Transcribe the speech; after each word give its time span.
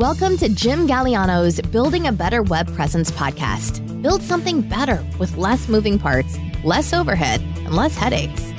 Welcome 0.00 0.38
to 0.38 0.48
Jim 0.48 0.88
Galiano's 0.88 1.60
Building 1.60 2.06
a 2.06 2.12
Better 2.12 2.42
Web 2.42 2.74
Presence 2.74 3.10
podcast. 3.10 4.00
Build 4.00 4.22
something 4.22 4.62
better 4.62 5.06
with 5.18 5.36
less 5.36 5.68
moving 5.68 5.98
parts, 5.98 6.38
less 6.64 6.94
overhead, 6.94 7.42
and 7.42 7.76
less 7.76 7.94
headaches. 7.94 8.50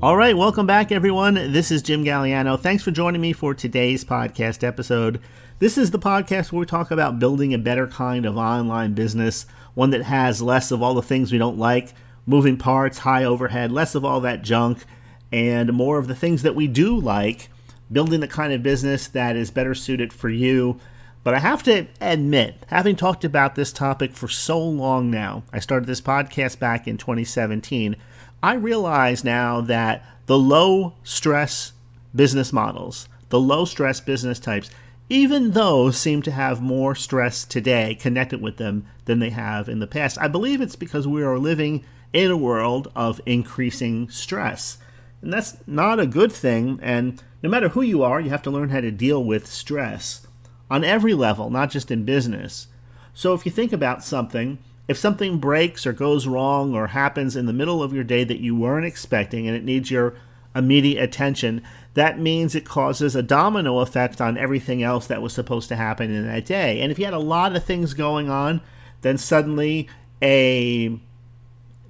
All 0.00 0.16
right, 0.16 0.34
welcome 0.34 0.66
back, 0.66 0.90
everyone. 0.90 1.34
This 1.34 1.70
is 1.70 1.82
Jim 1.82 2.02
Galiano. 2.02 2.58
Thanks 2.58 2.82
for 2.82 2.92
joining 2.92 3.20
me 3.20 3.34
for 3.34 3.52
today's 3.52 4.06
podcast 4.06 4.64
episode. 4.64 5.20
This 5.58 5.76
is 5.76 5.90
the 5.90 5.98
podcast 5.98 6.52
where 6.52 6.60
we 6.60 6.66
talk 6.66 6.90
about 6.90 7.18
building 7.18 7.52
a 7.52 7.58
better 7.58 7.86
kind 7.86 8.24
of 8.24 8.36
online 8.36 8.94
business, 8.94 9.46
one 9.76 9.90
that 9.90 10.02
has 10.02 10.42
less 10.42 10.72
of 10.72 10.82
all 10.82 10.94
the 10.94 11.02
things 11.02 11.30
we 11.30 11.38
don't 11.38 11.56
like, 11.56 11.94
moving 12.26 12.56
parts, 12.56 12.98
high 12.98 13.22
overhead, 13.22 13.70
less 13.70 13.94
of 13.94 14.04
all 14.04 14.20
that 14.22 14.42
junk, 14.42 14.84
and 15.30 15.72
more 15.72 15.98
of 15.98 16.08
the 16.08 16.16
things 16.16 16.42
that 16.42 16.56
we 16.56 16.66
do 16.66 16.98
like, 16.98 17.48
building 17.92 18.18
the 18.18 18.26
kind 18.26 18.52
of 18.52 18.64
business 18.64 19.06
that 19.06 19.36
is 19.36 19.52
better 19.52 19.74
suited 19.74 20.12
for 20.12 20.28
you. 20.28 20.80
But 21.22 21.34
I 21.34 21.38
have 21.38 21.62
to 21.64 21.86
admit, 22.00 22.56
having 22.68 22.96
talked 22.96 23.24
about 23.24 23.54
this 23.54 23.72
topic 23.72 24.12
for 24.12 24.26
so 24.26 24.58
long 24.60 25.10
now, 25.10 25.44
I 25.52 25.60
started 25.60 25.86
this 25.86 26.00
podcast 26.00 26.58
back 26.58 26.88
in 26.88 26.96
2017 26.96 27.94
I 28.42 28.54
realize 28.54 29.24
now 29.24 29.60
that 29.62 30.04
the 30.26 30.38
low 30.38 30.94
stress 31.02 31.72
business 32.14 32.52
models, 32.52 33.08
the 33.28 33.40
low 33.40 33.64
stress 33.64 34.00
business 34.00 34.38
types, 34.38 34.70
even 35.08 35.52
those 35.52 35.96
seem 35.96 36.22
to 36.22 36.30
have 36.30 36.60
more 36.60 36.94
stress 36.94 37.44
today 37.44 37.94
connected 37.94 38.42
with 38.42 38.56
them 38.56 38.86
than 39.04 39.20
they 39.20 39.30
have 39.30 39.68
in 39.68 39.78
the 39.78 39.86
past. 39.86 40.18
I 40.20 40.28
believe 40.28 40.60
it's 40.60 40.76
because 40.76 41.06
we 41.06 41.22
are 41.22 41.38
living 41.38 41.84
in 42.12 42.30
a 42.30 42.36
world 42.36 42.90
of 42.96 43.20
increasing 43.26 44.08
stress. 44.08 44.78
And 45.22 45.32
that's 45.32 45.56
not 45.66 46.00
a 46.00 46.06
good 46.06 46.32
thing. 46.32 46.78
And 46.82 47.22
no 47.42 47.48
matter 47.48 47.68
who 47.68 47.82
you 47.82 48.02
are, 48.02 48.20
you 48.20 48.30
have 48.30 48.42
to 48.42 48.50
learn 48.50 48.70
how 48.70 48.80
to 48.80 48.90
deal 48.90 49.22
with 49.22 49.46
stress 49.46 50.26
on 50.70 50.82
every 50.82 51.14
level, 51.14 51.50
not 51.50 51.70
just 51.70 51.90
in 51.90 52.04
business. 52.04 52.66
So 53.14 53.32
if 53.34 53.46
you 53.46 53.52
think 53.52 53.72
about 53.72 54.04
something, 54.04 54.58
if 54.88 54.98
something 54.98 55.38
breaks 55.38 55.86
or 55.86 55.92
goes 55.92 56.26
wrong 56.26 56.74
or 56.74 56.88
happens 56.88 57.36
in 57.36 57.46
the 57.46 57.52
middle 57.52 57.82
of 57.82 57.92
your 57.92 58.04
day 58.04 58.24
that 58.24 58.40
you 58.40 58.56
weren't 58.56 58.86
expecting 58.86 59.46
and 59.46 59.56
it 59.56 59.64
needs 59.64 59.90
your 59.90 60.14
immediate 60.56 61.02
attention, 61.02 61.62
that 61.94 62.18
means 62.18 62.54
it 62.54 62.64
causes 62.64 63.14
a 63.14 63.22
domino 63.22 63.78
effect 63.78 64.20
on 64.20 64.36
everything 64.36 64.82
else 64.82 65.06
that 65.06 65.22
was 65.22 65.32
supposed 65.32 65.68
to 65.68 65.76
happen 65.76 66.10
in 66.10 66.26
that 66.26 66.46
day. 66.46 66.80
And 66.80 66.90
if 66.90 66.98
you 66.98 67.04
had 67.04 67.14
a 67.14 67.18
lot 67.18 67.54
of 67.54 67.64
things 67.64 67.94
going 67.94 68.28
on, 68.28 68.60
then 69.02 69.18
suddenly 69.18 69.88
a 70.22 70.98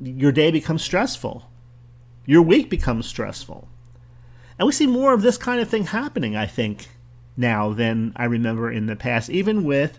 your 0.01 0.33
day 0.33 0.51
becomes 0.51 0.83
stressful. 0.83 1.49
Your 2.27 2.43
week 2.43 2.69
becomes 2.69 3.07
stressful. 3.07 3.69
And 4.59 4.67
we 4.67 4.73
see 4.73 4.87
more 4.87 5.15
of 5.15 5.23
this 5.23 5.39
kind 5.39 5.61
of 5.61 5.69
thing 5.69 5.87
happening, 5.87 6.37
I 6.37 6.47
think, 6.47 6.89
now 7.37 7.73
than 7.73 8.13
I 8.17 8.25
remember 8.25 8.71
in 8.71 8.87
the 8.87 8.97
past, 8.97 9.31
even 9.31 9.65
with 9.65 9.99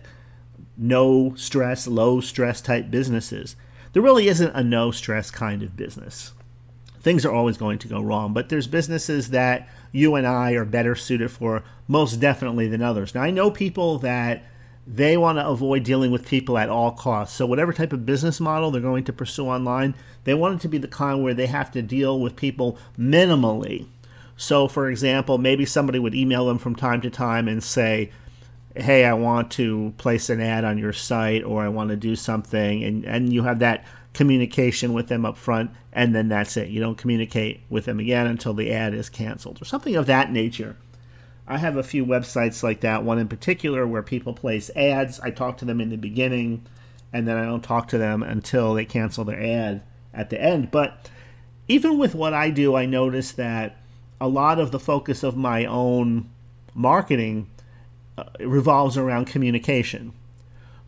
no 0.76 1.34
stress, 1.36 1.86
low 1.86 2.20
stress 2.20 2.60
type 2.60 2.90
businesses. 2.90 3.56
There 3.92 4.02
really 4.02 4.28
isn't 4.28 4.54
a 4.54 4.62
no 4.62 4.90
stress 4.90 5.30
kind 5.30 5.62
of 5.62 5.76
business. 5.76 6.32
Things 7.08 7.24
are 7.24 7.32
always 7.32 7.56
going 7.56 7.78
to 7.78 7.88
go 7.88 8.02
wrong, 8.02 8.34
but 8.34 8.50
there's 8.50 8.66
businesses 8.66 9.30
that 9.30 9.66
you 9.92 10.14
and 10.14 10.26
I 10.26 10.52
are 10.52 10.66
better 10.66 10.94
suited 10.94 11.30
for 11.30 11.64
most 11.86 12.16
definitely 12.16 12.68
than 12.68 12.82
others. 12.82 13.14
Now, 13.14 13.22
I 13.22 13.30
know 13.30 13.50
people 13.50 13.96
that 14.00 14.44
they 14.86 15.16
want 15.16 15.38
to 15.38 15.46
avoid 15.48 15.84
dealing 15.84 16.10
with 16.10 16.28
people 16.28 16.58
at 16.58 16.68
all 16.68 16.90
costs. 16.90 17.34
So, 17.34 17.46
whatever 17.46 17.72
type 17.72 17.94
of 17.94 18.04
business 18.04 18.40
model 18.40 18.70
they're 18.70 18.82
going 18.82 19.04
to 19.04 19.12
pursue 19.14 19.46
online, 19.46 19.94
they 20.24 20.34
want 20.34 20.56
it 20.56 20.60
to 20.60 20.68
be 20.68 20.76
the 20.76 20.86
kind 20.86 21.22
where 21.22 21.32
they 21.32 21.46
have 21.46 21.70
to 21.70 21.80
deal 21.80 22.20
with 22.20 22.36
people 22.36 22.76
minimally. 22.98 23.86
So, 24.36 24.68
for 24.68 24.90
example, 24.90 25.38
maybe 25.38 25.64
somebody 25.64 25.98
would 25.98 26.14
email 26.14 26.44
them 26.44 26.58
from 26.58 26.76
time 26.76 27.00
to 27.00 27.08
time 27.08 27.48
and 27.48 27.64
say, 27.64 28.12
hey, 28.76 29.06
I 29.06 29.14
want 29.14 29.50
to 29.52 29.94
place 29.96 30.28
an 30.28 30.42
ad 30.42 30.62
on 30.62 30.76
your 30.76 30.92
site 30.92 31.42
or 31.42 31.62
I 31.62 31.68
want 31.68 31.88
to 31.88 31.96
do 31.96 32.14
something, 32.16 32.84
and, 32.84 33.06
and 33.06 33.32
you 33.32 33.44
have 33.44 33.60
that 33.60 33.86
communication 34.18 34.92
with 34.92 35.06
them 35.06 35.24
up 35.24 35.36
front, 35.36 35.70
and 35.92 36.12
then 36.12 36.26
that's 36.26 36.56
it. 36.56 36.70
You 36.70 36.80
don't 36.80 36.98
communicate 36.98 37.60
with 37.70 37.84
them 37.84 38.00
again 38.00 38.26
until 38.26 38.52
the 38.52 38.72
ad 38.72 38.92
is 38.92 39.08
canceled 39.08 39.62
or 39.62 39.64
something 39.64 39.94
of 39.94 40.06
that 40.06 40.32
nature. 40.32 40.74
I 41.46 41.58
have 41.58 41.76
a 41.76 41.84
few 41.84 42.04
websites 42.04 42.64
like 42.64 42.80
that, 42.80 43.04
one 43.04 43.20
in 43.20 43.28
particular 43.28 43.86
where 43.86 44.02
people 44.02 44.34
place 44.34 44.72
ads. 44.74 45.20
I 45.20 45.30
talk 45.30 45.56
to 45.58 45.64
them 45.64 45.80
in 45.80 45.90
the 45.90 45.96
beginning, 45.96 46.66
and 47.12 47.28
then 47.28 47.36
I 47.36 47.44
don't 47.44 47.62
talk 47.62 47.86
to 47.88 47.98
them 47.98 48.24
until 48.24 48.74
they 48.74 48.84
cancel 48.84 49.24
their 49.24 49.40
ad 49.40 49.84
at 50.12 50.30
the 50.30 50.42
end. 50.42 50.72
But 50.72 51.08
even 51.68 51.96
with 51.96 52.16
what 52.16 52.34
I 52.34 52.50
do, 52.50 52.74
I 52.74 52.86
notice 52.86 53.30
that 53.30 53.76
a 54.20 54.26
lot 54.26 54.58
of 54.58 54.72
the 54.72 54.80
focus 54.80 55.22
of 55.22 55.36
my 55.36 55.64
own 55.64 56.28
marketing 56.74 57.48
uh, 58.16 58.24
revolves 58.40 58.98
around 58.98 59.26
communication. 59.28 60.12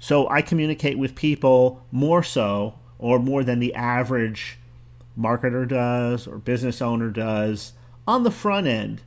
So 0.01 0.29
I 0.29 0.43
communicate 0.43 0.99
with 0.99 1.15
people 1.15 1.87
more 1.93 2.25
so 2.25 2.75
or 3.01 3.19
more 3.19 3.43
than 3.43 3.59
the 3.59 3.75
average 3.75 4.59
marketer 5.19 5.67
does 5.67 6.27
or 6.27 6.39
business 6.39 6.81
owner 6.81 7.11
does 7.11 7.73
on 8.07 8.23
the 8.23 8.31
front 8.31 8.67
end 8.67 9.01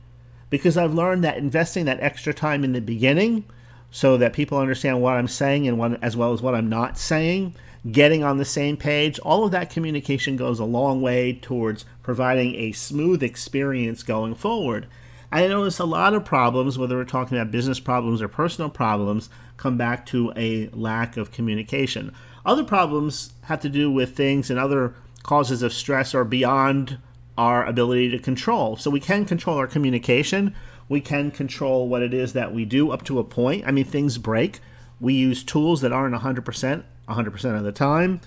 because 0.50 0.76
I've 0.76 0.92
learned 0.92 1.24
that 1.24 1.38
investing 1.38 1.86
that 1.86 2.00
extra 2.00 2.34
time 2.34 2.64
in 2.64 2.72
the 2.72 2.80
beginning 2.80 3.44
so 3.90 4.16
that 4.16 4.32
people 4.32 4.58
understand 4.58 5.00
what 5.00 5.14
I'm 5.14 5.28
saying 5.28 5.66
and 5.68 5.78
what, 5.78 6.02
as 6.02 6.16
well 6.16 6.32
as 6.32 6.42
what 6.42 6.54
I'm 6.54 6.68
not 6.68 6.98
saying, 6.98 7.54
getting 7.90 8.24
on 8.24 8.38
the 8.38 8.44
same 8.44 8.76
page, 8.76 9.18
all 9.20 9.44
of 9.44 9.52
that 9.52 9.70
communication 9.70 10.36
goes 10.36 10.58
a 10.58 10.64
long 10.64 11.00
way 11.00 11.34
towards 11.34 11.84
providing 12.02 12.54
a 12.56 12.72
smooth 12.72 13.22
experience 13.22 14.02
going 14.02 14.34
forward. 14.34 14.88
I 15.30 15.46
notice 15.46 15.78
a 15.78 15.84
lot 15.84 16.14
of 16.14 16.24
problems, 16.24 16.78
whether 16.78 16.96
we're 16.96 17.04
talking 17.04 17.36
about 17.36 17.52
business 17.52 17.80
problems 17.80 18.22
or 18.22 18.28
personal 18.28 18.70
problems, 18.70 19.30
come 19.56 19.76
back 19.76 20.06
to 20.06 20.32
a 20.36 20.68
lack 20.68 21.16
of 21.16 21.32
communication. 21.32 22.12
Other 22.44 22.64
problems 22.64 23.32
have 23.44 23.60
to 23.60 23.68
do 23.68 23.90
with 23.90 24.16
things 24.16 24.50
and 24.50 24.58
other 24.58 24.94
causes 25.22 25.62
of 25.62 25.72
stress 25.72 26.14
are 26.14 26.24
beyond 26.24 26.98
our 27.38 27.64
ability 27.64 28.10
to 28.10 28.18
control. 28.18 28.76
So 28.76 28.90
we 28.90 29.00
can 29.00 29.24
control 29.24 29.56
our 29.56 29.66
communication. 29.66 30.54
We 30.88 31.00
can 31.00 31.30
control 31.30 31.88
what 31.88 32.02
it 32.02 32.12
is 32.12 32.32
that 32.34 32.54
we 32.54 32.64
do 32.64 32.90
up 32.90 33.04
to 33.04 33.18
a 33.18 33.24
point. 33.24 33.64
I 33.66 33.70
mean, 33.70 33.84
things 33.84 34.18
break. 34.18 34.60
We 35.00 35.14
use 35.14 35.42
tools 35.42 35.80
that 35.80 35.92
aren't 35.92 36.14
100% 36.14 36.84
100% 37.08 37.56
of 37.56 37.64
the 37.64 37.72
time. 37.72 38.20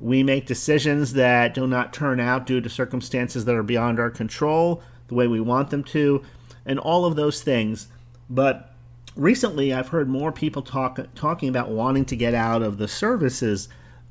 We 0.00 0.22
make 0.22 0.46
decisions 0.46 1.14
that 1.14 1.54
do 1.54 1.66
not 1.66 1.92
turn 1.92 2.20
out 2.20 2.46
due 2.46 2.60
to 2.60 2.68
circumstances 2.68 3.44
that 3.44 3.54
are 3.54 3.62
beyond 3.62 3.98
our 3.98 4.10
control 4.10 4.82
the 5.08 5.14
way 5.14 5.26
we 5.26 5.40
want 5.40 5.70
them 5.70 5.82
to 5.82 6.22
and 6.64 6.78
all 6.78 7.04
of 7.04 7.16
those 7.16 7.42
things. 7.42 7.88
But 8.30 8.67
recently, 9.18 9.74
I've 9.74 9.88
heard 9.88 10.08
more 10.08 10.32
people 10.32 10.62
talk 10.62 10.98
talking 11.14 11.48
about 11.48 11.70
wanting 11.70 12.04
to 12.06 12.16
get 12.16 12.34
out 12.34 12.62
of 12.62 12.78
the 12.78 12.88
services 12.88 13.68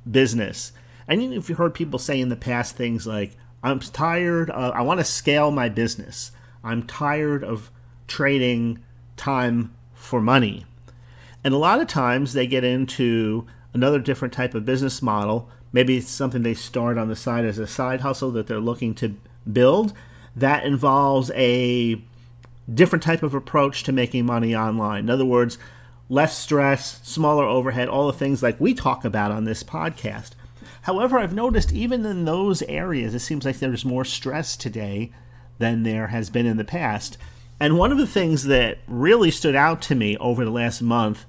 business. 0.09 0.73
And 1.07 1.21
even 1.21 1.37
if 1.37 1.49
you 1.49 1.55
heard 1.55 1.73
people 1.73 1.97
say 1.97 2.19
in 2.19 2.29
the 2.29 2.35
past 2.35 2.75
things 2.75 3.07
like, 3.07 3.35
"I'm 3.63 3.79
tired. 3.79 4.49
Of, 4.49 4.73
I 4.73 4.81
want 4.81 4.99
to 4.99 5.05
scale 5.05 5.49
my 5.49 5.69
business. 5.69 6.31
I'm 6.63 6.83
tired 6.83 7.43
of 7.43 7.71
trading 8.07 8.79
time 9.15 9.73
for 9.93 10.21
money." 10.21 10.65
And 11.43 11.53
a 11.53 11.57
lot 11.57 11.79
of 11.79 11.87
times 11.87 12.33
they 12.33 12.45
get 12.45 12.63
into 12.63 13.45
another 13.73 13.99
different 13.99 14.33
type 14.33 14.53
of 14.53 14.65
business 14.65 15.01
model. 15.01 15.49
Maybe 15.71 15.97
it's 15.97 16.09
something 16.09 16.43
they 16.43 16.53
start 16.53 16.97
on 16.97 17.07
the 17.07 17.15
side 17.15 17.45
as 17.45 17.59
a 17.59 17.67
side 17.67 18.01
hustle 18.01 18.31
that 18.31 18.47
they're 18.47 18.59
looking 18.59 18.93
to 18.95 19.15
build 19.51 19.93
that 20.35 20.65
involves 20.65 21.31
a 21.35 22.01
different 22.73 23.03
type 23.03 23.23
of 23.23 23.33
approach 23.33 23.83
to 23.83 23.91
making 23.91 24.25
money 24.25 24.55
online. 24.55 25.05
In 25.05 25.09
other 25.09 25.25
words, 25.25 25.57
less 26.09 26.37
stress, 26.37 27.01
smaller 27.03 27.45
overhead, 27.45 27.87
all 27.87 28.07
the 28.07 28.13
things 28.13 28.43
like 28.43 28.59
we 28.59 28.73
talk 28.73 29.05
about 29.05 29.31
on 29.31 29.43
this 29.43 29.63
podcast. 29.63 30.31
However, 30.81 31.19
I've 31.19 31.33
noticed 31.33 31.73
even 31.73 32.05
in 32.05 32.25
those 32.25 32.61
areas, 32.63 33.13
it 33.13 33.19
seems 33.19 33.45
like 33.45 33.59
there's 33.59 33.83
more 33.83 34.05
stress 34.05 34.55
today 34.55 35.11
than 35.59 35.83
there 35.83 36.07
has 36.07 36.29
been 36.29 36.45
in 36.45 36.57
the 36.57 36.63
past. 36.63 37.17
And 37.59 37.77
one 37.77 37.91
of 37.91 37.97
the 37.97 38.07
things 38.07 38.45
that 38.45 38.77
really 38.87 39.31
stood 39.31 39.55
out 39.55 39.81
to 39.83 39.95
me 39.95 40.15
over 40.17 40.45
the 40.45 40.51
last 40.51 40.81
month 40.81 41.25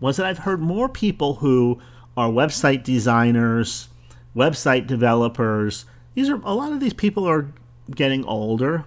was 0.00 0.16
that 0.16 0.26
I've 0.26 0.38
heard 0.38 0.60
more 0.60 0.88
people 0.88 1.34
who 1.36 1.80
are 2.16 2.28
website 2.28 2.84
designers, 2.84 3.88
website 4.34 4.86
developers. 4.86 5.84
These 6.14 6.30
are 6.30 6.40
a 6.44 6.54
lot 6.54 6.72
of 6.72 6.80
these 6.80 6.92
people 6.92 7.28
are 7.28 7.52
getting 7.90 8.24
older. 8.24 8.84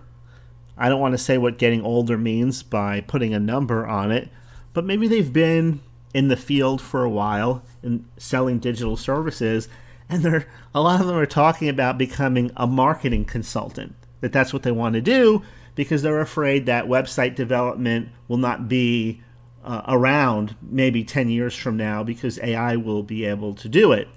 I 0.77 0.89
don't 0.89 0.99
want 0.99 1.13
to 1.13 1.17
say 1.17 1.37
what 1.37 1.57
getting 1.57 1.81
older 1.81 2.17
means 2.17 2.63
by 2.63 3.01
putting 3.01 3.33
a 3.33 3.39
number 3.39 3.85
on 3.87 4.11
it, 4.11 4.29
but 4.73 4.85
maybe 4.85 5.07
they've 5.07 5.31
been 5.31 5.81
in 6.13 6.27
the 6.27 6.37
field 6.37 6.81
for 6.81 7.03
a 7.03 7.09
while 7.09 7.61
and 7.83 8.05
selling 8.17 8.59
digital 8.59 8.95
services 8.95 9.67
and 10.09 10.23
they're 10.23 10.47
a 10.73 10.81
lot 10.81 11.01
of 11.01 11.07
them 11.07 11.15
are 11.17 11.25
talking 11.25 11.67
about 11.67 11.97
becoming 11.97 12.51
a 12.55 12.65
marketing 12.65 13.25
consultant 13.25 13.95
that 14.21 14.31
that's 14.31 14.53
what 14.53 14.63
they 14.63 14.71
want 14.71 14.93
to 14.93 15.01
do 15.01 15.41
because 15.75 16.01
they're 16.01 16.21
afraid 16.21 16.65
that 16.65 16.85
website 16.85 17.35
development 17.35 18.09
will 18.27 18.37
not 18.37 18.67
be 18.69 19.21
uh, 19.63 19.81
around 19.87 20.55
maybe 20.61 21.03
10 21.03 21.29
years 21.29 21.55
from 21.55 21.75
now 21.75 22.03
because 22.03 22.39
AI 22.39 22.75
will 22.75 23.03
be 23.03 23.25
able 23.25 23.53
to 23.55 23.67
do 23.67 23.91
it. 23.91 24.07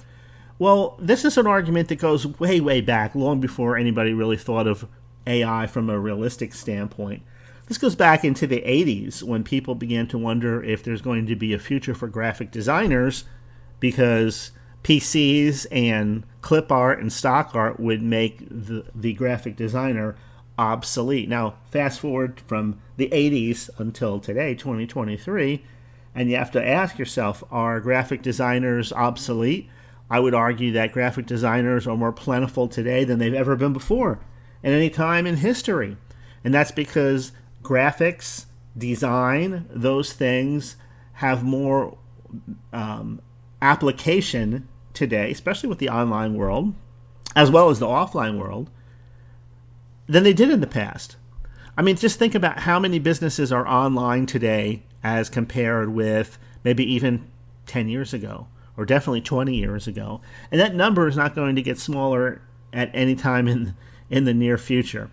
Well, 0.58 0.96
this 1.00 1.24
is 1.24 1.38
an 1.38 1.46
argument 1.46 1.88
that 1.88 1.96
goes 1.96 2.26
way, 2.38 2.60
way 2.60 2.80
back, 2.80 3.14
long 3.14 3.40
before 3.40 3.76
anybody 3.76 4.12
really 4.12 4.36
thought 4.36 4.66
of 4.66 4.86
AI 5.28 5.66
from 5.66 5.90
a 5.90 5.98
realistic 5.98 6.54
standpoint. 6.54 7.22
This 7.66 7.78
goes 7.78 7.94
back 7.94 8.24
into 8.24 8.46
the 8.46 8.62
80s 8.62 9.22
when 9.22 9.44
people 9.44 9.74
began 9.74 10.08
to 10.08 10.18
wonder 10.18 10.64
if 10.64 10.82
there's 10.82 11.02
going 11.02 11.26
to 11.26 11.36
be 11.36 11.52
a 11.52 11.58
future 11.58 11.94
for 11.94 12.08
graphic 12.08 12.50
designers 12.50 13.24
because 13.78 14.52
PCs 14.82 15.66
and 15.70 16.24
clip 16.40 16.72
art 16.72 16.98
and 16.98 17.12
stock 17.12 17.54
art 17.54 17.78
would 17.78 18.02
make 18.02 18.38
the, 18.48 18.86
the 18.94 19.12
graphic 19.12 19.54
designer 19.54 20.16
obsolete. 20.58 21.28
Now, 21.28 21.56
fast 21.70 22.00
forward 22.00 22.40
from 22.46 22.80
the 22.96 23.10
80s 23.10 23.68
until 23.78 24.18
today, 24.18 24.54
2023, 24.54 25.62
and 26.14 26.30
you 26.30 26.36
have 26.36 26.50
to 26.52 26.66
ask 26.66 26.98
yourself 26.98 27.44
are 27.50 27.80
graphic 27.80 28.22
designers 28.22 28.94
obsolete? 28.94 29.68
I 30.10 30.20
would 30.20 30.34
argue 30.34 30.72
that 30.72 30.92
graphic 30.92 31.26
designers 31.26 31.86
are 31.86 31.98
more 31.98 32.12
plentiful 32.12 32.66
today 32.66 33.04
than 33.04 33.18
they've 33.18 33.34
ever 33.34 33.56
been 33.56 33.74
before 33.74 34.20
at 34.62 34.72
any 34.72 34.90
time 34.90 35.26
in 35.26 35.36
history. 35.36 35.96
And 36.44 36.54
that's 36.54 36.70
because 36.70 37.32
graphics, 37.62 38.46
design, 38.76 39.66
those 39.70 40.12
things 40.12 40.76
have 41.14 41.42
more 41.42 41.98
um, 42.72 43.20
application 43.60 44.68
today, 44.94 45.30
especially 45.30 45.68
with 45.68 45.78
the 45.78 45.88
online 45.88 46.34
world, 46.34 46.74
as 47.34 47.50
well 47.50 47.70
as 47.70 47.78
the 47.78 47.86
offline 47.86 48.38
world, 48.38 48.70
than 50.06 50.22
they 50.22 50.32
did 50.32 50.50
in 50.50 50.60
the 50.60 50.66
past. 50.66 51.16
I 51.76 51.82
mean, 51.82 51.96
just 51.96 52.18
think 52.18 52.34
about 52.34 52.60
how 52.60 52.80
many 52.80 52.98
businesses 52.98 53.52
are 53.52 53.66
online 53.66 54.26
today 54.26 54.82
as 55.02 55.28
compared 55.28 55.90
with 55.90 56.38
maybe 56.64 56.84
even 56.92 57.28
10 57.66 57.88
years 57.88 58.12
ago 58.12 58.48
or 58.76 58.84
definitely 58.84 59.20
20 59.20 59.54
years 59.54 59.86
ago. 59.86 60.20
And 60.50 60.60
that 60.60 60.74
number 60.74 61.06
is 61.06 61.16
not 61.16 61.34
going 61.34 61.56
to 61.56 61.62
get 61.62 61.78
smaller 61.78 62.40
at 62.72 62.90
any 62.94 63.14
time 63.14 63.46
in 63.46 63.76
in 64.10 64.24
the 64.24 64.34
near 64.34 64.58
future. 64.58 65.10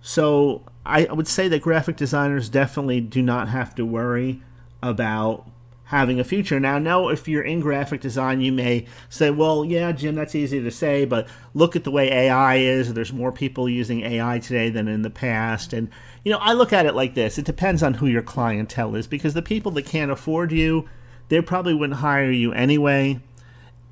So 0.00 0.62
I 0.84 1.04
would 1.04 1.28
say 1.28 1.48
that 1.48 1.62
graphic 1.62 1.96
designers 1.96 2.48
definitely 2.48 3.00
do 3.00 3.22
not 3.22 3.48
have 3.48 3.74
to 3.74 3.84
worry 3.84 4.42
about 4.82 5.48
having 5.86 6.18
a 6.18 6.24
future. 6.24 6.58
Now, 6.58 6.78
now 6.78 7.08
if 7.08 7.28
you're 7.28 7.42
in 7.42 7.60
graphic 7.60 8.00
design, 8.00 8.40
you 8.40 8.52
may 8.52 8.86
say, 9.08 9.30
well, 9.30 9.64
yeah, 9.64 9.92
Jim, 9.92 10.16
that's 10.16 10.34
easy 10.34 10.60
to 10.60 10.70
say, 10.70 11.04
but 11.04 11.28
look 11.54 11.76
at 11.76 11.84
the 11.84 11.90
way 11.90 12.10
AI 12.10 12.56
is. 12.56 12.94
There's 12.94 13.12
more 13.12 13.32
people 13.32 13.68
using 13.68 14.02
AI 14.02 14.38
today 14.40 14.68
than 14.68 14.88
in 14.88 15.02
the 15.02 15.10
past. 15.10 15.72
And, 15.72 15.88
you 16.24 16.32
know, 16.32 16.38
I 16.38 16.52
look 16.52 16.72
at 16.72 16.86
it 16.86 16.94
like 16.94 17.14
this 17.14 17.38
it 17.38 17.44
depends 17.44 17.82
on 17.82 17.94
who 17.94 18.06
your 18.06 18.22
clientele 18.22 18.96
is 18.96 19.06
because 19.06 19.34
the 19.34 19.42
people 19.42 19.72
that 19.72 19.86
can't 19.86 20.10
afford 20.10 20.50
you, 20.50 20.88
they 21.28 21.40
probably 21.40 21.74
wouldn't 21.74 22.00
hire 22.00 22.30
you 22.30 22.52
anyway 22.52 23.20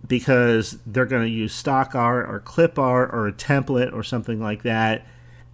because 0.07 0.79
they're 0.87 1.07
going 1.07 1.25
to 1.25 1.31
use 1.31 1.55
stock 1.55 1.95
art 1.95 2.29
or 2.29 2.41
clip 2.41 2.79
art 2.79 3.11
or 3.13 3.27
a 3.27 3.33
template 3.33 3.93
or 3.93 4.03
something 4.03 4.41
like 4.41 4.63
that. 4.63 5.07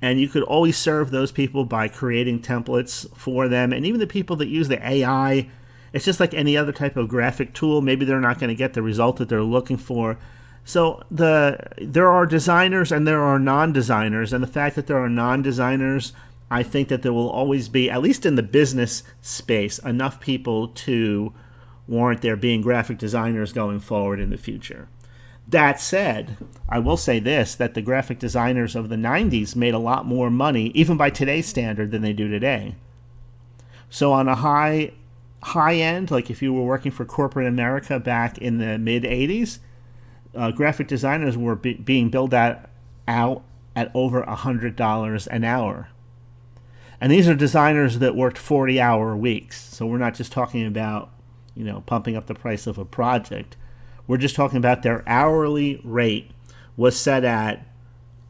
And 0.03 0.21
you 0.21 0.29
could 0.29 0.43
always 0.43 0.77
serve 0.77 1.11
those 1.11 1.31
people 1.31 1.65
by 1.65 1.89
creating 1.89 2.41
templates 2.41 3.09
for 3.17 3.49
them. 3.49 3.73
And 3.73 3.85
even 3.85 4.01
the 4.01 4.07
people 4.07 4.37
that 4.37 4.49
use 4.49 4.69
the 4.69 4.85
AI, 4.87 5.51
it's 5.93 6.05
just 6.05 6.21
like 6.21 6.35
any 6.35 6.57
other 6.57 6.73
type 6.73 6.97
of 6.97 7.09
graphic 7.09 7.53
tool. 7.53 7.83
Maybe 7.83 8.05
they're 8.05 8.21
not 8.21 8.39
going 8.39 8.49
to 8.49 8.55
get 8.55 8.73
the 8.73 8.83
result 8.83 9.19
that 9.19 9.29
they're 9.29 9.43
looking 9.43 9.77
for. 9.77 10.19
So 10.65 11.03
the 11.11 11.59
there 11.79 12.09
are 12.09 12.27
designers 12.27 12.93
and 12.93 13.07
there 13.07 13.23
are 13.23 13.39
non-designers, 13.39 14.33
and 14.33 14.43
the 14.43 14.49
fact 14.49 14.77
that 14.77 14.87
there 14.87 14.99
are 14.99 15.09
non-designers, 15.09 16.13
I 16.51 16.63
think 16.63 16.89
that 16.89 17.03
there 17.03 17.13
will 17.13 17.31
always 17.31 17.69
be, 17.69 17.91
at 17.91 18.03
least 18.03 18.27
in 18.27 18.37
the 18.37 18.43
business 18.43 19.03
space, 19.21 19.79
enough 19.81 20.21
people 20.21 20.69
to 20.69 21.33
warrant 21.91 22.23
there 22.23 22.37
being 22.37 22.63
graphic 22.63 22.97
designers 22.97 23.53
going 23.53 23.81
forward 23.81 24.21
in 24.21 24.31
the 24.31 24.39
future. 24.39 24.89
That 25.49 25.81
said, 25.81 26.37
I 26.69 26.79
will 26.79 26.97
say 26.97 27.19
this 27.19 27.57
that 27.57 27.75
the 27.75 27.83
graphic 27.83 28.21
designers 28.21 28.77
of 28.77 28.89
the 28.89 28.97
90s 28.97 29.57
made 29.57 29.75
a 29.75 29.79
lot 29.79 30.07
more 30.07 30.31
money, 30.31 30.69
even 30.69 30.97
by 30.97 31.11
today's 31.11 31.47
standard, 31.47 31.91
than 31.91 32.03
they 32.03 32.13
do 32.13 32.29
today. 32.29 32.77
So, 33.89 34.13
on 34.13 34.29
a 34.29 34.37
high 34.37 34.93
high 35.43 35.75
end, 35.75 36.13
like 36.13 36.31
if 36.31 36.41
you 36.41 36.53
were 36.53 36.63
working 36.63 36.93
for 36.93 37.05
corporate 37.05 37.49
America 37.49 37.99
back 37.99 38.39
in 38.39 38.59
the 38.59 38.79
mid 38.79 39.03
80s, 39.03 39.59
uh, 40.37 40.53
graphic 40.53 40.87
designers 40.87 41.37
were 41.37 41.57
be- 41.57 41.75
being 41.75 42.09
billed 42.11 42.33
at, 42.33 42.71
out 43.09 43.43
at 43.75 43.91
over 43.95 44.23
$100 44.23 45.27
an 45.27 45.45
hour. 45.45 45.89
And 47.01 47.11
these 47.11 47.27
are 47.27 47.35
designers 47.35 47.99
that 47.99 48.15
worked 48.15 48.39
40 48.39 48.81
hour 48.81 49.17
weeks. 49.17 49.61
So, 49.61 49.87
we're 49.87 49.99
not 49.99 50.15
just 50.15 50.31
talking 50.31 50.65
about 50.65 51.11
you 51.61 51.67
know, 51.67 51.83
pumping 51.83 52.17
up 52.17 52.27
the 52.27 52.35
price 52.35 52.67
of 52.67 52.79
a 52.79 52.87
project. 52.87 53.55
We're 54.07 54.17
just 54.17 54.35
talking 54.35 54.57
about 54.57 54.83
their 54.83 55.07
hourly 55.07 55.79
rate 55.85 56.31
was 56.75 56.99
set 56.99 57.23
at 57.23 57.67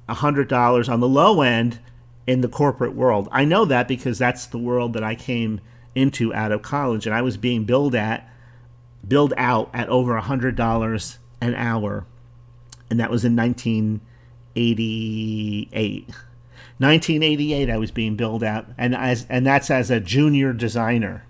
$100 0.08 0.88
on 0.88 0.98
the 0.98 1.08
low 1.08 1.42
end 1.42 1.78
in 2.26 2.40
the 2.40 2.48
corporate 2.48 2.96
world. 2.96 3.28
I 3.30 3.44
know 3.44 3.64
that 3.66 3.86
because 3.86 4.18
that's 4.18 4.46
the 4.46 4.58
world 4.58 4.94
that 4.94 5.04
I 5.04 5.14
came 5.14 5.60
into 5.94 6.34
out 6.34 6.50
of 6.50 6.62
college 6.62 7.06
and 7.06 7.14
I 7.14 7.22
was 7.22 7.36
being 7.36 7.62
billed 7.62 7.94
at 7.94 8.28
billed 9.06 9.32
out 9.36 9.70
at 9.72 9.88
over 9.88 10.20
$100 10.20 11.18
an 11.40 11.54
hour 11.54 12.06
and 12.90 12.98
that 12.98 13.10
was 13.10 13.24
in 13.24 13.36
1988. 13.36 16.08
1988 16.08 17.70
I 17.70 17.76
was 17.76 17.92
being 17.92 18.16
billed 18.16 18.42
out 18.42 18.66
and 18.76 18.96
as 18.96 19.24
and 19.28 19.46
that's 19.46 19.70
as 19.70 19.88
a 19.90 20.00
junior 20.00 20.52
designer 20.52 21.22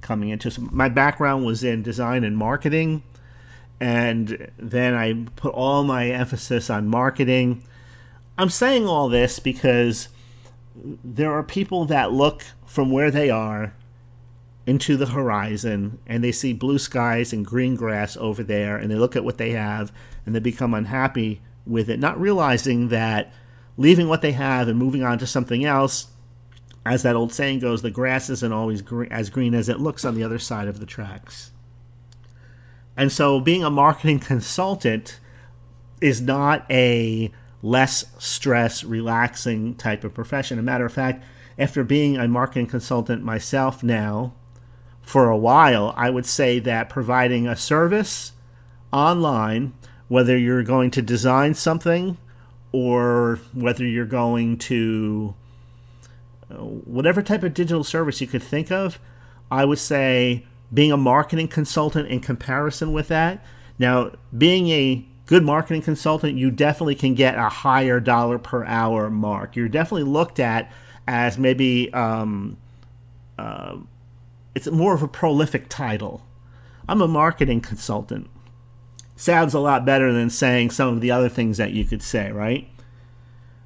coming 0.00 0.30
into. 0.30 0.50
So 0.50 0.68
my 0.70 0.88
background 0.88 1.44
was 1.44 1.64
in 1.64 1.82
design 1.82 2.24
and 2.24 2.36
marketing, 2.36 3.02
and 3.80 4.50
then 4.58 4.94
I 4.94 5.26
put 5.36 5.54
all 5.54 5.84
my 5.84 6.08
emphasis 6.08 6.70
on 6.70 6.88
marketing. 6.88 7.62
I'm 8.36 8.50
saying 8.50 8.86
all 8.86 9.08
this 9.08 9.38
because 9.38 10.08
there 11.04 11.32
are 11.32 11.42
people 11.42 11.84
that 11.86 12.12
look 12.12 12.44
from 12.66 12.90
where 12.90 13.10
they 13.10 13.30
are 13.30 13.74
into 14.66 14.96
the 14.96 15.06
horizon 15.06 15.98
and 16.06 16.22
they 16.22 16.30
see 16.30 16.52
blue 16.52 16.78
skies 16.78 17.32
and 17.32 17.44
green 17.44 17.74
grass 17.74 18.16
over 18.18 18.42
there 18.42 18.76
and 18.76 18.90
they 18.90 18.96
look 18.96 19.16
at 19.16 19.24
what 19.24 19.38
they 19.38 19.52
have 19.52 19.90
and 20.26 20.34
they 20.34 20.40
become 20.40 20.74
unhappy 20.74 21.40
with 21.66 21.88
it, 21.88 21.98
not 21.98 22.20
realizing 22.20 22.88
that 22.88 23.32
leaving 23.78 24.08
what 24.08 24.20
they 24.20 24.32
have 24.32 24.68
and 24.68 24.78
moving 24.78 25.02
on 25.02 25.18
to 25.18 25.26
something 25.26 25.64
else 25.64 26.08
as 26.84 27.02
that 27.02 27.16
old 27.16 27.32
saying 27.32 27.58
goes, 27.58 27.82
the 27.82 27.90
grass 27.90 28.30
isn't 28.30 28.52
always 28.52 28.82
as 29.10 29.30
green 29.30 29.54
as 29.54 29.68
it 29.68 29.80
looks 29.80 30.04
on 30.04 30.14
the 30.14 30.24
other 30.24 30.38
side 30.38 30.68
of 30.68 30.80
the 30.80 30.86
tracks. 30.86 31.50
And 32.96 33.12
so, 33.12 33.40
being 33.40 33.62
a 33.62 33.70
marketing 33.70 34.18
consultant 34.20 35.20
is 36.00 36.20
not 36.20 36.64
a 36.70 37.30
less 37.62 38.04
stress, 38.18 38.84
relaxing 38.84 39.74
type 39.74 40.04
of 40.04 40.14
profession. 40.14 40.58
a 40.58 40.62
matter 40.62 40.86
of 40.86 40.92
fact, 40.92 41.24
after 41.58 41.82
being 41.82 42.16
a 42.16 42.28
marketing 42.28 42.66
consultant 42.66 43.22
myself 43.22 43.82
now 43.82 44.32
for 45.02 45.28
a 45.28 45.36
while, 45.36 45.92
I 45.96 46.10
would 46.10 46.26
say 46.26 46.60
that 46.60 46.88
providing 46.88 47.48
a 47.48 47.56
service 47.56 48.32
online, 48.92 49.74
whether 50.06 50.38
you're 50.38 50.62
going 50.62 50.90
to 50.92 51.02
design 51.02 51.54
something 51.54 52.16
or 52.70 53.40
whether 53.52 53.84
you're 53.84 54.06
going 54.06 54.58
to 54.58 55.34
whatever 56.50 57.22
type 57.22 57.42
of 57.42 57.54
digital 57.54 57.84
service 57.84 58.20
you 58.20 58.26
could 58.26 58.42
think 58.42 58.70
of, 58.70 58.98
I 59.50 59.64
would 59.64 59.78
say 59.78 60.46
being 60.72 60.92
a 60.92 60.96
marketing 60.96 61.48
consultant 61.48 62.08
in 62.08 62.20
comparison 62.20 62.92
with 62.92 63.08
that. 63.08 63.44
Now, 63.78 64.12
being 64.36 64.68
a 64.68 65.06
good 65.26 65.44
marketing 65.44 65.82
consultant, 65.82 66.36
you 66.36 66.50
definitely 66.50 66.94
can 66.94 67.14
get 67.14 67.36
a 67.36 67.48
higher 67.48 68.00
dollar 68.00 68.38
per 68.38 68.64
hour 68.64 69.08
mark. 69.10 69.56
You're 69.56 69.68
definitely 69.68 70.10
looked 70.10 70.40
at 70.40 70.70
as 71.06 71.38
maybe 71.38 71.92
um, 71.94 72.58
uh, 73.38 73.76
it's 74.54 74.66
more 74.70 74.94
of 74.94 75.02
a 75.02 75.08
prolific 75.08 75.68
title. 75.68 76.26
I'm 76.88 77.00
a 77.00 77.08
marketing 77.08 77.60
consultant. 77.60 78.28
Sounds 79.16 79.54
a 79.54 79.60
lot 79.60 79.84
better 79.84 80.12
than 80.12 80.30
saying 80.30 80.70
some 80.70 80.88
of 80.88 81.00
the 81.00 81.10
other 81.10 81.28
things 81.28 81.56
that 81.58 81.72
you 81.72 81.84
could 81.84 82.02
say, 82.02 82.30
right? 82.30 82.68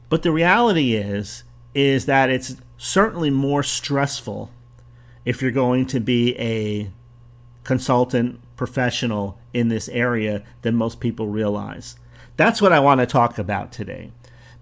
But 0.09 0.23
the 0.23 0.33
reality 0.33 0.95
is, 0.95 1.45
is 1.75 2.07
that 2.07 2.31
it's 2.31 2.57
certainly 2.83 3.31
more 3.31 3.63
stressful 3.63 4.51
if 5.25 5.41
you're 5.41 5.53
going 5.53 5.87
to 5.87 6.01
be 6.01 6.37
a 6.37 6.91
consultant 7.63 8.41
professional 8.57 9.39
in 9.55 9.69
this 9.69 9.89
area 9.91 10.43
than 10.63 10.75
most 10.75 10.99
people 10.99 11.29
realize. 11.29 11.95
That's 12.37 12.61
what 12.61 12.73
I 12.73 12.81
want 12.81 12.99
to 12.99 13.07
talk 13.07 13.39
about 13.39 13.71
today. 13.71 14.11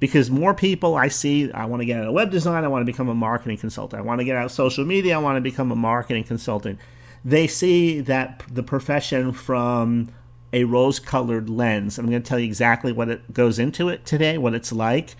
Because 0.00 0.30
more 0.30 0.52
people 0.52 0.96
I 0.96 1.08
see, 1.08 1.50
I 1.52 1.64
want 1.64 1.80
to 1.80 1.86
get 1.86 1.98
out 1.98 2.08
of 2.08 2.12
web 2.12 2.30
design, 2.30 2.62
I 2.62 2.68
want 2.68 2.82
to 2.82 2.92
become 2.92 3.08
a 3.08 3.14
marketing 3.14 3.56
consultant. 3.56 4.00
I 4.00 4.04
want 4.04 4.20
to 4.20 4.26
get 4.26 4.36
out 4.36 4.44
of 4.44 4.52
social 4.52 4.84
media, 4.84 5.14
I 5.14 5.18
want 5.18 5.38
to 5.38 5.40
become 5.40 5.72
a 5.72 5.76
marketing 5.76 6.24
consultant. 6.24 6.78
They 7.24 7.46
see 7.46 8.00
that 8.02 8.42
the 8.50 8.62
profession 8.62 9.32
from 9.32 10.10
a 10.52 10.64
rose 10.64 10.98
colored 10.98 11.48
lens. 11.48 11.98
I'm 11.98 12.10
going 12.10 12.22
to 12.22 12.28
tell 12.28 12.38
you 12.38 12.46
exactly 12.46 12.92
what 12.92 13.08
it 13.08 13.32
goes 13.32 13.58
into 13.58 13.88
it 13.88 14.04
today, 14.04 14.36
what 14.36 14.52
it's 14.52 14.72
like. 14.72 15.16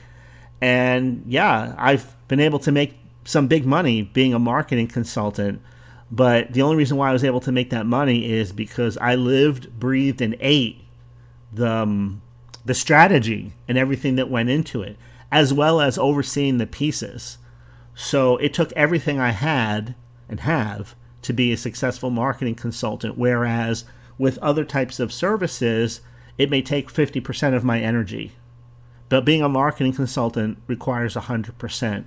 And 0.61 1.25
yeah, 1.27 1.75
I've 1.79 2.15
been 2.29 2.41
able 2.41 2.59
to 2.61 2.73
make 2.73 2.99
some 3.25 3.47
big 3.47 3.65
money 3.65 4.03
being 4.03 4.35
a 4.35 4.39
marketing 4.39 4.89
consultant. 4.89 5.61
But 6.11 6.53
the 6.53 6.63
only 6.63 6.77
reason 6.77 6.97
why 6.97 7.11
I 7.11 7.13
was 7.13 7.25
able 7.25 7.41
to 7.41 7.53
make 7.53 7.71
that 7.71 7.87
money 7.87 8.31
is 8.31 8.53
because 8.53 8.99
I 8.99 9.15
lived, 9.15 9.79
breathed, 9.79 10.21
and 10.21 10.37
ate 10.41 10.83
the 11.53 11.71
um, 11.71 12.23
the 12.65 12.75
strategy 12.75 13.53
and 13.69 13.79
everything 13.79 14.17
that 14.17 14.31
went 14.31 14.51
into 14.51 14.83
it, 14.83 14.97
as 15.33 15.53
well 15.53 15.81
as 15.81 15.97
overseeing 15.97 16.59
the 16.59 16.67
pieces. 16.67 17.39
So 17.95 18.37
it 18.39 18.53
took 18.53 18.73
everything 18.73 19.19
I 19.19 19.31
had 19.31 19.95
and 20.29 20.41
have 20.41 20.95
to 21.23 21.33
be 21.33 21.53
a 21.53 21.57
successful 21.57 22.11
marketing 22.11 22.55
consultant. 22.55 23.17
Whereas 23.17 23.85
with 24.19 24.39
other 24.39 24.65
types 24.65 25.01
of 25.01 25.13
services, 25.13 26.01
it 26.39 26.51
may 26.51 26.63
take 26.63 26.93
50% 26.93 27.55
of 27.55 27.65
my 27.65 27.81
energy. 27.81 28.33
But 29.11 29.27
being 29.27 29.43
a 29.43 29.49
marketing 29.49 29.93
consultant 29.93 30.59
requires 30.67 31.17
100%. 31.17 32.05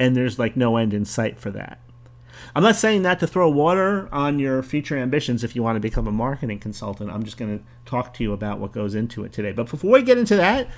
And 0.00 0.16
there's 0.16 0.38
like 0.38 0.56
no 0.56 0.78
end 0.78 0.94
in 0.94 1.04
sight 1.04 1.38
for 1.38 1.50
that. 1.50 1.80
I'm 2.54 2.62
not 2.62 2.76
saying 2.76 3.02
that 3.02 3.20
to 3.20 3.26
throw 3.26 3.50
water 3.50 4.08
on 4.12 4.38
your 4.38 4.62
future 4.62 4.96
ambitions 4.96 5.44
if 5.44 5.54
you 5.54 5.62
want 5.62 5.76
to 5.76 5.80
become 5.80 6.06
a 6.06 6.12
marketing 6.12 6.60
consultant. 6.60 7.10
I'm 7.10 7.24
just 7.24 7.36
going 7.36 7.58
to 7.58 7.64
talk 7.84 8.14
to 8.14 8.22
you 8.22 8.32
about 8.32 8.58
what 8.58 8.72
goes 8.72 8.94
into 8.94 9.24
it 9.24 9.32
today. 9.32 9.52
But 9.52 9.70
before 9.70 9.92
we 9.92 10.02
get 10.02 10.16
into 10.16 10.36
that, 10.36 10.68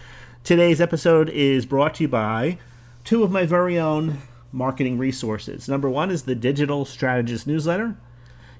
today's 0.42 0.80
episode 0.80 1.28
is 1.30 1.66
brought 1.66 1.94
to 1.96 2.04
you 2.04 2.08
by 2.08 2.58
two 3.04 3.22
of 3.22 3.30
my 3.30 3.44
very 3.46 3.78
own 3.78 4.18
marketing 4.50 4.98
resources. 4.98 5.68
Number 5.68 5.90
one 5.90 6.10
is 6.10 6.22
the 6.22 6.34
Digital 6.34 6.84
Strategist 6.84 7.46
newsletter. 7.46 7.96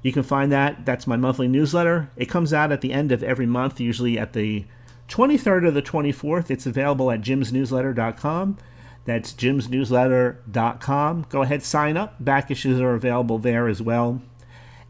You 0.02 0.12
can 0.12 0.22
find 0.22 0.52
that. 0.52 0.84
That's 0.84 1.06
my 1.06 1.16
monthly 1.16 1.48
newsletter. 1.48 2.10
It 2.16 2.26
comes 2.26 2.52
out 2.52 2.72
at 2.72 2.82
the 2.82 2.92
end 2.92 3.10
of 3.10 3.22
every 3.22 3.46
month, 3.46 3.80
usually 3.80 4.18
at 4.18 4.34
the 4.34 4.66
23rd 5.14 5.64
or 5.64 5.70
the 5.70 5.82
24th. 5.82 6.50
It's 6.50 6.66
available 6.66 7.10
at 7.10 7.20
jimsnewsletter.com. 7.20 8.58
That's 9.04 9.32
jimsnewsletter.com. 9.32 11.26
Go 11.28 11.42
ahead, 11.42 11.62
sign 11.62 11.96
up. 11.96 12.16
Back 12.18 12.50
issues 12.50 12.80
are 12.80 12.94
available 12.94 13.38
there 13.38 13.68
as 13.68 13.80
well. 13.80 14.20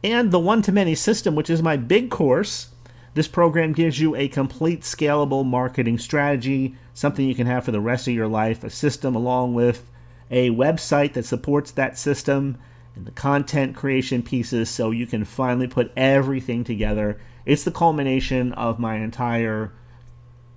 And 0.02 0.30
the 0.30 0.38
one 0.38 0.62
to 0.62 0.72
many 0.72 0.94
system, 0.94 1.34
which 1.34 1.50
is 1.50 1.62
my 1.62 1.76
big 1.76 2.10
course. 2.10 2.70
This 3.12 3.28
program 3.28 3.72
gives 3.72 4.00
you 4.00 4.16
a 4.16 4.28
complete 4.28 4.80
scalable 4.80 5.44
marketing 5.44 5.98
strategy, 5.98 6.74
something 6.94 7.28
you 7.28 7.34
can 7.34 7.46
have 7.46 7.64
for 7.64 7.70
the 7.70 7.80
rest 7.80 8.08
of 8.08 8.14
your 8.14 8.26
life, 8.26 8.64
a 8.64 8.70
system 8.70 9.14
along 9.14 9.52
with 9.52 9.88
a 10.30 10.50
website 10.50 11.12
that 11.12 11.26
supports 11.26 11.70
that 11.72 11.98
system 11.98 12.56
and 12.96 13.06
the 13.06 13.12
content 13.12 13.76
creation 13.76 14.22
pieces 14.22 14.70
so 14.70 14.90
you 14.90 15.06
can 15.06 15.24
finally 15.24 15.66
put 15.66 15.92
everything 15.96 16.64
together. 16.64 17.20
It's 17.44 17.64
the 17.64 17.70
culmination 17.70 18.52
of 18.54 18.78
my 18.78 18.96
entire 18.96 19.72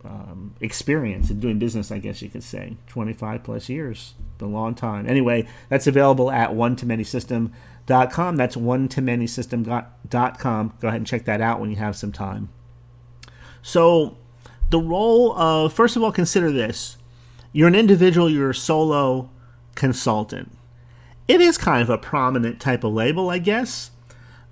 um, 0.08 0.56
experience 0.62 1.30
in 1.30 1.40
doing 1.40 1.60
business, 1.60 1.92
I 1.92 2.00
guess 2.00 2.22
you 2.22 2.30
could 2.30 2.44
say. 2.44 2.78
25 2.88 3.44
plus 3.44 3.70
years, 3.70 4.14
a 4.40 4.46
long 4.46 4.74
time. 4.74 5.08
Anyway, 5.08 5.48
that's 5.70 5.88
available 5.88 6.32
at 6.32 6.56
one 6.56 6.76
to 6.78 6.86
many 6.86 7.04
system.com. 7.04 8.36
That's 8.36 8.58
one 8.58 8.88
to 8.90 9.02
many 9.02 9.28
system.com. 9.28 10.74
Go 10.80 10.88
ahead 10.88 11.00
and 11.00 11.08
check 11.08 11.26
that 11.26 11.42
out 11.42 11.60
when 11.60 11.70
you 11.70 11.76
have 11.76 11.96
some 11.96 12.12
time. 12.12 12.50
So, 13.62 14.18
the 14.70 14.80
role 14.80 15.38
of, 15.38 15.74
first 15.74 15.96
of 15.96 16.04
all, 16.04 16.12
consider 16.12 16.52
this 16.52 16.98
you're 17.52 17.68
an 17.68 17.76
individual, 17.76 18.30
you're 18.30 18.52
a 18.52 18.56
solo 18.56 19.30
consultant. 19.76 20.52
It 21.28 21.42
is 21.42 21.58
kind 21.58 21.82
of 21.82 21.90
a 21.90 21.98
prominent 21.98 22.60
type 22.62 22.84
of 22.84 22.94
label, 22.94 23.30
I 23.30 23.40
guess, 23.40 23.92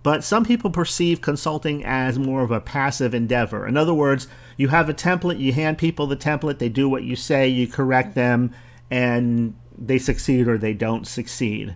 but 0.05 0.23
some 0.23 0.45
people 0.45 0.69
perceive 0.69 1.19
consulting 1.19 1.83
as 1.83 2.19
more 2.19 2.43
of 2.43 2.51
a 2.51 2.61
passive 2.61 3.15
endeavor. 3.15 3.65
In 3.65 3.75
other 3.75 3.91
words, 3.91 4.27
you 4.55 4.67
have 4.67 4.87
a 4.87 4.93
template, 4.93 5.39
you 5.39 5.51
hand 5.51 5.79
people 5.79 6.05
the 6.05 6.15
template, 6.15 6.59
they 6.59 6.69
do 6.69 6.87
what 6.87 7.01
you 7.01 7.15
say, 7.15 7.47
you 7.47 7.67
correct 7.67 8.13
them, 8.13 8.53
and 8.91 9.55
they 9.75 9.97
succeed 9.97 10.47
or 10.47 10.59
they 10.59 10.75
don't 10.75 11.07
succeed. 11.07 11.75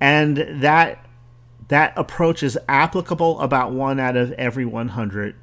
And 0.00 0.36
that 0.62 1.04
that 1.66 1.92
approach 1.96 2.44
is 2.44 2.56
applicable 2.68 3.40
about 3.40 3.72
one 3.72 3.98
out 3.98 4.16
of 4.16 4.30
every 4.34 4.64
100 4.64 5.34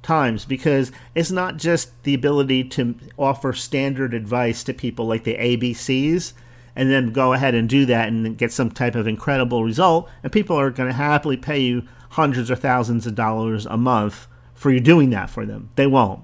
times 0.00 0.44
because 0.44 0.92
it's 1.16 1.32
not 1.32 1.56
just 1.56 2.00
the 2.04 2.14
ability 2.14 2.62
to 2.62 2.94
offer 3.18 3.52
standard 3.52 4.14
advice 4.14 4.62
to 4.62 4.72
people 4.72 5.08
like 5.08 5.24
the 5.24 5.34
ABCs 5.34 6.34
and 6.76 6.90
then 6.90 7.12
go 7.12 7.32
ahead 7.32 7.54
and 7.54 7.68
do 7.68 7.86
that 7.86 8.08
and 8.08 8.36
get 8.36 8.52
some 8.52 8.70
type 8.70 8.94
of 8.94 9.06
incredible 9.06 9.64
result. 9.64 10.08
And 10.22 10.32
people 10.32 10.58
are 10.58 10.70
going 10.70 10.88
to 10.88 10.94
happily 10.94 11.36
pay 11.36 11.60
you 11.60 11.86
hundreds 12.10 12.50
or 12.50 12.56
thousands 12.56 13.06
of 13.06 13.14
dollars 13.14 13.66
a 13.66 13.76
month 13.76 14.26
for 14.54 14.70
you 14.70 14.80
doing 14.80 15.10
that 15.10 15.30
for 15.30 15.44
them. 15.44 15.70
They 15.76 15.86
won't. 15.86 16.20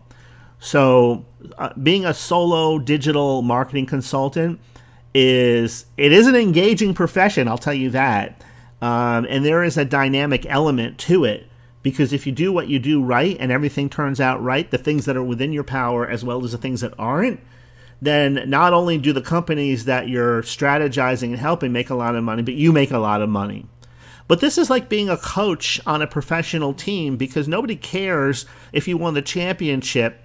So, 0.59 1.25
uh, 1.57 1.71
being 1.83 2.04
a 2.04 2.12
solo 2.12 2.78
digital 2.78 3.42
marketing 3.42 3.87
consultant 3.87 4.61
is 5.14 5.87
it 5.97 6.12
is 6.12 6.26
an 6.26 6.37
engaging 6.37 6.95
profession. 6.95 7.49
I'll 7.49 7.59
tell 7.59 7.75
you 7.75 7.90
that. 7.90 8.42
Um, 8.83 9.26
and 9.28 9.45
there 9.45 9.62
is 9.62 9.76
a 9.76 9.85
dynamic 9.85 10.47
element 10.47 10.99
to 10.99 11.25
it 11.25 11.47
because 11.83 12.12
if 12.12 12.26
you 12.26 12.33
do 12.33 12.52
what 12.52 12.69
you 12.69 12.78
do 12.78 13.02
right 13.02 13.37
and 13.40 13.50
everything 13.50 13.88
turns 13.88 14.21
out 14.21 14.42
right, 14.42 14.71
the 14.71 14.78
things 14.78 15.07
that 15.07 15.16
are 15.16 15.23
within 15.23 15.52
your 15.52 15.64
power 15.64 16.09
as 16.09 16.25
well 16.25 16.45
as 16.45 16.52
the 16.52 16.59
things 16.59 16.83
that 16.83 16.95
aren't, 16.99 17.40
then 18.00 18.49
not 18.49 18.73
only 18.73 18.99
do 18.99 19.12
the 19.12 19.21
companies 19.21 19.85
that 19.85 20.09
you're 20.09 20.42
strategizing 20.42 21.28
and 21.28 21.38
helping 21.38 21.73
make 21.73 21.90
a 21.90 21.95
lot 21.95 22.16
of 22.16 22.25
money, 22.25 22.42
but 22.42 22.54
you 22.54 22.73
make 22.73 22.90
a 22.90 22.99
lot 22.99 23.23
of 23.23 23.28
money. 23.28 23.66
But 24.26 24.40
this 24.40 24.57
is 24.57 24.71
like 24.71 24.88
being 24.88 25.09
a 25.09 25.16
coach 25.16 25.80
on 25.87 26.02
a 26.02 26.07
professional 26.07 26.73
team 26.73 27.16
because 27.16 27.49
nobody 27.49 27.76
cares 27.76 28.47
if 28.73 28.87
you 28.87 28.97
won 28.97 29.14
the 29.14 29.23
championship 29.23 30.23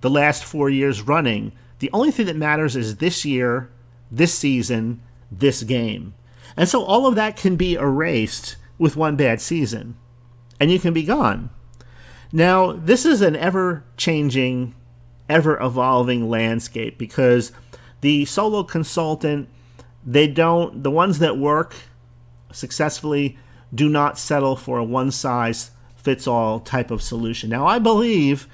the 0.00 0.10
last 0.10 0.44
four 0.44 0.70
years 0.70 1.02
running. 1.02 1.52
The 1.80 1.90
only 1.92 2.10
thing 2.10 2.26
that 2.26 2.36
matters 2.36 2.76
is 2.76 2.96
this 2.96 3.24
year, 3.24 3.68
this 4.10 4.32
season, 4.32 5.02
this 5.30 5.64
game. 5.64 6.14
And 6.56 6.68
so 6.68 6.82
all 6.84 7.06
of 7.06 7.14
that 7.16 7.36
can 7.36 7.56
be 7.56 7.74
erased 7.74 8.56
with 8.78 8.96
one 8.96 9.16
bad 9.16 9.40
season, 9.40 9.96
and 10.60 10.70
you 10.70 10.78
can 10.78 10.94
be 10.94 11.02
gone. 11.02 11.50
Now, 12.32 12.72
this 12.72 13.04
is 13.04 13.22
an 13.22 13.36
ever 13.36 13.84
changing 13.96 14.74
ever 15.28 15.60
evolving 15.60 16.28
landscape 16.28 16.98
because 16.98 17.52
the 18.00 18.24
solo 18.24 18.62
consultant 18.62 19.48
they 20.06 20.26
don't 20.26 20.82
the 20.82 20.90
ones 20.90 21.18
that 21.18 21.36
work 21.36 21.74
successfully 22.52 23.36
do 23.74 23.88
not 23.88 24.18
settle 24.18 24.56
for 24.56 24.78
a 24.78 24.84
one 24.84 25.10
size 25.10 25.70
fits 25.96 26.26
all 26.26 26.60
type 26.60 26.90
of 26.90 27.02
solution. 27.02 27.50
Now 27.50 27.66
I 27.66 27.78
believe 27.78 28.48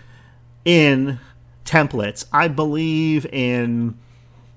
in 0.65 1.21
templates. 1.65 2.27
I 2.33 2.49
believe 2.49 3.27
in 3.27 3.99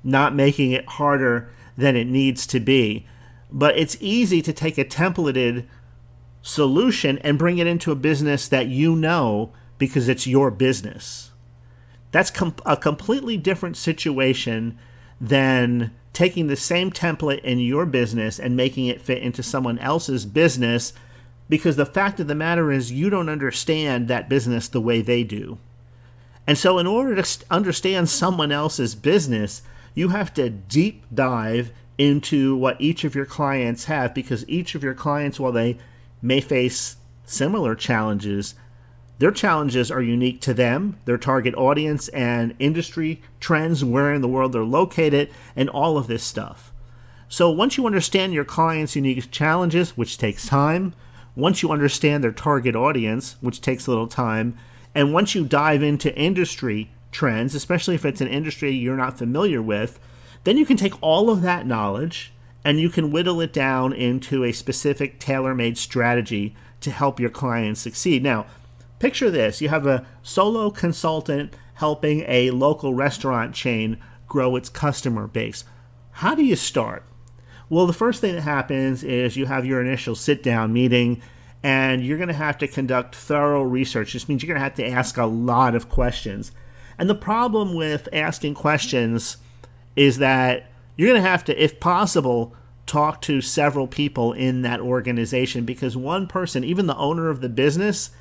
not 0.03 0.33
making 0.33 0.71
it 0.71 0.87
harder 0.87 1.51
than 1.77 1.95
it 1.95 2.07
needs 2.07 2.47
to 2.47 2.59
be. 2.59 3.05
But 3.51 3.77
it's 3.77 3.97
easy 3.99 4.41
to 4.41 4.53
take 4.53 4.77
a 4.77 4.85
templated 4.85 5.65
solution 6.41 7.17
and 7.19 7.37
bring 7.37 7.57
it 7.57 7.67
into 7.67 7.91
a 7.91 7.95
business 7.95 8.47
that 8.47 8.67
you 8.67 8.95
know 8.95 9.51
because 9.77 10.09
it's 10.09 10.27
your 10.27 10.49
business. 10.49 11.26
That's 12.17 12.31
com- 12.31 12.55
a 12.65 12.75
completely 12.75 13.37
different 13.37 13.77
situation 13.77 14.79
than 15.21 15.91
taking 16.13 16.47
the 16.47 16.55
same 16.55 16.89
template 16.89 17.41
in 17.41 17.59
your 17.59 17.85
business 17.85 18.39
and 18.39 18.57
making 18.57 18.87
it 18.87 19.03
fit 19.03 19.21
into 19.21 19.43
someone 19.43 19.77
else's 19.77 20.25
business 20.25 20.93
because 21.47 21.75
the 21.75 21.85
fact 21.85 22.19
of 22.19 22.25
the 22.25 22.33
matter 22.33 22.71
is 22.71 22.91
you 22.91 23.11
don't 23.11 23.29
understand 23.29 24.07
that 24.07 24.29
business 24.29 24.67
the 24.67 24.81
way 24.81 25.03
they 25.03 25.23
do. 25.23 25.59
And 26.47 26.57
so, 26.57 26.79
in 26.79 26.87
order 26.87 27.21
to 27.21 27.45
understand 27.51 28.09
someone 28.09 28.51
else's 28.51 28.95
business, 28.95 29.61
you 29.93 30.07
have 30.07 30.33
to 30.33 30.49
deep 30.49 31.03
dive 31.13 31.71
into 31.99 32.55
what 32.57 32.81
each 32.81 33.03
of 33.03 33.13
your 33.13 33.27
clients 33.27 33.85
have 33.85 34.15
because 34.15 34.43
each 34.49 34.73
of 34.73 34.83
your 34.83 34.95
clients, 34.95 35.39
while 35.39 35.51
they 35.51 35.77
may 36.23 36.41
face 36.41 36.95
similar 37.25 37.75
challenges, 37.75 38.55
their 39.19 39.31
challenges 39.31 39.89
are 39.89 40.01
unique 40.01 40.41
to 40.41 40.53
them, 40.53 40.97
their 41.05 41.17
target 41.17 41.55
audience, 41.55 42.07
and 42.09 42.55
industry 42.59 43.21
trends, 43.39 43.83
where 43.83 44.13
in 44.13 44.21
the 44.21 44.27
world 44.27 44.53
they're 44.53 44.63
located, 44.63 45.29
and 45.55 45.69
all 45.69 45.97
of 45.97 46.07
this 46.07 46.23
stuff. 46.23 46.71
So, 47.27 47.49
once 47.49 47.77
you 47.77 47.85
understand 47.85 48.33
your 48.33 48.45
clients' 48.45 48.95
unique 48.95 49.31
challenges, 49.31 49.97
which 49.97 50.17
takes 50.17 50.47
time, 50.47 50.93
once 51.35 51.61
you 51.61 51.71
understand 51.71 52.23
their 52.23 52.31
target 52.31 52.75
audience, 52.75 53.35
which 53.41 53.61
takes 53.61 53.87
a 53.87 53.91
little 53.91 54.07
time, 54.07 54.57
and 54.95 55.13
once 55.13 55.35
you 55.35 55.45
dive 55.45 55.83
into 55.83 56.15
industry 56.15 56.89
trends, 57.11 57.53
especially 57.55 57.95
if 57.95 58.05
it's 58.05 58.21
an 58.21 58.27
industry 58.27 58.71
you're 58.71 58.95
not 58.95 59.17
familiar 59.17 59.61
with, 59.61 59.99
then 60.43 60.57
you 60.57 60.65
can 60.65 60.77
take 60.77 60.93
all 61.01 61.29
of 61.29 61.41
that 61.41 61.67
knowledge 61.67 62.31
and 62.63 62.79
you 62.79 62.89
can 62.89 63.11
whittle 63.11 63.41
it 63.41 63.53
down 63.53 63.93
into 63.93 64.43
a 64.43 64.51
specific 64.51 65.19
tailor 65.19 65.53
made 65.53 65.77
strategy 65.77 66.55
to 66.81 66.91
help 66.91 67.19
your 67.19 67.29
clients 67.29 67.81
succeed. 67.81 68.23
Now, 68.23 68.45
Picture 68.99 69.29
this 69.29 69.61
you 69.61 69.69
have 69.69 69.85
a 69.85 70.05
solo 70.23 70.69
consultant 70.69 71.53
helping 71.75 72.23
a 72.27 72.51
local 72.51 72.93
restaurant 72.93 73.53
chain 73.53 73.97
grow 74.27 74.55
its 74.55 74.69
customer 74.69 75.27
base. 75.27 75.63
How 76.11 76.33
do 76.33 76.43
you 76.43 76.55
start? 76.55 77.03
Well, 77.69 77.85
the 77.85 77.93
first 77.93 78.21
thing 78.21 78.35
that 78.35 78.41
happens 78.41 79.03
is 79.03 79.37
you 79.37 79.45
have 79.45 79.65
your 79.65 79.81
initial 79.81 80.15
sit 80.15 80.41
down 80.41 80.73
meeting 80.73 81.21
and 81.61 82.03
you're 82.03 82.17
going 82.17 82.27
to 82.29 82.33
have 82.33 82.57
to 82.59 82.67
conduct 82.67 83.15
thorough 83.15 83.61
research. 83.61 84.13
This 84.13 84.27
means 84.27 84.41
you're 84.41 84.47
going 84.47 84.59
to 84.59 84.63
have 84.63 84.75
to 84.75 84.87
ask 84.87 85.17
a 85.17 85.25
lot 85.25 85.75
of 85.75 85.89
questions. 85.89 86.51
And 86.97 87.09
the 87.09 87.15
problem 87.15 87.75
with 87.75 88.09
asking 88.11 88.55
questions 88.55 89.37
is 89.95 90.17
that 90.17 90.71
you're 90.95 91.09
going 91.09 91.21
to 91.21 91.29
have 91.29 91.43
to, 91.45 91.63
if 91.63 91.79
possible, 91.79 92.55
talk 92.85 93.21
to 93.21 93.41
several 93.41 93.85
people 93.85 94.33
in 94.33 94.61
that 94.61 94.79
organization 94.79 95.65
because 95.65 95.97
one 95.97 96.25
person, 96.25 96.63
even 96.63 96.87
the 96.87 96.95
owner 96.95 97.29
of 97.29 97.41
the 97.41 97.49
business, 97.49 98.11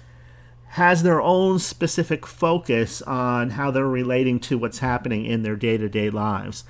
has 0.70 1.02
their 1.02 1.20
own 1.20 1.58
specific 1.58 2.26
focus 2.26 3.00
on 3.02 3.50
how 3.50 3.70
they're 3.70 3.86
relating 3.86 4.38
to 4.40 4.58
what's 4.58 4.80
happening 4.80 5.24
in 5.24 5.42
their 5.42 5.56
day 5.56 5.76
to 5.76 5.88
day 5.88 6.10
lives. 6.10 6.64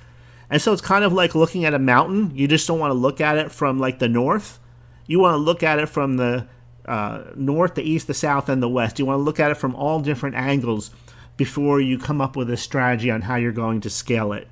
And 0.49 0.61
so 0.61 0.71
it's 0.71 0.81
kind 0.81 1.03
of 1.03 1.11
like 1.11 1.35
looking 1.35 1.65
at 1.65 1.73
a 1.73 1.79
mountain. 1.79 2.31
You 2.33 2.47
just 2.47 2.67
don't 2.67 2.79
want 2.79 2.91
to 2.91 2.97
look 2.97 3.19
at 3.19 3.37
it 3.37 3.51
from 3.51 3.79
like 3.79 3.99
the 3.99 4.07
north. 4.07 4.59
You 5.05 5.19
want 5.19 5.33
to 5.33 5.37
look 5.37 5.61
at 5.61 5.79
it 5.79 5.87
from 5.89 6.17
the 6.17 6.47
uh, 6.85 7.23
north, 7.35 7.75
the 7.75 7.83
east, 7.83 8.07
the 8.07 8.13
south, 8.13 8.47
and 8.47 8.63
the 8.63 8.69
west. 8.69 8.97
You 8.97 9.05
want 9.05 9.19
to 9.19 9.23
look 9.23 9.39
at 9.39 9.51
it 9.51 9.57
from 9.57 9.75
all 9.75 9.99
different 9.99 10.35
angles 10.35 10.91
before 11.35 11.81
you 11.81 11.99
come 11.99 12.21
up 12.21 12.35
with 12.35 12.49
a 12.49 12.57
strategy 12.57 13.11
on 13.11 13.23
how 13.23 13.35
you're 13.35 13.51
going 13.51 13.81
to 13.81 13.89
scale 13.89 14.31
it. 14.31 14.47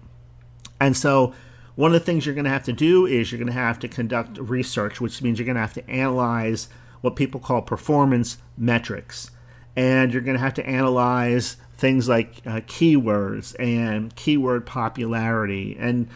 And 0.79 0.95
so, 0.95 1.33
one 1.75 1.93
of 1.93 1.99
the 1.99 2.05
things 2.05 2.25
you're 2.25 2.35
going 2.35 2.45
to 2.45 2.51
have 2.51 2.63
to 2.65 2.73
do 2.73 3.05
is 3.05 3.31
you're 3.31 3.39
going 3.39 3.47
to 3.47 3.53
have 3.53 3.79
to 3.79 3.87
conduct 3.87 4.37
research, 4.37 5.01
which 5.01 5.21
means 5.21 5.39
you're 5.39 5.45
going 5.45 5.55
to 5.55 5.61
have 5.61 5.73
to 5.73 5.89
analyze 5.89 6.69
what 7.01 7.15
people 7.15 7.39
call 7.39 7.61
performance 7.61 8.37
metrics. 8.57 9.31
And 9.75 10.13
you're 10.13 10.21
going 10.21 10.37
to 10.37 10.43
have 10.43 10.53
to 10.55 10.65
analyze 10.65 11.57
things 11.77 12.07
like 12.07 12.41
uh, 12.45 12.61
keywords 12.61 13.55
and 13.59 14.15
keyword 14.15 14.65
popularity. 14.65 15.75
And, 15.79 16.07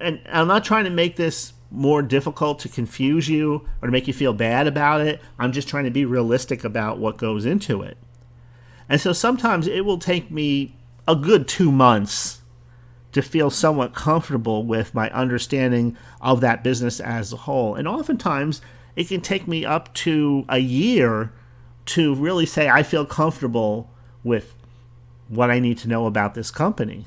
and 0.00 0.20
I'm 0.30 0.48
not 0.48 0.64
trying 0.64 0.84
to 0.84 0.90
make 0.90 1.16
this 1.16 1.52
more 1.70 2.02
difficult 2.02 2.58
to 2.60 2.68
confuse 2.68 3.28
you 3.28 3.66
or 3.80 3.88
to 3.88 3.92
make 3.92 4.06
you 4.06 4.12
feel 4.12 4.32
bad 4.32 4.66
about 4.66 5.00
it. 5.00 5.20
I'm 5.38 5.52
just 5.52 5.68
trying 5.68 5.84
to 5.84 5.90
be 5.90 6.04
realistic 6.04 6.64
about 6.64 6.98
what 6.98 7.16
goes 7.16 7.46
into 7.46 7.82
it. 7.82 7.96
And 8.88 9.00
so 9.00 9.12
sometimes 9.12 9.66
it 9.66 9.84
will 9.84 9.98
take 9.98 10.30
me 10.30 10.76
a 11.08 11.16
good 11.16 11.48
two 11.48 11.72
months 11.72 12.42
to 13.12 13.22
feel 13.22 13.50
somewhat 13.50 13.94
comfortable 13.94 14.64
with 14.64 14.94
my 14.94 15.10
understanding 15.10 15.96
of 16.20 16.40
that 16.40 16.64
business 16.64 17.00
as 17.00 17.32
a 17.32 17.38
whole. 17.38 17.74
And 17.74 17.86
oftentimes 17.86 18.60
it 18.96 19.08
can 19.08 19.20
take 19.20 19.46
me 19.46 19.64
up 19.64 19.92
to 19.94 20.44
a 20.48 20.58
year 20.58 21.32
to 21.86 22.14
really 22.14 22.46
say 22.46 22.68
I 22.68 22.82
feel 22.82 23.04
comfortable 23.04 23.90
with 24.22 24.54
what 25.28 25.50
I 25.50 25.58
need 25.58 25.78
to 25.78 25.88
know 25.88 26.06
about 26.06 26.34
this 26.34 26.50
company. 26.50 27.06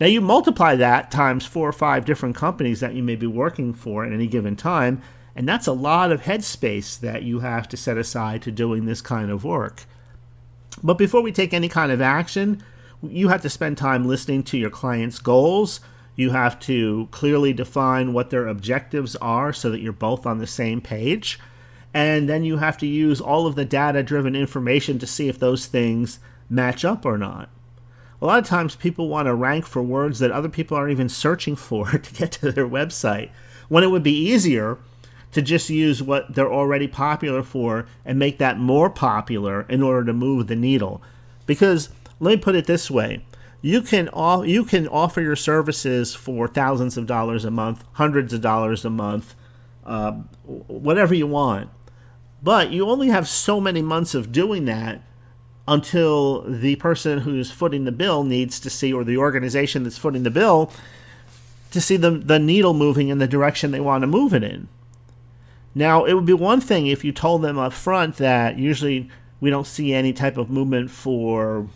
Now 0.00 0.06
you 0.06 0.20
multiply 0.20 0.76
that 0.76 1.10
times 1.10 1.46
four 1.46 1.68
or 1.68 1.72
five 1.72 2.04
different 2.04 2.36
companies 2.36 2.80
that 2.80 2.94
you 2.94 3.02
may 3.02 3.16
be 3.16 3.26
working 3.26 3.72
for 3.72 4.04
at 4.04 4.12
any 4.12 4.26
given 4.26 4.56
time, 4.56 5.00
and 5.34 5.48
that's 5.48 5.66
a 5.66 5.72
lot 5.72 6.12
of 6.12 6.22
headspace 6.22 7.00
that 7.00 7.22
you 7.22 7.40
have 7.40 7.68
to 7.68 7.76
set 7.76 7.96
aside 7.96 8.42
to 8.42 8.50
doing 8.50 8.84
this 8.84 9.00
kind 9.00 9.30
of 9.30 9.44
work. 9.44 9.84
But 10.82 10.98
before 10.98 11.22
we 11.22 11.32
take 11.32 11.54
any 11.54 11.68
kind 11.68 11.90
of 11.90 12.02
action, 12.02 12.62
you 13.02 13.28
have 13.28 13.42
to 13.42 13.50
spend 13.50 13.78
time 13.78 14.06
listening 14.06 14.42
to 14.44 14.58
your 14.58 14.70
client's 14.70 15.18
goals. 15.18 15.80
You 16.14 16.30
have 16.30 16.58
to 16.60 17.08
clearly 17.10 17.52
define 17.52 18.12
what 18.12 18.30
their 18.30 18.46
objectives 18.46 19.16
are 19.16 19.52
so 19.52 19.70
that 19.70 19.80
you're 19.80 19.92
both 19.92 20.26
on 20.26 20.38
the 20.38 20.46
same 20.46 20.80
page. 20.80 21.38
And 21.96 22.28
then 22.28 22.44
you 22.44 22.58
have 22.58 22.76
to 22.78 22.86
use 22.86 23.22
all 23.22 23.46
of 23.46 23.54
the 23.54 23.64
data 23.64 24.02
driven 24.02 24.36
information 24.36 24.98
to 24.98 25.06
see 25.06 25.30
if 25.30 25.38
those 25.38 25.64
things 25.64 26.18
match 26.50 26.84
up 26.84 27.06
or 27.06 27.16
not. 27.16 27.48
A 28.20 28.26
lot 28.26 28.38
of 28.38 28.44
times 28.44 28.76
people 28.76 29.08
want 29.08 29.24
to 29.24 29.34
rank 29.34 29.64
for 29.64 29.82
words 29.82 30.18
that 30.18 30.30
other 30.30 30.50
people 30.50 30.76
aren't 30.76 30.90
even 30.90 31.08
searching 31.08 31.56
for 31.56 31.86
to 31.98 32.14
get 32.14 32.32
to 32.32 32.52
their 32.52 32.68
website 32.68 33.30
when 33.70 33.82
it 33.82 33.86
would 33.86 34.02
be 34.02 34.12
easier 34.12 34.76
to 35.32 35.40
just 35.40 35.70
use 35.70 36.02
what 36.02 36.34
they're 36.34 36.52
already 36.52 36.86
popular 36.86 37.42
for 37.42 37.86
and 38.04 38.18
make 38.18 38.36
that 38.36 38.58
more 38.58 38.90
popular 38.90 39.62
in 39.62 39.82
order 39.82 40.04
to 40.04 40.12
move 40.12 40.48
the 40.48 40.54
needle. 40.54 41.00
Because 41.46 41.88
let 42.20 42.32
me 42.32 42.36
put 42.36 42.54
it 42.54 42.66
this 42.66 42.90
way 42.90 43.24
you 43.62 43.80
can 43.80 44.10
you 44.44 44.66
can 44.66 44.86
offer 44.88 45.22
your 45.22 45.34
services 45.34 46.14
for 46.14 46.46
thousands 46.46 46.98
of 46.98 47.06
dollars 47.06 47.46
a 47.46 47.50
month 47.50 47.84
hundreds 47.92 48.34
of 48.34 48.42
dollars 48.42 48.84
a 48.84 48.90
month 48.90 49.34
uh, 49.86 50.12
whatever 50.44 51.14
you 51.14 51.26
want 51.26 51.70
but 52.42 52.70
you 52.70 52.88
only 52.88 53.08
have 53.08 53.28
so 53.28 53.60
many 53.60 53.82
months 53.82 54.14
of 54.14 54.32
doing 54.32 54.64
that 54.66 55.02
until 55.68 56.42
the 56.42 56.76
person 56.76 57.20
who's 57.20 57.50
footing 57.50 57.84
the 57.84 57.92
bill 57.92 58.22
needs 58.22 58.60
to 58.60 58.70
see, 58.70 58.92
or 58.92 59.04
the 59.04 59.16
organization 59.16 59.82
that's 59.82 59.98
footing 59.98 60.22
the 60.22 60.30
bill, 60.30 60.70
to 61.72 61.80
see 61.80 61.96
the, 61.96 62.10
the 62.10 62.38
needle 62.38 62.74
moving 62.74 63.08
in 63.08 63.18
the 63.18 63.26
direction 63.26 63.70
they 63.70 63.80
want 63.80 64.02
to 64.02 64.06
move 64.06 64.32
it 64.32 64.44
in. 64.44 64.68
Now, 65.74 66.04
it 66.04 66.14
would 66.14 66.24
be 66.24 66.32
one 66.32 66.60
thing 66.60 66.86
if 66.86 67.04
you 67.04 67.12
told 67.12 67.42
them 67.42 67.58
up 67.58 67.72
front 67.72 68.16
that 68.16 68.58
usually 68.58 69.10
we 69.40 69.50
don't 69.50 69.66
see 69.66 69.92
any 69.92 70.12
type 70.12 70.38
of 70.38 70.48
movement 70.48 70.90
for 70.90 71.68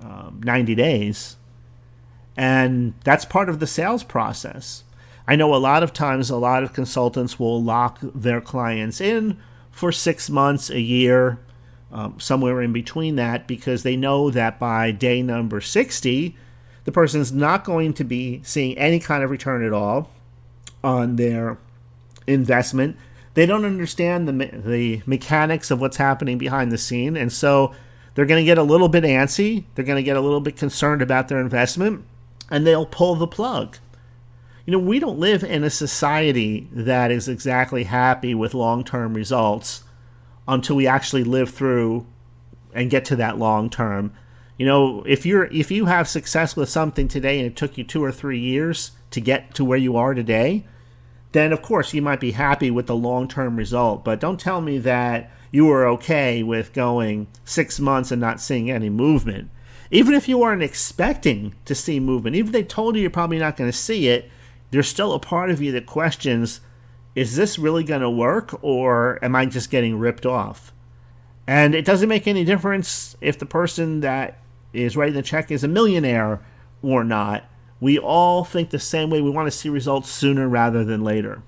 um, 0.00 0.40
90 0.42 0.74
days. 0.74 1.36
And 2.36 2.94
that's 3.04 3.24
part 3.24 3.48
of 3.48 3.60
the 3.60 3.66
sales 3.66 4.04
process. 4.04 4.84
I 5.28 5.36
know 5.36 5.54
a 5.54 5.56
lot 5.56 5.82
of 5.82 5.92
times 5.92 6.30
a 6.30 6.36
lot 6.36 6.62
of 6.62 6.72
consultants 6.72 7.38
will 7.38 7.62
lock 7.62 7.98
their 8.02 8.40
clients 8.40 9.00
in 9.00 9.38
for 9.80 9.90
six 9.90 10.28
months, 10.28 10.68
a 10.68 10.78
year, 10.78 11.38
um, 11.90 12.20
somewhere 12.20 12.60
in 12.60 12.70
between 12.70 13.16
that 13.16 13.48
because 13.48 13.82
they 13.82 13.96
know 13.96 14.30
that 14.30 14.58
by 14.58 14.90
day 14.90 15.22
number 15.22 15.62
60, 15.62 16.36
the 16.84 16.92
person's 16.92 17.32
not 17.32 17.64
going 17.64 17.94
to 17.94 18.04
be 18.04 18.42
seeing 18.44 18.76
any 18.76 19.00
kind 19.00 19.24
of 19.24 19.30
return 19.30 19.64
at 19.64 19.72
all 19.72 20.10
on 20.84 21.16
their 21.16 21.56
investment. 22.26 22.94
They 23.32 23.46
don't 23.46 23.64
understand 23.64 24.28
the, 24.28 24.32
the 24.52 25.02
mechanics 25.06 25.70
of 25.70 25.80
what's 25.80 25.96
happening 25.96 26.36
behind 26.36 26.70
the 26.70 26.78
scene. 26.78 27.16
And 27.16 27.32
so 27.32 27.74
they're 28.14 28.26
going 28.26 28.42
to 28.42 28.46
get 28.46 28.58
a 28.58 28.62
little 28.62 28.90
bit 28.90 29.04
antsy. 29.04 29.64
They're 29.74 29.84
going 29.84 29.96
to 29.96 30.02
get 30.02 30.18
a 30.18 30.20
little 30.20 30.42
bit 30.42 30.58
concerned 30.58 31.00
about 31.00 31.28
their 31.28 31.40
investment 31.40 32.04
and 32.50 32.66
they'll 32.66 32.84
pull 32.84 33.14
the 33.14 33.26
plug. 33.26 33.78
You 34.70 34.76
know, 34.76 34.84
we 34.84 35.00
don't 35.00 35.18
live 35.18 35.42
in 35.42 35.64
a 35.64 35.68
society 35.68 36.68
that 36.70 37.10
is 37.10 37.26
exactly 37.26 37.82
happy 37.82 38.36
with 38.36 38.54
long 38.54 38.84
term 38.84 39.14
results 39.14 39.82
until 40.46 40.76
we 40.76 40.86
actually 40.86 41.24
live 41.24 41.50
through 41.50 42.06
and 42.72 42.88
get 42.88 43.04
to 43.06 43.16
that 43.16 43.36
long 43.36 43.68
term. 43.68 44.12
You 44.56 44.66
know, 44.66 45.02
if 45.08 45.26
you're 45.26 45.46
if 45.46 45.72
you 45.72 45.86
have 45.86 46.06
success 46.06 46.54
with 46.54 46.68
something 46.68 47.08
today 47.08 47.40
and 47.40 47.48
it 47.48 47.56
took 47.56 47.76
you 47.76 47.82
2 47.82 48.04
or 48.04 48.12
3 48.12 48.38
years 48.38 48.92
to 49.10 49.20
get 49.20 49.56
to 49.56 49.64
where 49.64 49.76
you 49.76 49.96
are 49.96 50.14
today, 50.14 50.64
then 51.32 51.52
of 51.52 51.62
course 51.62 51.92
you 51.92 52.00
might 52.00 52.20
be 52.20 52.30
happy 52.30 52.70
with 52.70 52.86
the 52.86 52.94
long-term 52.94 53.56
result, 53.56 54.04
but 54.04 54.20
don't 54.20 54.38
tell 54.38 54.60
me 54.60 54.78
that 54.78 55.32
you 55.50 55.64
were 55.64 55.84
okay 55.84 56.44
with 56.44 56.72
going 56.72 57.26
6 57.44 57.80
months 57.80 58.12
and 58.12 58.20
not 58.20 58.40
seeing 58.40 58.70
any 58.70 58.88
movement. 58.88 59.50
Even 59.90 60.14
if 60.14 60.28
you 60.28 60.38
weren't 60.38 60.62
expecting 60.62 61.56
to 61.64 61.74
see 61.74 61.98
movement, 61.98 62.36
even 62.36 62.50
if 62.50 62.52
they 62.52 62.62
told 62.62 62.94
you 62.94 63.00
you're 63.00 63.10
probably 63.10 63.40
not 63.40 63.56
going 63.56 63.68
to 63.68 63.76
see 63.76 64.06
it, 64.06 64.30
there's 64.70 64.88
still 64.88 65.12
a 65.12 65.18
part 65.18 65.50
of 65.50 65.60
you 65.60 65.72
that 65.72 65.86
questions 65.86 66.60
is 67.14 67.36
this 67.36 67.58
really 67.58 67.82
going 67.82 68.02
to 68.02 68.10
work 68.10 68.62
or 68.62 69.18
am 69.22 69.34
I 69.34 69.46
just 69.46 69.70
getting 69.70 69.98
ripped 69.98 70.24
off? 70.24 70.72
And 71.46 71.74
it 71.74 71.84
doesn't 71.84 72.08
make 72.08 72.28
any 72.28 72.44
difference 72.44 73.16
if 73.20 73.38
the 73.38 73.46
person 73.46 74.00
that 74.00 74.38
is 74.72 74.96
writing 74.96 75.14
the 75.14 75.22
check 75.22 75.50
is 75.50 75.64
a 75.64 75.68
millionaire 75.68 76.40
or 76.82 77.02
not. 77.02 77.44
We 77.80 77.98
all 77.98 78.44
think 78.44 78.70
the 78.70 78.78
same 78.78 79.10
way. 79.10 79.20
We 79.20 79.30
want 79.30 79.46
to 79.48 79.56
see 79.56 79.68
results 79.68 80.10
sooner 80.10 80.48
rather 80.48 80.84
than 80.84 81.02
later. 81.02 81.42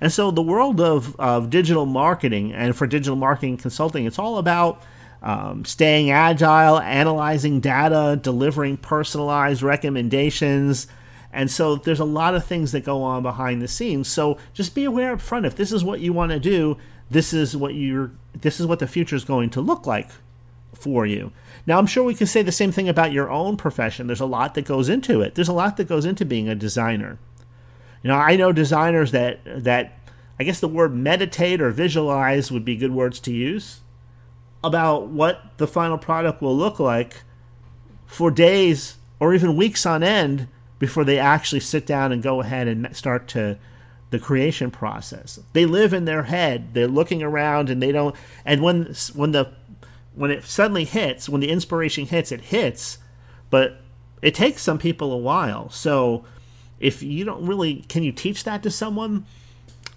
And 0.00 0.12
so, 0.12 0.30
the 0.30 0.42
world 0.42 0.80
of, 0.80 1.16
of 1.18 1.48
digital 1.48 1.86
marketing 1.86 2.52
and 2.52 2.76
for 2.76 2.86
digital 2.86 3.16
marketing 3.16 3.56
consulting, 3.56 4.04
it's 4.04 4.18
all 4.18 4.38
about 4.38 4.82
um, 5.22 5.64
staying 5.64 6.10
agile, 6.10 6.80
analyzing 6.80 7.60
data, 7.60 8.18
delivering 8.20 8.76
personalized 8.76 9.62
recommendations, 9.62 10.88
and 11.32 11.50
so 11.50 11.76
there's 11.76 12.00
a 12.00 12.04
lot 12.04 12.34
of 12.34 12.44
things 12.44 12.72
that 12.72 12.84
go 12.84 13.02
on 13.02 13.22
behind 13.22 13.62
the 13.62 13.68
scenes. 13.68 14.08
So 14.08 14.36
just 14.52 14.74
be 14.74 14.84
aware 14.84 15.12
up 15.12 15.20
front 15.20 15.46
if 15.46 15.56
this 15.56 15.72
is 15.72 15.82
what 15.82 16.00
you 16.00 16.12
want 16.12 16.30
to 16.32 16.38
do, 16.38 16.76
this 17.10 17.32
is 17.32 17.56
what 17.56 17.74
you're 17.74 18.10
this 18.34 18.60
is 18.60 18.66
what 18.66 18.78
the 18.78 18.86
future 18.86 19.16
is 19.16 19.24
going 19.24 19.50
to 19.50 19.60
look 19.60 19.86
like 19.86 20.10
for 20.74 21.06
you. 21.06 21.32
Now 21.66 21.78
I'm 21.78 21.86
sure 21.86 22.04
we 22.04 22.14
can 22.14 22.26
say 22.26 22.42
the 22.42 22.52
same 22.52 22.72
thing 22.72 22.88
about 22.88 23.12
your 23.12 23.30
own 23.30 23.56
profession. 23.56 24.06
There's 24.06 24.20
a 24.20 24.26
lot 24.26 24.54
that 24.54 24.66
goes 24.66 24.88
into 24.88 25.22
it. 25.22 25.34
There's 25.34 25.48
a 25.48 25.54
lot 25.54 25.76
that 25.78 25.88
goes 25.88 26.04
into 26.04 26.24
being 26.24 26.48
a 26.48 26.54
designer. 26.54 27.18
You 28.02 28.08
know, 28.08 28.16
I 28.16 28.36
know 28.36 28.52
designers 28.52 29.12
that 29.12 29.40
that 29.44 29.98
I 30.38 30.44
guess 30.44 30.60
the 30.60 30.68
word 30.68 30.94
meditate 30.94 31.62
or 31.62 31.70
visualize 31.70 32.52
would 32.52 32.64
be 32.64 32.76
good 32.76 32.92
words 32.92 33.20
to 33.20 33.32
use 33.32 33.80
about 34.62 35.08
what 35.08 35.56
the 35.56 35.66
final 35.66 35.98
product 35.98 36.42
will 36.42 36.56
look 36.56 36.78
like 36.78 37.22
for 38.06 38.30
days 38.30 38.96
or 39.18 39.34
even 39.34 39.56
weeks 39.56 39.86
on 39.86 40.02
end 40.02 40.48
before 40.82 41.04
they 41.04 41.16
actually 41.16 41.60
sit 41.60 41.86
down 41.86 42.10
and 42.10 42.24
go 42.24 42.40
ahead 42.40 42.66
and 42.66 42.88
start 42.96 43.28
to 43.28 43.56
the 44.10 44.18
creation 44.18 44.68
process. 44.68 45.38
They 45.52 45.64
live 45.64 45.94
in 45.94 46.06
their 46.06 46.24
head. 46.24 46.74
They're 46.74 46.88
looking 46.88 47.22
around 47.22 47.70
and 47.70 47.80
they 47.80 47.92
don't 47.92 48.16
and 48.44 48.60
when 48.60 48.92
when 49.14 49.30
the 49.30 49.52
when 50.16 50.32
it 50.32 50.42
suddenly 50.42 50.82
hits, 50.82 51.28
when 51.28 51.40
the 51.40 51.50
inspiration 51.50 52.06
hits, 52.06 52.32
it 52.32 52.40
hits, 52.40 52.98
but 53.48 53.80
it 54.22 54.34
takes 54.34 54.60
some 54.60 54.76
people 54.76 55.12
a 55.12 55.16
while. 55.16 55.70
So 55.70 56.24
if 56.80 57.00
you 57.00 57.24
don't 57.24 57.46
really 57.46 57.82
can 57.82 58.02
you 58.02 58.10
teach 58.10 58.42
that 58.42 58.64
to 58.64 58.70
someone? 58.70 59.24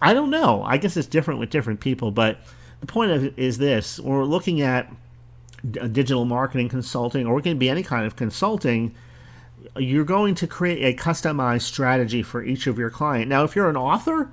I 0.03 0.13
don't 0.13 0.29
know. 0.29 0.61
I 0.61 0.77
guess 0.77 0.95
it's 0.95 1.07
different 1.07 1.39
with 1.39 1.49
different 1.49 1.79
people, 1.79 2.11
but 2.11 2.37
the 2.81 2.85
point 2.85 3.09
of 3.09 3.39
is 3.39 3.57
this: 3.57 3.99
we're 3.99 4.23
looking 4.23 4.61
at 4.61 4.93
uh, 5.81 5.87
digital 5.87 6.25
marketing 6.25 6.69
consulting, 6.69 7.25
or 7.25 7.39
it 7.39 7.41
can 7.41 7.57
be 7.57 7.71
any 7.71 7.81
kind 7.81 8.05
of 8.05 8.15
consulting 8.15 8.93
you're 9.77 10.05
going 10.05 10.35
to 10.35 10.47
create 10.47 10.83
a 10.83 11.01
customized 11.01 11.63
strategy 11.63 12.23
for 12.23 12.43
each 12.43 12.67
of 12.67 12.77
your 12.77 12.89
client. 12.89 13.27
Now, 13.27 13.43
if 13.43 13.55
you're 13.55 13.69
an 13.69 13.77
author 13.77 14.31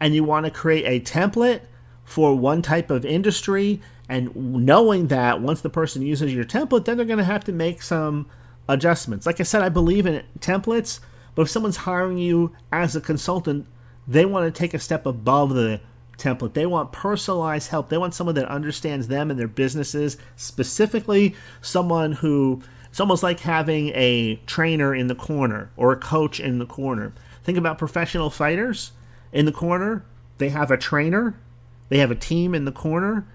and 0.00 0.14
you 0.14 0.24
want 0.24 0.44
to 0.46 0.50
create 0.50 0.84
a 0.84 1.04
template 1.04 1.62
for 2.04 2.34
one 2.34 2.62
type 2.62 2.90
of 2.90 3.04
industry 3.04 3.80
and 4.08 4.34
knowing 4.34 5.06
that 5.08 5.40
once 5.40 5.60
the 5.60 5.70
person 5.70 6.02
uses 6.02 6.34
your 6.34 6.44
template, 6.44 6.84
then 6.84 6.96
they're 6.96 7.06
going 7.06 7.18
to 7.18 7.24
have 7.24 7.44
to 7.44 7.52
make 7.52 7.82
some 7.82 8.28
adjustments. 8.68 9.26
Like 9.26 9.40
I 9.40 9.44
said, 9.44 9.62
I 9.62 9.68
believe 9.68 10.06
in 10.06 10.22
templates, 10.40 11.00
but 11.34 11.42
if 11.42 11.50
someone's 11.50 11.78
hiring 11.78 12.18
you 12.18 12.54
as 12.70 12.94
a 12.94 13.00
consultant, 13.00 13.66
they 14.06 14.24
want 14.24 14.52
to 14.52 14.58
take 14.58 14.74
a 14.74 14.78
step 14.78 15.06
above 15.06 15.54
the 15.54 15.80
template. 16.18 16.54
They 16.54 16.66
want 16.66 16.92
personalized 16.92 17.70
help. 17.70 17.88
They 17.88 17.96
want 17.96 18.14
someone 18.14 18.34
that 18.34 18.48
understands 18.48 19.08
them 19.08 19.30
and 19.30 19.38
their 19.38 19.48
businesses, 19.48 20.18
specifically 20.36 21.34
someone 21.60 22.12
who 22.12 22.62
it's 22.92 23.00
almost 23.00 23.22
like 23.22 23.40
having 23.40 23.88
a 23.94 24.36
trainer 24.44 24.94
in 24.94 25.06
the 25.06 25.14
corner 25.14 25.70
or 25.78 25.92
a 25.92 25.96
coach 25.96 26.38
in 26.38 26.58
the 26.58 26.66
corner. 26.66 27.14
Think 27.42 27.56
about 27.56 27.78
professional 27.78 28.28
fighters 28.28 28.92
in 29.32 29.46
the 29.46 29.50
corner. 29.50 30.04
They 30.36 30.50
have 30.50 30.70
a 30.70 30.76
trainer, 30.76 31.40
they 31.88 31.96
have 32.00 32.10
a 32.10 32.14
team 32.14 32.54
in 32.54 32.66
the 32.66 32.70
corner, 32.70 33.26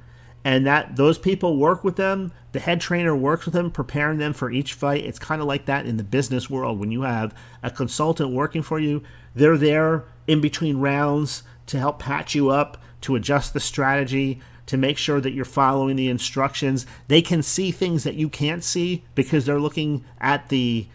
and 0.43 0.67
that 0.67 0.95
those 0.95 1.17
people 1.17 1.57
work 1.57 1.83
with 1.83 1.95
them. 1.95 2.31
The 2.51 2.59
head 2.59 2.79
trainer 2.79 3.15
works 3.15 3.45
with 3.45 3.55
them, 3.55 3.71
preparing 3.71 4.19
them 4.19 4.33
for 4.33 4.51
each 4.51 4.75
fight. 4.75 5.03
It's 5.03 5.17
kind 5.17 5.41
of 5.41 5.47
like 5.47 5.65
that 5.65 5.87
in 5.87 5.97
the 5.97 6.03
business 6.03 6.51
world. 6.51 6.79
When 6.79 6.91
you 6.91 7.01
have 7.01 7.33
a 7.63 7.71
consultant 7.71 8.29
working 8.29 8.61
for 8.61 8.79
you, 8.79 9.01
they're 9.33 9.57
there 9.57 10.03
in 10.27 10.39
between 10.39 10.77
rounds 10.77 11.41
to 11.65 11.79
help 11.79 11.97
patch 11.97 12.35
you 12.35 12.51
up, 12.51 12.77
to 13.01 13.15
adjust 13.15 13.55
the 13.55 13.59
strategy, 13.59 14.39
to 14.67 14.77
make 14.77 14.97
sure 14.97 15.19
that 15.19 15.31
you're 15.31 15.45
following 15.45 15.95
the 15.95 16.09
instructions. 16.09 16.85
They 17.07 17.21
can 17.21 17.41
see 17.41 17.71
things 17.71 18.03
that 18.03 18.15
you 18.15 18.29
can't 18.29 18.63
see 18.63 19.03
because 19.15 19.45
they're 19.45 19.59
looking 19.59 20.05
at 20.19 20.49
the 20.49 20.87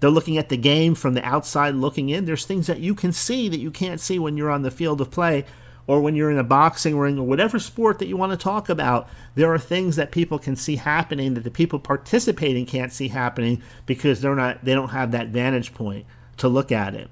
they're 0.00 0.10
looking 0.10 0.38
at 0.38 0.48
the 0.48 0.56
game 0.56 0.94
from 0.94 1.14
the 1.14 1.24
outside 1.24 1.74
looking 1.74 2.08
in. 2.08 2.24
There's 2.24 2.44
things 2.44 2.68
that 2.68 2.78
you 2.78 2.94
can 2.94 3.12
see 3.12 3.48
that 3.48 3.58
you 3.58 3.70
can't 3.70 4.00
see 4.00 4.18
when 4.18 4.36
you're 4.36 4.50
on 4.50 4.62
the 4.62 4.70
field 4.70 5.00
of 5.00 5.10
play 5.10 5.44
or 5.88 6.00
when 6.00 6.14
you're 6.14 6.30
in 6.30 6.38
a 6.38 6.44
boxing 6.44 6.96
ring 6.96 7.18
or 7.18 7.26
whatever 7.26 7.58
sport 7.58 7.98
that 7.98 8.06
you 8.06 8.16
want 8.16 8.30
to 8.30 8.36
talk 8.36 8.68
about. 8.68 9.08
There 9.34 9.52
are 9.52 9.58
things 9.58 9.96
that 9.96 10.12
people 10.12 10.38
can 10.38 10.54
see 10.54 10.76
happening 10.76 11.34
that 11.34 11.42
the 11.42 11.50
people 11.50 11.80
participating 11.80 12.64
can't 12.66 12.92
see 12.92 13.08
happening 13.08 13.60
because 13.86 14.20
they're 14.20 14.36
not 14.36 14.64
they 14.64 14.74
don't 14.74 14.90
have 14.90 15.10
that 15.12 15.28
vantage 15.28 15.74
point 15.74 16.06
to 16.36 16.46
look 16.46 16.70
at 16.70 16.94
it. 16.94 17.10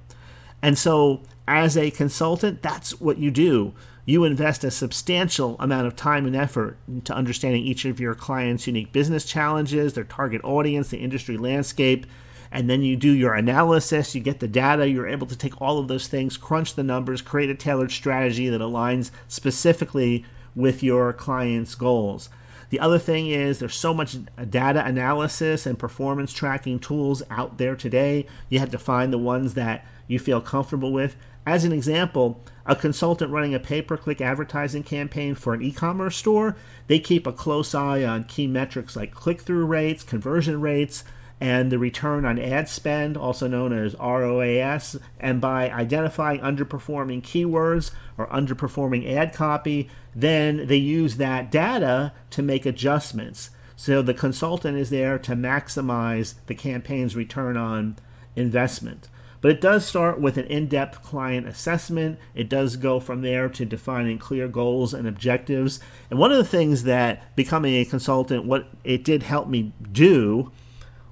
And 0.62 0.78
so 0.78 1.22
as 1.48 1.76
a 1.76 1.90
consultant, 1.90 2.62
that's 2.62 3.00
what 3.00 3.18
you 3.18 3.30
do. 3.30 3.74
You 4.08 4.22
invest 4.22 4.62
a 4.62 4.70
substantial 4.70 5.56
amount 5.58 5.88
of 5.88 5.96
time 5.96 6.26
and 6.26 6.36
effort 6.36 6.78
into 6.86 7.12
understanding 7.12 7.64
each 7.64 7.84
of 7.84 7.98
your 7.98 8.14
clients' 8.14 8.68
unique 8.68 8.92
business 8.92 9.24
challenges, 9.24 9.94
their 9.94 10.04
target 10.04 10.44
audience, 10.44 10.90
the 10.90 10.98
industry 10.98 11.36
landscape, 11.36 12.06
and 12.52 12.70
then 12.70 12.82
you 12.82 12.94
do 12.94 13.10
your 13.10 13.34
analysis, 13.34 14.14
you 14.14 14.20
get 14.20 14.38
the 14.38 14.46
data, 14.46 14.88
you're 14.88 15.08
able 15.08 15.26
to 15.26 15.36
take 15.36 15.60
all 15.60 15.80
of 15.80 15.88
those 15.88 16.06
things, 16.06 16.36
crunch 16.36 16.76
the 16.76 16.84
numbers, 16.84 17.20
create 17.20 17.50
a 17.50 17.54
tailored 17.56 17.90
strategy 17.90 18.48
that 18.48 18.60
aligns 18.60 19.10
specifically 19.26 20.24
with 20.54 20.84
your 20.84 21.12
client's 21.12 21.74
goals. 21.74 22.28
The 22.70 22.78
other 22.78 23.00
thing 23.00 23.26
is 23.26 23.58
there's 23.58 23.74
so 23.74 23.92
much 23.92 24.18
data 24.48 24.84
analysis 24.84 25.66
and 25.66 25.76
performance 25.76 26.32
tracking 26.32 26.78
tools 26.78 27.24
out 27.28 27.58
there 27.58 27.74
today. 27.74 28.26
You 28.50 28.60
have 28.60 28.70
to 28.70 28.78
find 28.78 29.12
the 29.12 29.18
ones 29.18 29.54
that 29.54 29.84
you 30.06 30.20
feel 30.20 30.40
comfortable 30.40 30.92
with. 30.92 31.16
As 31.46 31.64
an 31.64 31.72
example, 31.72 32.42
a 32.66 32.74
consultant 32.74 33.30
running 33.30 33.54
a 33.54 33.60
pay 33.60 33.80
per 33.80 33.96
click 33.96 34.20
advertising 34.20 34.82
campaign 34.82 35.36
for 35.36 35.54
an 35.54 35.62
e 35.62 35.70
commerce 35.70 36.16
store, 36.16 36.56
they 36.88 36.98
keep 36.98 37.24
a 37.24 37.32
close 37.32 37.72
eye 37.72 38.02
on 38.02 38.24
key 38.24 38.48
metrics 38.48 38.96
like 38.96 39.14
click 39.14 39.40
through 39.42 39.64
rates, 39.66 40.02
conversion 40.02 40.60
rates, 40.60 41.04
and 41.40 41.70
the 41.70 41.78
return 41.78 42.24
on 42.24 42.38
ad 42.40 42.68
spend, 42.68 43.16
also 43.16 43.46
known 43.46 43.72
as 43.72 43.94
ROAS. 43.94 44.98
And 45.20 45.40
by 45.40 45.70
identifying 45.70 46.40
underperforming 46.40 47.22
keywords 47.22 47.92
or 48.18 48.26
underperforming 48.28 49.08
ad 49.14 49.32
copy, 49.32 49.88
then 50.14 50.66
they 50.66 50.76
use 50.76 51.16
that 51.18 51.52
data 51.52 52.12
to 52.30 52.42
make 52.42 52.66
adjustments. 52.66 53.50
So 53.76 54.02
the 54.02 54.14
consultant 54.14 54.78
is 54.78 54.90
there 54.90 55.18
to 55.20 55.32
maximize 55.32 56.34
the 56.46 56.54
campaign's 56.54 57.14
return 57.14 57.56
on 57.56 57.96
investment. 58.34 59.08
But 59.46 59.54
it 59.54 59.60
does 59.60 59.86
start 59.86 60.20
with 60.20 60.38
an 60.38 60.46
in 60.46 60.66
depth 60.66 61.04
client 61.04 61.46
assessment. 61.46 62.18
It 62.34 62.48
does 62.48 62.74
go 62.74 62.98
from 62.98 63.22
there 63.22 63.48
to 63.50 63.64
defining 63.64 64.18
clear 64.18 64.48
goals 64.48 64.92
and 64.92 65.06
objectives. 65.06 65.78
And 66.10 66.18
one 66.18 66.32
of 66.32 66.38
the 66.38 66.42
things 66.42 66.82
that 66.82 67.36
becoming 67.36 67.76
a 67.76 67.84
consultant, 67.84 68.44
what 68.44 68.66
it 68.82 69.04
did 69.04 69.22
help 69.22 69.46
me 69.46 69.72
do 69.92 70.50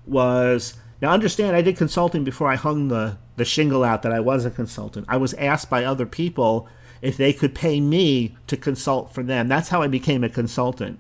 was 0.05 0.75
now 1.01 1.12
understand 1.12 1.55
I 1.55 1.62
did 1.62 1.77
consulting 1.77 2.25
before 2.25 2.51
I 2.51 2.57
hung 2.57 2.88
the, 2.88 3.18
the 3.37 3.44
shingle 3.44 3.85
out 3.85 4.03
that 4.03 4.12
I 4.12 4.18
was 4.18 4.44
a 4.44 4.51
consultant. 4.51 5.07
I 5.09 5.16
was 5.16 5.35
asked 5.35 5.70
by 5.70 5.85
other 5.85 6.05
people 6.05 6.66
if 7.03 7.16
they 7.16 7.33
could 7.33 7.55
pay 7.55 7.81
me 7.81 8.37
to 8.49 8.57
consult 8.57 9.14
for 9.14 9.23
them. 9.23 9.47
That's 9.47 9.68
how 9.68 9.81
I 9.81 9.87
became 9.87 10.25
a 10.25 10.29
consultant. 10.29 10.99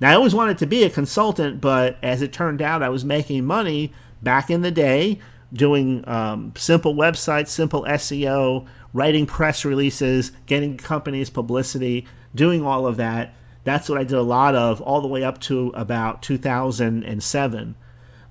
Now, 0.00 0.12
I 0.12 0.14
always 0.14 0.36
wanted 0.36 0.58
to 0.58 0.66
be 0.66 0.84
a 0.84 0.88
consultant, 0.88 1.60
but 1.60 1.96
as 2.00 2.22
it 2.22 2.32
turned 2.32 2.62
out, 2.62 2.80
I 2.80 2.90
was 2.90 3.04
making 3.04 3.44
money 3.44 3.92
back 4.22 4.50
in 4.50 4.62
the 4.62 4.70
day 4.70 5.18
doing 5.52 6.06
um, 6.06 6.52
simple 6.56 6.94
websites, 6.94 7.48
simple 7.48 7.84
SEO, 7.84 8.66
writing 8.92 9.26
press 9.26 9.64
releases, 9.64 10.32
getting 10.46 10.76
companies 10.76 11.30
publicity, 11.30 12.06
doing 12.34 12.64
all 12.64 12.86
of 12.86 12.96
that. 12.96 13.34
That's 13.64 13.88
what 13.88 13.98
I 13.98 14.04
did 14.04 14.16
a 14.16 14.22
lot 14.22 14.54
of 14.54 14.80
all 14.80 15.00
the 15.00 15.08
way 15.08 15.24
up 15.24 15.40
to 15.42 15.72
about 15.74 16.22
2007. 16.22 17.74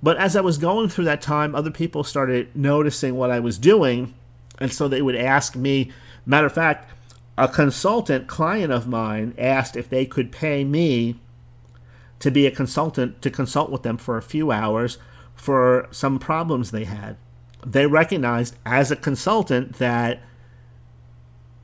But 0.01 0.17
as 0.17 0.36
I 0.36 0.41
was 0.41 0.58
going 0.58 0.89
through 0.89 1.06
that 1.06 1.21
time, 1.21 1.56
other 1.56 1.71
people 1.71 2.03
started 2.03 2.56
noticing 2.56 3.15
what 3.15 3.32
I 3.32 3.39
was 3.39 3.58
doing. 3.58 4.13
And 4.60 4.71
so 4.71 4.88
they 4.88 5.01
would 5.01 5.15
ask 5.15 5.56
me, 5.56 5.91
matter 6.25 6.47
of 6.47 6.53
fact, 6.53 6.93
a 7.38 7.47
consultant 7.47 8.27
client 8.27 8.71
of 8.71 8.88
mine 8.88 9.34
asked 9.38 9.75
if 9.75 9.89
they 9.89 10.06
could 10.06 10.32
pay 10.32 10.63
me 10.63 11.19
to 12.19 12.32
be 12.32 12.47
a 12.47 12.51
consultant 12.51 13.21
to 13.21 13.30
consult 13.30 13.69
with 13.69 13.84
them 13.84 13.97
for 13.97 14.17
a 14.17 14.23
few 14.23 14.51
hours 14.51 14.97
for 15.38 15.88
some 15.91 16.19
problems 16.19 16.71
they 16.71 16.84
had. 16.84 17.15
They 17.65 17.86
recognized 17.86 18.56
as 18.65 18.91
a 18.91 18.95
consultant 18.95 19.78
that 19.78 20.21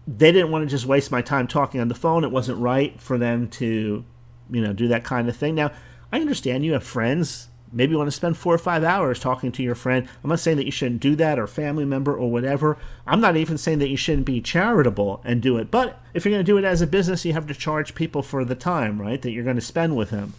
they 0.08 0.32
didn't 0.32 0.52
want 0.52 0.64
to 0.64 0.70
just 0.70 0.86
waste 0.86 1.12
my 1.12 1.22
time 1.22 1.48
talking 1.48 1.82
on 1.82 1.88
the 1.88 1.96
phone. 1.96 2.24
It 2.24 2.32
wasn't 2.32 2.60
right 2.60 3.00
for 3.02 3.18
them 3.18 3.48
to, 3.50 4.06
you 4.50 4.62
know, 4.62 4.74
do 4.74 4.88
that 4.90 5.04
kind 5.04 5.30
of 5.30 5.36
thing. 5.36 5.56
Now, 5.56 5.72
I 6.12 6.20
understand 6.20 6.66
you 6.66 6.74
have 6.74 6.84
friends. 6.84 7.48
Maybe 7.72 7.92
you 7.92 7.98
want 7.98 8.08
to 8.08 8.16
spend 8.16 8.38
four 8.38 8.54
or 8.54 8.60
five 8.60 8.84
hours 8.84 9.20
talking 9.20 9.52
to 9.54 9.64
your 9.64 9.76
friend. 9.76 10.08
I'm 10.24 10.30
not 10.30 10.40
saying 10.40 10.58
that 10.58 10.66
you 10.66 10.72
shouldn't 10.72 11.02
do 11.02 11.16
that 11.16 11.40
or 11.40 11.48
family 11.48 11.86
member 11.86 12.16
or 12.16 12.30
whatever. 12.30 12.78
I'm 13.08 13.22
not 13.22 13.36
even 13.36 13.58
saying 13.58 13.80
that 13.80 13.90
you 13.90 13.98
shouldn't 13.98 14.28
be 14.28 14.42
charitable 14.42 15.22
and 15.24 15.42
do 15.42 15.58
it. 15.58 15.72
But 15.72 16.00
if 16.14 16.24
you're 16.26 16.34
going 16.34 16.46
to 16.46 16.52
do 16.52 16.58
it 16.58 16.66
as 16.66 16.82
a 16.82 16.88
business, 16.88 17.26
you 17.26 17.34
have 17.34 17.48
to 17.48 17.56
charge 17.56 17.96
people 17.96 18.22
for 18.22 18.46
the 18.46 18.56
time, 18.56 19.02
right, 19.02 19.22
that 19.22 19.32
you're 19.32 19.44
going 19.44 19.56
to 19.56 19.62
spend 19.62 19.96
with 19.96 20.12
them. 20.12 20.34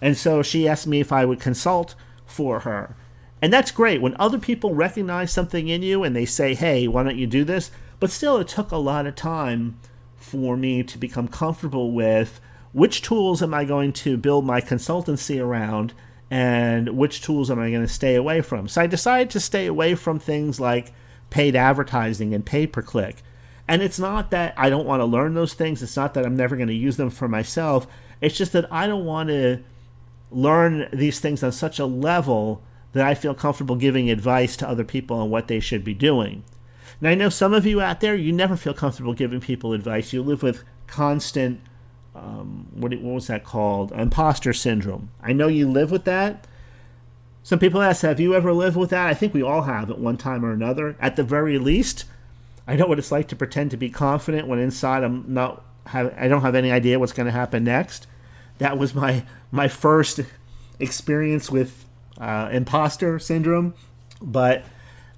And 0.00 0.16
so 0.16 0.42
she 0.42 0.68
asked 0.68 0.86
me 0.86 1.00
if 1.00 1.10
I 1.10 1.24
would 1.24 1.40
consult 1.40 1.94
for 2.26 2.60
her. 2.60 2.96
And 3.40 3.52
that's 3.52 3.70
great 3.70 4.00
when 4.00 4.16
other 4.18 4.38
people 4.38 4.74
recognize 4.74 5.32
something 5.32 5.68
in 5.68 5.82
you 5.82 6.02
and 6.02 6.16
they 6.16 6.24
say, 6.24 6.54
hey, 6.54 6.88
why 6.88 7.02
don't 7.02 7.16
you 7.16 7.26
do 7.26 7.44
this? 7.44 7.70
But 8.00 8.10
still, 8.10 8.38
it 8.38 8.48
took 8.48 8.70
a 8.70 8.76
lot 8.76 9.06
of 9.06 9.14
time 9.14 9.78
for 10.16 10.56
me 10.56 10.82
to 10.82 10.98
become 10.98 11.28
comfortable 11.28 11.92
with 11.92 12.40
which 12.72 13.02
tools 13.02 13.42
am 13.42 13.54
I 13.54 13.64
going 13.64 13.92
to 13.94 14.16
build 14.16 14.44
my 14.44 14.60
consultancy 14.60 15.40
around 15.40 15.94
and 16.30 16.90
which 16.90 17.22
tools 17.22 17.50
am 17.50 17.58
I 17.58 17.70
going 17.70 17.86
to 17.86 17.92
stay 17.92 18.16
away 18.16 18.40
from. 18.40 18.68
So 18.68 18.82
I 18.82 18.86
decided 18.86 19.30
to 19.30 19.40
stay 19.40 19.66
away 19.66 19.94
from 19.94 20.18
things 20.18 20.58
like 20.58 20.92
paid 21.30 21.54
advertising 21.54 22.34
and 22.34 22.44
pay 22.44 22.66
per 22.66 22.82
click. 22.82 23.22
And 23.68 23.82
it's 23.82 23.98
not 23.98 24.30
that 24.30 24.54
I 24.56 24.70
don't 24.70 24.86
want 24.86 25.00
to 25.00 25.06
learn 25.06 25.34
those 25.34 25.54
things, 25.54 25.82
it's 25.82 25.96
not 25.96 26.14
that 26.14 26.26
I'm 26.26 26.36
never 26.36 26.56
going 26.56 26.68
to 26.68 26.74
use 26.74 26.96
them 26.96 27.10
for 27.10 27.28
myself. 27.28 27.86
It's 28.20 28.36
just 28.36 28.52
that 28.52 28.70
I 28.72 28.86
don't 28.86 29.04
want 29.04 29.28
to 29.28 29.62
learn 30.30 30.88
these 30.92 31.20
things 31.20 31.42
on 31.42 31.52
such 31.52 31.78
a 31.78 31.86
level 31.86 32.62
that 32.92 33.06
I 33.06 33.14
feel 33.14 33.34
comfortable 33.34 33.76
giving 33.76 34.10
advice 34.10 34.56
to 34.56 34.68
other 34.68 34.84
people 34.84 35.18
on 35.18 35.30
what 35.30 35.48
they 35.48 35.60
should 35.60 35.84
be 35.84 35.94
doing. 35.94 36.44
Now, 37.00 37.10
I 37.10 37.14
know 37.14 37.28
some 37.28 37.52
of 37.52 37.66
you 37.66 37.80
out 37.80 38.00
there, 38.00 38.14
you 38.14 38.32
never 38.32 38.56
feel 38.56 38.72
comfortable 38.72 39.12
giving 39.12 39.40
people 39.40 39.72
advice. 39.72 40.12
You 40.12 40.22
live 40.22 40.42
with 40.42 40.64
constant, 40.86 41.60
um, 42.14 42.68
what, 42.72 42.92
what 42.92 43.14
was 43.14 43.26
that 43.26 43.44
called? 43.44 43.92
Imposter 43.92 44.52
syndrome. 44.52 45.10
I 45.22 45.32
know 45.32 45.48
you 45.48 45.68
live 45.68 45.90
with 45.90 46.04
that. 46.04 46.46
Some 47.42 47.58
people 47.58 47.82
ask, 47.82 48.02
have 48.02 48.18
you 48.18 48.34
ever 48.34 48.52
lived 48.52 48.76
with 48.76 48.90
that? 48.90 49.06
I 49.06 49.14
think 49.14 49.34
we 49.34 49.42
all 49.42 49.62
have 49.62 49.90
at 49.90 49.98
one 49.98 50.16
time 50.16 50.44
or 50.44 50.52
another. 50.52 50.96
At 50.98 51.16
the 51.16 51.22
very 51.22 51.58
least, 51.58 52.04
I 52.66 52.76
know 52.76 52.86
what 52.86 52.98
it's 52.98 53.12
like 53.12 53.28
to 53.28 53.36
pretend 53.36 53.70
to 53.70 53.76
be 53.76 53.90
confident 53.90 54.48
when 54.48 54.58
inside 54.58 55.04
I'm 55.04 55.32
not 55.32 55.64
have 55.86 56.12
I 56.18 56.26
don't 56.26 56.42
have 56.42 56.56
any 56.56 56.72
idea 56.72 56.98
what's 56.98 57.12
going 57.12 57.26
to 57.26 57.32
happen 57.32 57.62
next. 57.62 58.06
That 58.58 58.78
was 58.78 58.94
my 58.94 59.24
my 59.50 59.68
first 59.68 60.20
experience 60.78 61.50
with 61.50 61.86
uh, 62.18 62.48
imposter 62.52 63.18
syndrome. 63.18 63.74
But 64.20 64.64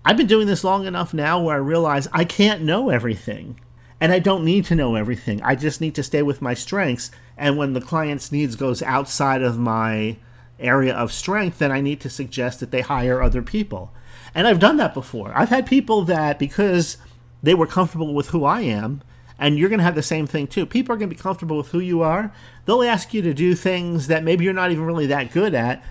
I've 0.05 0.17
been 0.17 0.27
doing 0.27 0.47
this 0.47 0.65
long 0.65 0.87
enough 0.87 1.13
now 1.13 1.41
where 1.41 1.57
I 1.57 1.59
realize 1.59 2.09
I 2.13 2.25
can't 2.25 2.63
know 2.63 2.91
everything. 2.91 3.61
And 4.01 4.13
I 4.13 4.21
don't 4.21 4.45
need 4.45 4.65
to 4.67 4.77
know 4.77 4.95
everything. 4.95 5.43
I 5.43 5.57
just 5.57 5.81
need 5.81 5.97
to 5.97 6.05
stay 6.05 6.23
with 6.23 6.41
my 6.41 6.55
strengths. 6.55 7.11
And 7.37 7.57
when 7.57 7.73
the 7.73 7.81
client's 7.81 8.31
needs 8.31 8.55
goes 8.55 8.81
outside 8.83 9.43
of 9.43 9.59
my 9.59 10.17
area 10.61 10.95
of 10.95 11.13
strength, 11.13 11.59
then 11.59 11.73
I 11.73 11.81
need 11.81 12.01
to 12.03 12.11
suggest 12.11 12.61
that 12.61 12.71
they 12.71 12.81
hire 12.81 13.21
other 13.21 13.43
people. 13.43 13.93
And 14.35 14.47
I've 14.47 14.61
done 14.61 14.77
that 14.77 14.95
before. 14.95 15.33
I've 15.35 15.49
had 15.49 15.67
people 15.67 16.03
that 16.03 16.39
because 16.39 16.97
they 17.43 17.55
were 17.55 17.67
comfortable 17.67 18.15
with 18.15 18.29
who 18.29 18.45
I 18.45 18.61
am 18.61 19.03
And 19.39 19.59
you're 19.59 19.69
going 19.69 19.79
to 19.79 19.85
have 19.85 19.95
the 19.95 20.03
same 20.03 20.27
thing 20.27 20.47
too. 20.47 20.67
People 20.67 20.95
are 20.95 20.99
going 20.99 21.09
to 21.09 21.15
be 21.15 21.23
comfortable 21.23 21.57
with 21.57 21.69
who 21.69 21.79
you 21.79 22.03
are. 22.03 22.33
They'll 22.65 22.83
ask 22.83 23.15
you 23.15 23.23
to 23.23 23.33
do 23.33 23.55
things 23.55 24.09
that 24.09 24.25
maybe 24.25 24.45
you're 24.45 24.53
not 24.53 24.73
even 24.73 24.85
really 24.85 25.07
that 25.07 25.33
good 25.33 25.55
at 25.55 25.83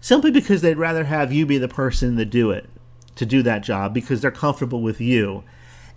simply 0.00 0.30
because 0.30 0.62
they'd 0.62 0.76
rather 0.76 1.04
have 1.04 1.32
you 1.32 1.46
be 1.46 1.58
the 1.58 1.68
person 1.68 2.16
to 2.16 2.24
do 2.24 2.50
it, 2.50 2.68
to 3.16 3.26
do 3.26 3.42
that 3.42 3.62
job 3.62 3.94
because 3.94 4.20
they're 4.20 4.30
comfortable 4.30 4.82
with 4.82 5.00
you. 5.00 5.42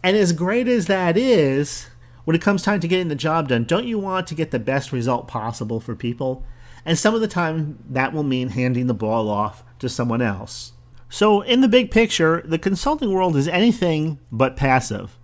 And 0.01 0.15
as 0.15 0.33
great 0.33 0.67
as 0.67 0.87
that 0.87 1.17
is, 1.17 1.87
when 2.23 2.35
it 2.35 2.41
comes 2.41 2.61
time 2.61 2.79
to 2.79 2.87
getting 2.87 3.09
the 3.09 3.15
job 3.15 3.49
done, 3.49 3.63
don't 3.63 3.87
you 3.87 3.99
want 3.99 4.27
to 4.27 4.35
get 4.35 4.51
the 4.51 4.59
best 4.59 4.91
result 4.91 5.27
possible 5.27 5.79
for 5.79 5.95
people? 5.95 6.45
And 6.85 6.97
some 6.97 7.13
of 7.13 7.21
the 7.21 7.27
time, 7.27 7.83
that 7.89 8.13
will 8.13 8.23
mean 8.23 8.49
handing 8.49 8.87
the 8.87 8.93
ball 8.93 9.29
off 9.29 9.63
to 9.79 9.89
someone 9.89 10.21
else. 10.21 10.73
So, 11.09 11.41
in 11.41 11.61
the 11.61 11.67
big 11.67 11.91
picture, 11.91 12.41
the 12.45 12.57
consulting 12.57 13.11
world 13.11 13.35
is 13.35 13.47
anything 13.47 14.19
but 14.31 14.55
passive. 14.55 15.16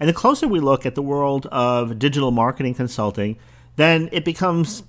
And 0.00 0.08
the 0.08 0.14
closer 0.14 0.46
we 0.46 0.60
look 0.60 0.86
at 0.86 0.94
the 0.94 1.02
world 1.02 1.46
of 1.46 1.98
digital 1.98 2.30
marketing 2.30 2.74
consulting, 2.74 3.36
then 3.76 4.08
it 4.12 4.24
becomes 4.24 4.82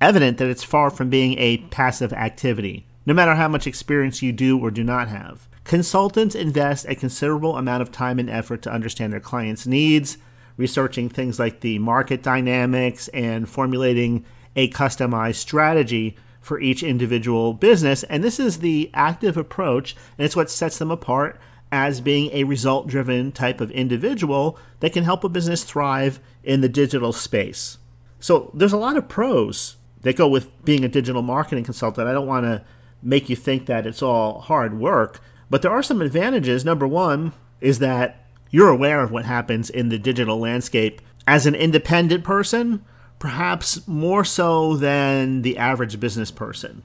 evident 0.00 0.38
that 0.38 0.48
it's 0.48 0.64
far 0.64 0.90
from 0.90 1.10
being 1.10 1.38
a 1.38 1.58
passive 1.68 2.12
activity, 2.12 2.86
no 3.06 3.14
matter 3.14 3.34
how 3.34 3.48
much 3.48 3.66
experience 3.66 4.22
you 4.22 4.32
do 4.32 4.58
or 4.58 4.70
do 4.70 4.84
not 4.84 5.08
have. 5.08 5.48
Consultants 5.64 6.34
invest 6.34 6.86
a 6.88 6.94
considerable 6.94 7.56
amount 7.56 7.82
of 7.82 7.92
time 7.92 8.18
and 8.18 8.30
effort 8.30 8.62
to 8.62 8.72
understand 8.72 9.12
their 9.12 9.20
clients' 9.20 9.66
needs, 9.66 10.18
researching 10.56 11.08
things 11.08 11.38
like 11.38 11.60
the 11.60 11.78
market 11.78 12.22
dynamics 12.22 13.08
and 13.08 13.48
formulating 13.48 14.24
a 14.56 14.68
customized 14.70 15.36
strategy 15.36 16.16
for 16.40 16.60
each 16.60 16.82
individual 16.82 17.52
business. 17.52 18.02
And 18.04 18.24
this 18.24 18.40
is 18.40 18.58
the 18.58 18.90
active 18.94 19.36
approach, 19.36 19.94
and 20.18 20.24
it's 20.24 20.36
what 20.36 20.50
sets 20.50 20.78
them 20.78 20.90
apart 20.90 21.38
as 21.72 22.00
being 22.00 22.30
a 22.32 22.44
result 22.44 22.88
driven 22.88 23.32
type 23.32 23.60
of 23.60 23.70
individual 23.70 24.58
that 24.80 24.92
can 24.92 25.04
help 25.04 25.22
a 25.24 25.28
business 25.28 25.62
thrive 25.62 26.20
in 26.42 26.60
the 26.60 26.68
digital 26.68 27.12
space. 27.12 27.78
So 28.18 28.50
there's 28.54 28.72
a 28.72 28.78
lot 28.78 28.96
of 28.96 29.08
pros 29.08 29.76
that 30.02 30.16
go 30.16 30.28
with 30.28 30.64
being 30.64 30.84
a 30.84 30.88
digital 30.88 31.22
marketing 31.22 31.64
consultant. 31.64 32.08
I 32.08 32.12
don't 32.12 32.26
want 32.26 32.44
to 32.44 32.62
make 33.02 33.28
you 33.28 33.36
think 33.36 33.66
that 33.66 33.86
it's 33.86 34.02
all 34.02 34.40
hard 34.40 34.78
work, 34.78 35.20
but 35.48 35.62
there 35.62 35.70
are 35.70 35.82
some 35.82 36.02
advantages. 36.02 36.64
Number 36.64 36.86
one 36.86 37.32
is 37.60 37.78
that 37.78 38.26
you're 38.50 38.68
aware 38.68 39.00
of 39.02 39.10
what 39.10 39.24
happens 39.24 39.70
in 39.70 39.88
the 39.88 39.98
digital 39.98 40.38
landscape 40.38 41.00
as 41.26 41.46
an 41.46 41.54
independent 41.54 42.24
person, 42.24 42.84
perhaps 43.18 43.86
more 43.86 44.24
so 44.24 44.76
than 44.76 45.42
the 45.42 45.56
average 45.56 46.00
business 46.00 46.30
person. 46.30 46.82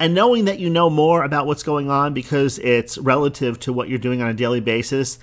And 0.00 0.14
knowing 0.14 0.44
that 0.44 0.60
you 0.60 0.70
know 0.70 0.88
more 0.88 1.24
about 1.24 1.46
what's 1.46 1.62
going 1.62 1.90
on 1.90 2.14
because 2.14 2.58
it's 2.60 2.98
relative 2.98 3.58
to 3.60 3.72
what 3.72 3.88
you're 3.88 3.98
doing 3.98 4.22
on 4.22 4.28
a 4.28 4.34
daily 4.34 4.60
basis 4.60 5.18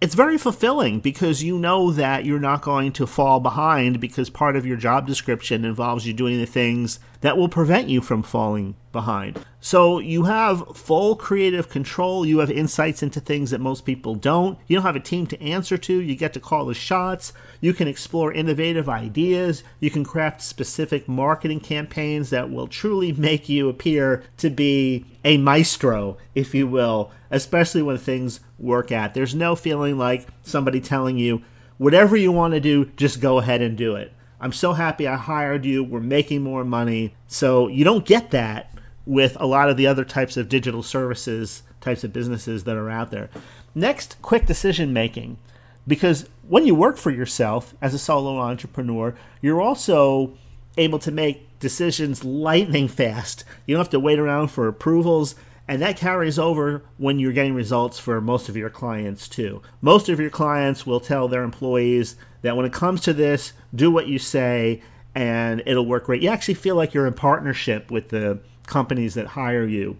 it's 0.00 0.14
very 0.14 0.38
fulfilling 0.38 1.00
because 1.00 1.42
you 1.42 1.58
know 1.58 1.90
that 1.90 2.24
you're 2.24 2.38
not 2.38 2.62
going 2.62 2.92
to 2.92 3.06
fall 3.06 3.40
behind 3.40 4.00
because 4.00 4.30
part 4.30 4.54
of 4.54 4.64
your 4.64 4.76
job 4.76 5.06
description 5.06 5.64
involves 5.64 6.06
you 6.06 6.12
doing 6.12 6.38
the 6.38 6.46
things 6.46 7.00
that 7.20 7.36
will 7.36 7.48
prevent 7.48 7.88
you 7.88 8.00
from 8.00 8.22
falling 8.22 8.76
behind. 8.98 9.38
So 9.60 10.00
you 10.00 10.24
have 10.24 10.76
full 10.76 11.14
creative 11.14 11.68
control. 11.68 12.26
You 12.26 12.40
have 12.40 12.50
insights 12.50 13.00
into 13.00 13.20
things 13.20 13.52
that 13.52 13.60
most 13.60 13.84
people 13.84 14.16
don't. 14.16 14.58
You 14.66 14.74
don't 14.74 14.86
have 14.86 14.96
a 14.96 15.00
team 15.00 15.28
to 15.28 15.40
answer 15.40 15.78
to. 15.78 16.00
You 16.00 16.16
get 16.16 16.32
to 16.32 16.40
call 16.40 16.66
the 16.66 16.74
shots. 16.74 17.32
You 17.60 17.72
can 17.72 17.86
explore 17.86 18.32
innovative 18.32 18.88
ideas. 18.88 19.62
You 19.78 19.90
can 19.90 20.02
craft 20.02 20.42
specific 20.42 21.06
marketing 21.06 21.60
campaigns 21.60 22.30
that 22.30 22.50
will 22.50 22.66
truly 22.66 23.12
make 23.12 23.48
you 23.48 23.68
appear 23.68 24.24
to 24.38 24.50
be 24.50 25.04
a 25.24 25.36
maestro, 25.36 26.16
if 26.34 26.52
you 26.52 26.66
will, 26.66 27.12
especially 27.30 27.82
when 27.82 27.98
things 27.98 28.40
work 28.58 28.90
out. 28.90 29.14
There's 29.14 29.34
no 29.34 29.54
feeling 29.54 29.96
like 29.96 30.26
somebody 30.42 30.80
telling 30.80 31.18
you, 31.18 31.42
whatever 31.76 32.16
you 32.16 32.32
want 32.32 32.54
to 32.54 32.60
do, 32.60 32.86
just 32.96 33.20
go 33.20 33.38
ahead 33.38 33.62
and 33.62 33.78
do 33.78 33.94
it. 33.94 34.12
I'm 34.40 34.52
so 34.52 34.72
happy 34.72 35.06
I 35.06 35.16
hired 35.16 35.64
you. 35.64 35.84
We're 35.84 36.00
making 36.00 36.42
more 36.42 36.64
money. 36.64 37.14
So 37.28 37.68
you 37.68 37.84
don't 37.84 38.04
get 38.04 38.32
that 38.32 38.72
with 39.08 39.38
a 39.40 39.46
lot 39.46 39.70
of 39.70 39.78
the 39.78 39.86
other 39.86 40.04
types 40.04 40.36
of 40.36 40.50
digital 40.50 40.82
services, 40.82 41.62
types 41.80 42.04
of 42.04 42.12
businesses 42.12 42.64
that 42.64 42.76
are 42.76 42.90
out 42.90 43.10
there. 43.10 43.30
Next, 43.74 44.20
quick 44.20 44.44
decision 44.44 44.92
making. 44.92 45.38
Because 45.86 46.28
when 46.46 46.66
you 46.66 46.74
work 46.74 46.98
for 46.98 47.10
yourself 47.10 47.74
as 47.80 47.94
a 47.94 47.98
solo 47.98 48.38
entrepreneur, 48.38 49.14
you're 49.40 49.62
also 49.62 50.34
able 50.76 50.98
to 50.98 51.10
make 51.10 51.58
decisions 51.58 52.22
lightning 52.22 52.86
fast. 52.86 53.44
You 53.64 53.74
don't 53.74 53.84
have 53.84 53.90
to 53.92 54.00
wait 54.00 54.18
around 54.18 54.48
for 54.48 54.68
approvals. 54.68 55.34
And 55.66 55.80
that 55.80 55.96
carries 55.96 56.38
over 56.38 56.82
when 56.98 57.18
you're 57.18 57.32
getting 57.32 57.54
results 57.54 57.98
for 57.98 58.20
most 58.20 58.50
of 58.50 58.58
your 58.58 58.70
clients 58.70 59.26
too. 59.26 59.62
Most 59.80 60.10
of 60.10 60.20
your 60.20 60.30
clients 60.30 60.86
will 60.86 61.00
tell 61.00 61.28
their 61.28 61.42
employees 61.42 62.16
that 62.42 62.58
when 62.58 62.66
it 62.66 62.72
comes 62.74 63.00
to 63.02 63.14
this, 63.14 63.54
do 63.74 63.90
what 63.90 64.06
you 64.06 64.18
say 64.18 64.82
and 65.14 65.62
it'll 65.64 65.86
work 65.86 66.04
great. 66.04 66.22
You 66.22 66.28
actually 66.28 66.54
feel 66.54 66.76
like 66.76 66.92
you're 66.92 67.06
in 67.06 67.14
partnership 67.14 67.90
with 67.90 68.10
the 68.10 68.40
companies 68.68 69.14
that 69.14 69.28
hire 69.28 69.66
you. 69.66 69.96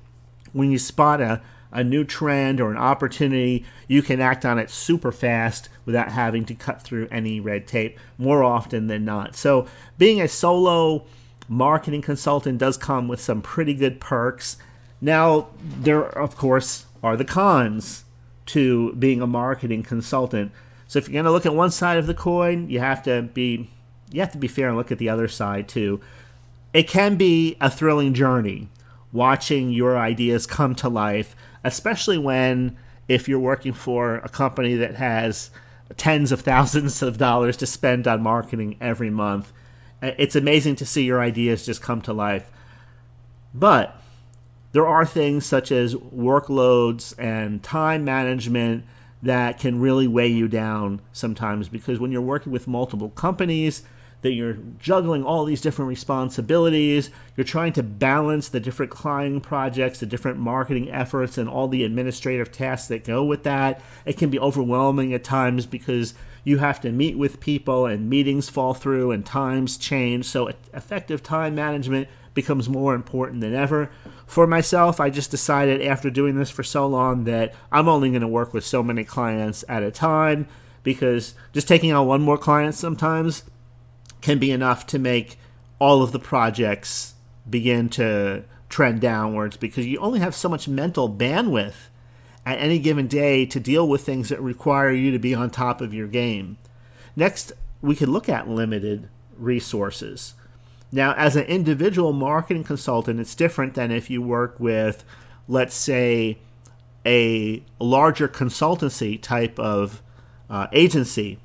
When 0.52 0.70
you 0.70 0.78
spot 0.78 1.20
a, 1.20 1.42
a 1.72 1.82
new 1.82 2.04
trend 2.04 2.60
or 2.60 2.70
an 2.70 2.76
opportunity, 2.76 3.64
you 3.88 4.02
can 4.02 4.20
act 4.20 4.44
on 4.44 4.58
it 4.58 4.70
super 4.70 5.12
fast 5.12 5.68
without 5.84 6.12
having 6.12 6.44
to 6.46 6.54
cut 6.54 6.82
through 6.82 7.08
any 7.10 7.40
red 7.40 7.66
tape 7.66 7.98
more 8.16 8.42
often 8.44 8.86
than 8.86 9.04
not. 9.04 9.34
So, 9.34 9.66
being 9.98 10.20
a 10.20 10.28
solo 10.28 11.04
marketing 11.48 12.02
consultant 12.02 12.58
does 12.58 12.76
come 12.76 13.08
with 13.08 13.20
some 13.20 13.42
pretty 13.42 13.74
good 13.74 14.00
perks 14.00 14.58
now, 15.00 15.48
there, 15.60 16.02
of 16.02 16.36
course, 16.36 16.86
are 17.02 17.16
the 17.16 17.24
cons 17.24 18.04
to 18.46 18.94
being 18.94 19.20
a 19.20 19.26
marketing 19.26 19.82
consultant. 19.82 20.52
So 20.86 20.98
if 20.98 21.08
you're 21.08 21.14
going 21.14 21.26
to 21.26 21.30
look 21.30 21.46
at 21.46 21.54
one 21.54 21.70
side 21.70 21.98
of 21.98 22.06
the 22.06 22.14
coin, 22.14 22.68
you 22.68 22.80
have 22.80 23.02
to 23.04 23.22
be 23.22 23.70
you 24.10 24.20
have 24.20 24.32
to 24.32 24.38
be 24.38 24.48
fair 24.48 24.68
and 24.68 24.76
look 24.76 24.90
at 24.90 24.96
the 24.96 25.10
other 25.10 25.28
side 25.28 25.68
too. 25.68 26.00
It 26.78 26.86
can 26.86 27.16
be 27.16 27.56
a 27.60 27.68
thrilling 27.68 28.14
journey 28.14 28.68
watching 29.10 29.70
your 29.70 29.98
ideas 29.98 30.46
come 30.46 30.76
to 30.76 30.88
life, 30.88 31.34
especially 31.64 32.18
when 32.18 32.76
if 33.08 33.26
you're 33.26 33.40
working 33.40 33.72
for 33.72 34.18
a 34.18 34.28
company 34.28 34.76
that 34.76 34.94
has 34.94 35.50
tens 35.96 36.30
of 36.30 36.42
thousands 36.42 37.02
of 37.02 37.18
dollars 37.18 37.56
to 37.56 37.66
spend 37.66 38.06
on 38.06 38.22
marketing 38.22 38.76
every 38.80 39.10
month. 39.10 39.52
Eh, 40.02 40.14
it's 40.18 40.36
amazing 40.36 40.76
to 40.76 40.86
see 40.86 41.02
your 41.02 41.20
ideas 41.20 41.66
just 41.66 41.82
come 41.82 42.00
to 42.02 42.12
life. 42.12 42.48
But 43.52 44.00
there 44.70 44.86
are 44.86 45.04
things 45.04 45.44
such 45.44 45.72
as 45.72 45.96
workloads 45.96 47.12
and 47.18 47.60
time 47.60 48.04
management 48.04 48.84
that 49.20 49.58
can 49.58 49.80
really 49.80 50.06
weigh 50.06 50.28
you 50.28 50.46
down 50.46 51.00
sometimes 51.10 51.68
because 51.68 51.98
when 51.98 52.12
you're 52.12 52.22
working 52.22 52.52
with 52.52 52.68
multiple 52.68 53.08
companies 53.08 53.82
that 54.22 54.32
you're 54.32 54.58
juggling 54.78 55.24
all 55.24 55.44
these 55.44 55.60
different 55.60 55.88
responsibilities 55.88 57.10
you're 57.36 57.44
trying 57.44 57.72
to 57.72 57.82
balance 57.82 58.48
the 58.48 58.60
different 58.60 58.90
client 58.90 59.42
projects 59.42 60.00
the 60.00 60.06
different 60.06 60.38
marketing 60.38 60.90
efforts 60.90 61.38
and 61.38 61.48
all 61.48 61.68
the 61.68 61.84
administrative 61.84 62.50
tasks 62.50 62.88
that 62.88 63.04
go 63.04 63.24
with 63.24 63.42
that 63.42 63.80
it 64.04 64.16
can 64.16 64.30
be 64.30 64.38
overwhelming 64.38 65.12
at 65.14 65.24
times 65.24 65.66
because 65.66 66.14
you 66.44 66.58
have 66.58 66.80
to 66.80 66.90
meet 66.90 67.18
with 67.18 67.40
people 67.40 67.86
and 67.86 68.08
meetings 68.08 68.48
fall 68.48 68.74
through 68.74 69.10
and 69.10 69.26
times 69.26 69.76
change 69.76 70.24
so 70.24 70.50
effective 70.72 71.22
time 71.22 71.54
management 71.54 72.08
becomes 72.38 72.68
more 72.68 72.94
important 72.94 73.40
than 73.40 73.52
ever. 73.52 73.90
For 74.24 74.46
myself, 74.46 75.00
I 75.00 75.10
just 75.10 75.32
decided 75.32 75.82
after 75.82 76.08
doing 76.08 76.36
this 76.36 76.50
for 76.50 76.62
so 76.62 76.86
long 76.86 77.24
that 77.24 77.52
I'm 77.72 77.88
only 77.88 78.10
going 78.10 78.20
to 78.20 78.28
work 78.28 78.54
with 78.54 78.64
so 78.64 78.80
many 78.80 79.02
clients 79.02 79.64
at 79.68 79.82
a 79.82 79.90
time 79.90 80.46
because 80.84 81.34
just 81.52 81.66
taking 81.66 81.92
on 81.92 82.06
one 82.06 82.22
more 82.22 82.38
client 82.38 82.76
sometimes 82.76 83.42
can 84.20 84.38
be 84.38 84.50
enough 84.50 84.86
to 84.88 84.98
make 84.98 85.38
all 85.78 86.02
of 86.02 86.12
the 86.12 86.18
projects 86.18 87.14
begin 87.48 87.88
to 87.88 88.44
trend 88.68 89.00
downwards 89.00 89.56
because 89.56 89.86
you 89.86 89.98
only 89.98 90.20
have 90.20 90.34
so 90.34 90.48
much 90.48 90.68
mental 90.68 91.08
bandwidth 91.08 91.88
at 92.44 92.58
any 92.58 92.78
given 92.78 93.06
day 93.06 93.46
to 93.46 93.60
deal 93.60 93.86
with 93.88 94.04
things 94.04 94.28
that 94.28 94.40
require 94.40 94.90
you 94.90 95.10
to 95.10 95.18
be 95.18 95.34
on 95.34 95.50
top 95.50 95.80
of 95.80 95.94
your 95.94 96.06
game. 96.06 96.58
Next, 97.16 97.52
we 97.80 97.94
could 97.94 98.08
look 98.08 98.28
at 98.28 98.48
limited 98.48 99.08
resources. 99.36 100.34
Now, 100.90 101.14
as 101.14 101.36
an 101.36 101.44
individual 101.44 102.12
marketing 102.12 102.64
consultant, 102.64 103.20
it's 103.20 103.34
different 103.34 103.74
than 103.74 103.90
if 103.90 104.08
you 104.08 104.22
work 104.22 104.58
with, 104.58 105.04
let's 105.46 105.74
say, 105.74 106.38
a 107.04 107.62
larger 107.78 108.28
consultancy 108.28 109.20
type 109.20 109.58
of 109.58 110.02
uh, 110.48 110.66
agency 110.72 111.38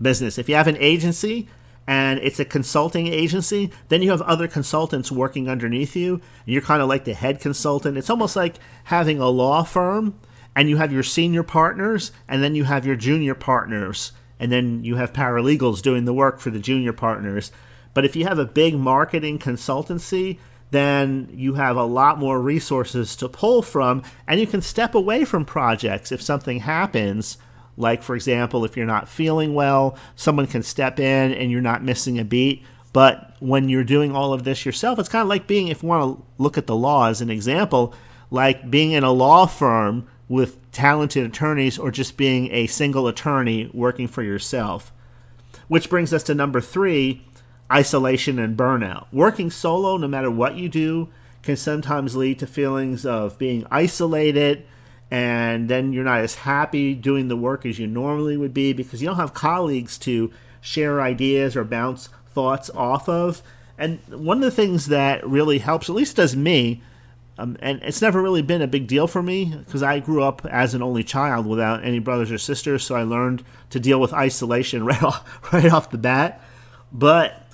business. 0.00 0.38
If 0.38 0.48
you 0.48 0.54
have 0.54 0.68
an 0.68 0.76
agency 0.78 1.48
and 1.86 2.18
it's 2.20 2.40
a 2.40 2.44
consulting 2.44 3.06
agency, 3.06 3.70
then 3.88 4.02
you 4.02 4.10
have 4.10 4.22
other 4.22 4.48
consultants 4.48 5.12
working 5.12 5.48
underneath 5.48 5.94
you. 5.94 6.20
You're 6.44 6.62
kind 6.62 6.82
of 6.82 6.88
like 6.88 7.04
the 7.04 7.14
head 7.14 7.40
consultant. 7.40 7.96
It's 7.96 8.10
almost 8.10 8.34
like 8.34 8.56
having 8.84 9.20
a 9.20 9.28
law 9.28 9.62
firm 9.62 10.18
and 10.56 10.68
you 10.68 10.78
have 10.78 10.92
your 10.92 11.04
senior 11.04 11.42
partners 11.42 12.10
and 12.26 12.42
then 12.42 12.54
you 12.54 12.64
have 12.64 12.84
your 12.84 12.96
junior 12.96 13.34
partners 13.34 14.12
and 14.40 14.50
then 14.50 14.84
you 14.84 14.96
have 14.96 15.12
paralegals 15.12 15.80
doing 15.80 16.04
the 16.04 16.14
work 16.14 16.40
for 16.40 16.50
the 16.50 16.58
junior 16.58 16.92
partners. 16.92 17.52
But 17.94 18.04
if 18.04 18.16
you 18.16 18.24
have 18.24 18.38
a 18.38 18.44
big 18.44 18.76
marketing 18.76 19.38
consultancy, 19.38 20.38
then 20.70 21.28
you 21.32 21.54
have 21.54 21.76
a 21.76 21.84
lot 21.84 22.18
more 22.18 22.40
resources 22.40 23.16
to 23.16 23.28
pull 23.28 23.62
from, 23.62 24.02
and 24.26 24.40
you 24.40 24.46
can 24.46 24.60
step 24.60 24.94
away 24.94 25.24
from 25.24 25.44
projects 25.44 26.10
if 26.10 26.20
something 26.20 26.60
happens, 26.60 27.38
Like, 27.76 28.02
for 28.02 28.14
example, 28.14 28.64
if 28.64 28.76
you're 28.76 28.86
not 28.86 29.08
feeling 29.08 29.54
well, 29.54 29.98
someone 30.14 30.46
can 30.46 30.62
step 30.62 30.98
in 30.98 31.32
and 31.32 31.50
you're 31.50 31.60
not 31.60 31.82
missing 31.82 32.18
a 32.18 32.24
beat. 32.24 32.64
But 32.92 33.36
when 33.40 33.68
you're 33.68 33.84
doing 33.84 34.14
all 34.16 34.32
of 34.32 34.44
this 34.44 34.64
yourself, 34.64 34.98
it's 34.98 35.08
kind 35.08 35.22
of 35.22 35.28
like 35.28 35.46
being, 35.46 35.68
if 35.68 35.82
you 35.82 35.88
want 35.88 36.18
to 36.18 36.24
look 36.38 36.56
at 36.56 36.66
the 36.66 36.76
law 36.76 37.08
as 37.08 37.20
an 37.20 37.28
example, 37.28 37.94
like 38.30 38.70
being 38.70 38.92
in 38.92 39.04
a 39.04 39.12
law 39.12 39.46
firm 39.46 40.06
with 40.28 40.70
talented 40.72 41.24
attorneys 41.24 41.78
or 41.78 41.90
just 41.90 42.16
being 42.16 42.50
a 42.52 42.66
single 42.66 43.06
attorney 43.06 43.70
working 43.74 44.08
for 44.08 44.22
yourself. 44.22 44.92
Which 45.68 45.90
brings 45.90 46.12
us 46.12 46.22
to 46.24 46.34
number 46.34 46.60
three 46.60 47.26
isolation 47.70 48.38
and 48.38 48.56
burnout. 48.56 49.06
Working 49.12 49.50
solo, 49.50 49.96
no 49.96 50.08
matter 50.08 50.30
what 50.30 50.56
you 50.56 50.68
do, 50.68 51.08
can 51.42 51.56
sometimes 51.56 52.16
lead 52.16 52.38
to 52.38 52.46
feelings 52.46 53.04
of 53.04 53.38
being 53.38 53.66
isolated 53.70 54.64
and 55.10 55.68
then 55.68 55.92
you're 55.92 56.04
not 56.04 56.20
as 56.20 56.36
happy 56.36 56.94
doing 56.94 57.28
the 57.28 57.36
work 57.36 57.64
as 57.64 57.78
you 57.78 57.86
normally 57.86 58.36
would 58.36 58.54
be 58.54 58.72
because 58.72 59.00
you 59.00 59.08
don't 59.08 59.16
have 59.16 59.34
colleagues 59.34 59.98
to 59.98 60.32
share 60.60 61.00
ideas 61.00 61.56
or 61.56 61.64
bounce 61.64 62.08
thoughts 62.32 62.70
off 62.70 63.08
of. 63.08 63.42
And 63.78 64.00
one 64.08 64.38
of 64.38 64.42
the 64.42 64.50
things 64.50 64.86
that 64.86 65.26
really 65.26 65.58
helps, 65.58 65.88
at 65.88 65.94
least 65.94 66.16
does 66.16 66.34
me, 66.34 66.82
um, 67.38 67.56
and 67.60 67.82
it's 67.82 68.00
never 68.00 68.22
really 68.22 68.42
been 68.42 68.62
a 68.62 68.66
big 68.66 68.86
deal 68.86 69.06
for 69.06 69.22
me 69.22 69.54
because 69.64 69.82
I 69.82 70.00
grew 70.00 70.22
up 70.22 70.44
as 70.46 70.74
an 70.74 70.82
only 70.82 71.04
child 71.04 71.46
without 71.46 71.84
any 71.84 71.98
brothers 71.98 72.32
or 72.32 72.38
sisters, 72.38 72.82
so 72.82 72.94
I 72.94 73.02
learned 73.02 73.44
to 73.70 73.78
deal 73.78 74.00
with 74.00 74.12
isolation 74.12 74.84
right 74.86 75.02
off, 75.02 75.52
right 75.52 75.70
off 75.70 75.90
the 75.90 75.98
bat. 75.98 76.40
But 76.90 77.45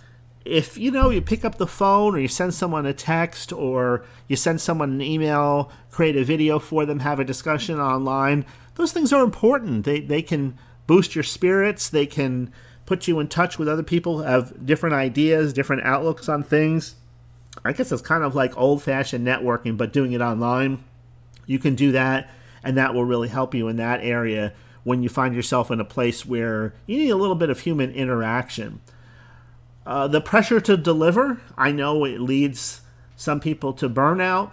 if 0.45 0.77
you 0.77 0.91
know 0.91 1.11
you 1.11 1.21
pick 1.21 1.45
up 1.45 1.59
the 1.59 1.67
phone 1.67 2.15
or 2.15 2.19
you 2.19 2.29
send 2.29 2.53
someone 2.53 2.87
a 2.87 2.93
text 2.93 3.53
or 3.53 4.05
you 4.29 4.37
send 4.37 4.61
someone 4.61 4.91
an 4.91 5.01
email 5.03 5.71
create 5.91 6.17
a 6.17 6.25
video 6.25 6.59
for 6.59 6.85
them 6.87 7.01
have 7.01 7.21
a 7.21 7.25
discussion 7.25 7.79
online 7.79 8.45
those 8.75 8.93
things 8.93 9.13
are 9.13 9.23
important. 9.23 9.85
They, 9.85 10.01
they 10.01 10.23
can 10.23 10.59
boost 10.87 11.15
your 11.15 11.25
spirits. 11.25 11.89
They 11.89 12.07
can 12.07 12.53
put 12.87 13.07
you 13.07 13.21
in 13.21 13.29
touch 13.29 13.59
with 13.59 13.69
other 13.69 13.83
people 13.83 14.19
who 14.19 14.25
have 14.25 14.67
different 14.67 14.95
ideas 14.95 15.53
different 15.53 15.85
outlooks 15.85 16.29
on 16.29 16.43
things. 16.43 16.97
I 17.65 17.73
guess 17.73 17.93
it's 17.93 18.03
kind 18.03 18.25
of 18.25 18.35
like 18.35 18.57
old 18.59 18.83
fashioned 18.83 19.27
networking 19.27 19.77
but 19.77 19.93
doing 19.93 20.13
it 20.13 20.21
online. 20.21 20.83
You 21.47 21.59
can 21.59 21.75
do 21.75 21.93
that 21.93 22.31
and 22.65 22.77
that 22.77 22.95
will 22.95 23.05
really 23.05 23.29
help 23.29 23.55
you 23.55 23.69
in 23.69 23.77
that 23.77 24.01
area 24.03 24.53
when 24.85 25.03
you 25.03 25.09
find 25.09 25.35
yourself 25.35 25.71
in 25.71 25.81
a 25.81 25.85
place 25.85 26.27
where 26.27 26.75
you 26.87 26.99
need 26.99 27.11
a 27.11 27.17
little 27.17 27.37
bit 27.37 27.51
of 27.51 27.61
human 27.61 27.93
interaction 27.93 28.81
uh, 29.87 30.09
the 30.09 30.21
pressure 30.21 30.61
to 30.61 30.77
deliver, 30.77 31.41
I 31.57 31.73
know 31.73 32.05
it 32.05 32.21
leads 32.21 32.83
some 33.17 33.41
people 33.41 33.73
to 33.75 33.89
burnout, 33.89 34.51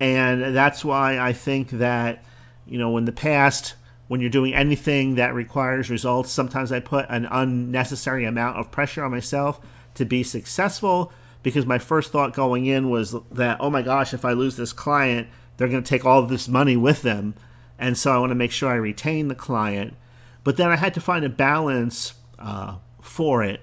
and 0.00 0.54
that's 0.54 0.84
why 0.84 1.18
I 1.18 1.32
think 1.32 1.70
that, 1.70 2.24
you 2.66 2.78
know, 2.78 2.96
in 2.96 3.04
the 3.04 3.12
past, 3.12 3.74
when 4.08 4.20
you're 4.20 4.30
doing 4.30 4.54
anything 4.54 5.14
that 5.14 5.34
requires 5.34 5.90
results, 5.90 6.30
sometimes 6.30 6.72
I 6.72 6.80
put 6.80 7.06
an 7.08 7.26
unnecessary 7.30 8.24
amount 8.24 8.58
of 8.58 8.70
pressure 8.70 9.04
on 9.04 9.10
myself 9.10 9.60
to 9.94 10.04
be 10.04 10.22
successful 10.22 11.12
because 11.42 11.66
my 11.66 11.78
first 11.78 12.10
thought 12.10 12.34
going 12.34 12.66
in 12.66 12.90
was 12.90 13.14
that, 13.30 13.58
oh 13.60 13.70
my 13.70 13.82
gosh, 13.82 14.12
if 14.14 14.24
I 14.24 14.32
lose 14.32 14.56
this 14.56 14.72
client, 14.72 15.28
they're 15.56 15.68
going 15.68 15.82
to 15.82 15.88
take 15.88 16.04
all 16.04 16.22
this 16.22 16.48
money 16.48 16.76
with 16.76 17.02
them. 17.02 17.34
And 17.78 17.96
so 17.96 18.12
I 18.12 18.18
want 18.18 18.30
to 18.30 18.36
make 18.36 18.50
sure 18.50 18.70
I 18.70 18.76
retain 18.76 19.28
the 19.28 19.34
client. 19.34 19.94
But 20.42 20.56
then 20.56 20.70
I 20.70 20.76
had 20.76 20.94
to 20.94 21.00
find 21.00 21.24
a 21.24 21.28
balance 21.28 22.14
uh, 22.38 22.76
for 23.00 23.42
it. 23.44 23.60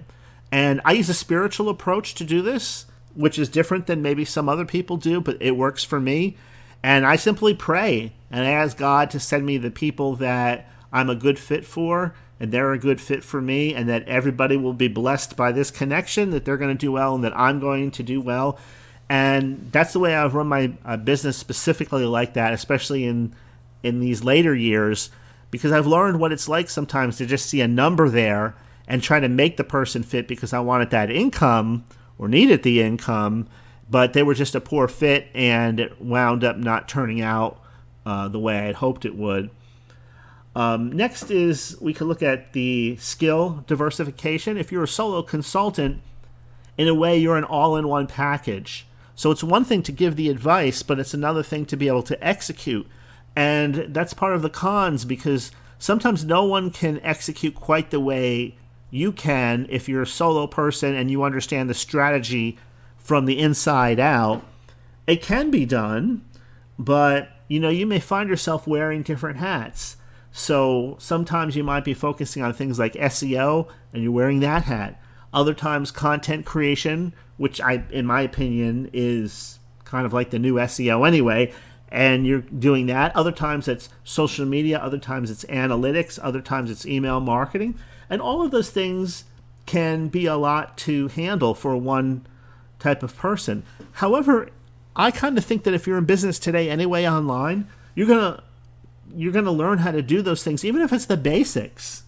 And 0.52 0.82
I 0.84 0.92
use 0.92 1.08
a 1.08 1.14
spiritual 1.14 1.70
approach 1.70 2.14
to 2.16 2.24
do 2.24 2.42
this, 2.42 2.84
which 3.14 3.38
is 3.38 3.48
different 3.48 3.86
than 3.86 4.02
maybe 4.02 4.26
some 4.26 4.50
other 4.50 4.66
people 4.66 4.98
do, 4.98 5.18
but 5.18 5.38
it 5.40 5.56
works 5.56 5.82
for 5.82 5.98
me. 5.98 6.36
And 6.82 7.06
I 7.06 7.16
simply 7.16 7.54
pray 7.54 8.12
and 8.30 8.44
I 8.44 8.50
ask 8.50 8.76
God 8.76 9.10
to 9.10 9.20
send 9.20 9.46
me 9.46 9.56
the 9.56 9.70
people 9.70 10.14
that 10.16 10.68
I'm 10.92 11.08
a 11.08 11.14
good 11.14 11.38
fit 11.38 11.64
for 11.64 12.14
and 12.38 12.52
they're 12.52 12.72
a 12.72 12.78
good 12.78 13.00
fit 13.00 13.24
for 13.24 13.40
me 13.40 13.74
and 13.74 13.88
that 13.88 14.06
everybody 14.06 14.56
will 14.56 14.74
be 14.74 14.88
blessed 14.88 15.36
by 15.36 15.52
this 15.52 15.70
connection, 15.70 16.30
that 16.30 16.44
they're 16.44 16.56
going 16.58 16.76
to 16.76 16.78
do 16.78 16.92
well 16.92 17.14
and 17.14 17.24
that 17.24 17.38
I'm 17.38 17.58
going 17.58 17.90
to 17.92 18.02
do 18.02 18.20
well. 18.20 18.58
And 19.08 19.70
that's 19.72 19.92
the 19.94 20.00
way 20.00 20.14
I've 20.14 20.34
run 20.34 20.48
my 20.48 20.72
uh, 20.84 20.96
business 20.98 21.36
specifically 21.36 22.04
like 22.04 22.34
that, 22.34 22.52
especially 22.52 23.04
in 23.04 23.34
in 23.82 23.98
these 23.98 24.22
later 24.22 24.54
years, 24.54 25.10
because 25.50 25.72
I've 25.72 25.88
learned 25.88 26.20
what 26.20 26.30
it's 26.30 26.48
like 26.48 26.70
sometimes 26.70 27.16
to 27.16 27.26
just 27.26 27.46
see 27.46 27.60
a 27.60 27.66
number 27.66 28.08
there 28.08 28.54
and 28.86 29.02
trying 29.02 29.22
to 29.22 29.28
make 29.28 29.56
the 29.56 29.64
person 29.64 30.02
fit 30.02 30.28
because 30.28 30.52
I 30.52 30.60
wanted 30.60 30.90
that 30.90 31.10
income 31.10 31.84
or 32.18 32.28
needed 32.28 32.62
the 32.62 32.82
income, 32.82 33.48
but 33.90 34.12
they 34.12 34.22
were 34.22 34.34
just 34.34 34.54
a 34.54 34.60
poor 34.60 34.88
fit 34.88 35.28
and 35.34 35.80
it 35.80 36.00
wound 36.00 36.44
up 36.44 36.56
not 36.56 36.88
turning 36.88 37.20
out 37.20 37.60
uh, 38.04 38.28
the 38.28 38.38
way 38.38 38.58
I 38.58 38.62
had 38.64 38.76
hoped 38.76 39.04
it 39.04 39.14
would. 39.14 39.50
Um, 40.54 40.92
next 40.92 41.30
is 41.30 41.76
we 41.80 41.94
could 41.94 42.06
look 42.06 42.22
at 42.22 42.52
the 42.52 42.96
skill 42.96 43.64
diversification. 43.66 44.58
If 44.58 44.70
you're 44.70 44.84
a 44.84 44.88
solo 44.88 45.22
consultant, 45.22 46.02
in 46.76 46.88
a 46.88 46.94
way, 46.94 47.16
you're 47.16 47.36
an 47.36 47.44
all 47.44 47.76
in 47.76 47.88
one 47.88 48.06
package. 48.06 48.86
So 49.14 49.30
it's 49.30 49.44
one 49.44 49.64
thing 49.64 49.82
to 49.84 49.92
give 49.92 50.16
the 50.16 50.30
advice, 50.30 50.82
but 50.82 50.98
it's 50.98 51.14
another 51.14 51.42
thing 51.42 51.66
to 51.66 51.76
be 51.76 51.88
able 51.88 52.02
to 52.04 52.26
execute. 52.26 52.86
And 53.36 53.94
that's 53.94 54.14
part 54.14 54.34
of 54.34 54.42
the 54.42 54.50
cons 54.50 55.04
because 55.04 55.52
sometimes 55.78 56.24
no 56.24 56.44
one 56.44 56.70
can 56.70 57.00
execute 57.02 57.54
quite 57.54 57.90
the 57.90 58.00
way 58.00 58.56
you 58.92 59.10
can, 59.10 59.66
if 59.70 59.88
you're 59.88 60.02
a 60.02 60.06
solo 60.06 60.46
person 60.46 60.94
and 60.94 61.10
you 61.10 61.24
understand 61.24 61.68
the 61.68 61.74
strategy 61.74 62.58
from 62.98 63.24
the 63.24 63.38
inside 63.38 63.98
out, 63.98 64.44
it 65.06 65.22
can 65.22 65.50
be 65.50 65.64
done, 65.64 66.22
but 66.78 67.30
you 67.48 67.58
know, 67.58 67.70
you 67.70 67.86
may 67.86 67.98
find 67.98 68.28
yourself 68.28 68.66
wearing 68.66 69.02
different 69.02 69.38
hats. 69.38 69.96
So 70.30 70.96
sometimes 70.98 71.56
you 71.56 71.64
might 71.64 71.84
be 71.84 71.94
focusing 71.94 72.42
on 72.42 72.52
things 72.52 72.78
like 72.78 72.92
SEO 72.92 73.66
and 73.92 74.02
you're 74.02 74.12
wearing 74.12 74.40
that 74.40 74.64
hat. 74.64 75.00
Other 75.32 75.54
times 75.54 75.90
content 75.90 76.44
creation, 76.44 77.14
which 77.38 77.62
I 77.62 77.84
in 77.90 78.04
my 78.04 78.20
opinion 78.20 78.90
is 78.92 79.58
kind 79.84 80.04
of 80.04 80.12
like 80.12 80.30
the 80.30 80.38
new 80.38 80.54
SEO 80.56 81.06
anyway, 81.08 81.52
and 81.88 82.26
you're 82.26 82.40
doing 82.40 82.86
that. 82.86 83.16
Other 83.16 83.32
times 83.32 83.68
it's 83.68 83.88
social 84.04 84.44
media, 84.44 84.78
other 84.78 84.98
times 84.98 85.30
it's 85.30 85.44
analytics, 85.46 86.18
other 86.22 86.42
times 86.42 86.70
it's 86.70 86.86
email 86.86 87.20
marketing. 87.20 87.78
And 88.12 88.20
all 88.20 88.44
of 88.44 88.50
those 88.50 88.68
things 88.68 89.24
can 89.64 90.08
be 90.08 90.26
a 90.26 90.36
lot 90.36 90.76
to 90.76 91.08
handle 91.08 91.54
for 91.54 91.74
one 91.78 92.26
type 92.78 93.02
of 93.02 93.16
person. 93.16 93.62
However, 93.92 94.50
I 94.94 95.10
kind 95.10 95.38
of 95.38 95.46
think 95.46 95.64
that 95.64 95.72
if 95.72 95.86
you're 95.86 95.96
in 95.96 96.04
business 96.04 96.38
today 96.38 96.68
anyway 96.68 97.08
online, 97.08 97.68
you're 97.94 98.06
going 98.06 98.34
to 98.34 98.42
you're 99.16 99.32
going 99.32 99.46
to 99.46 99.50
learn 99.50 99.78
how 99.78 99.92
to 99.92 100.02
do 100.02 100.20
those 100.20 100.44
things 100.44 100.62
even 100.62 100.82
if 100.82 100.92
it's 100.92 101.06
the 101.06 101.16
basics. 101.16 102.02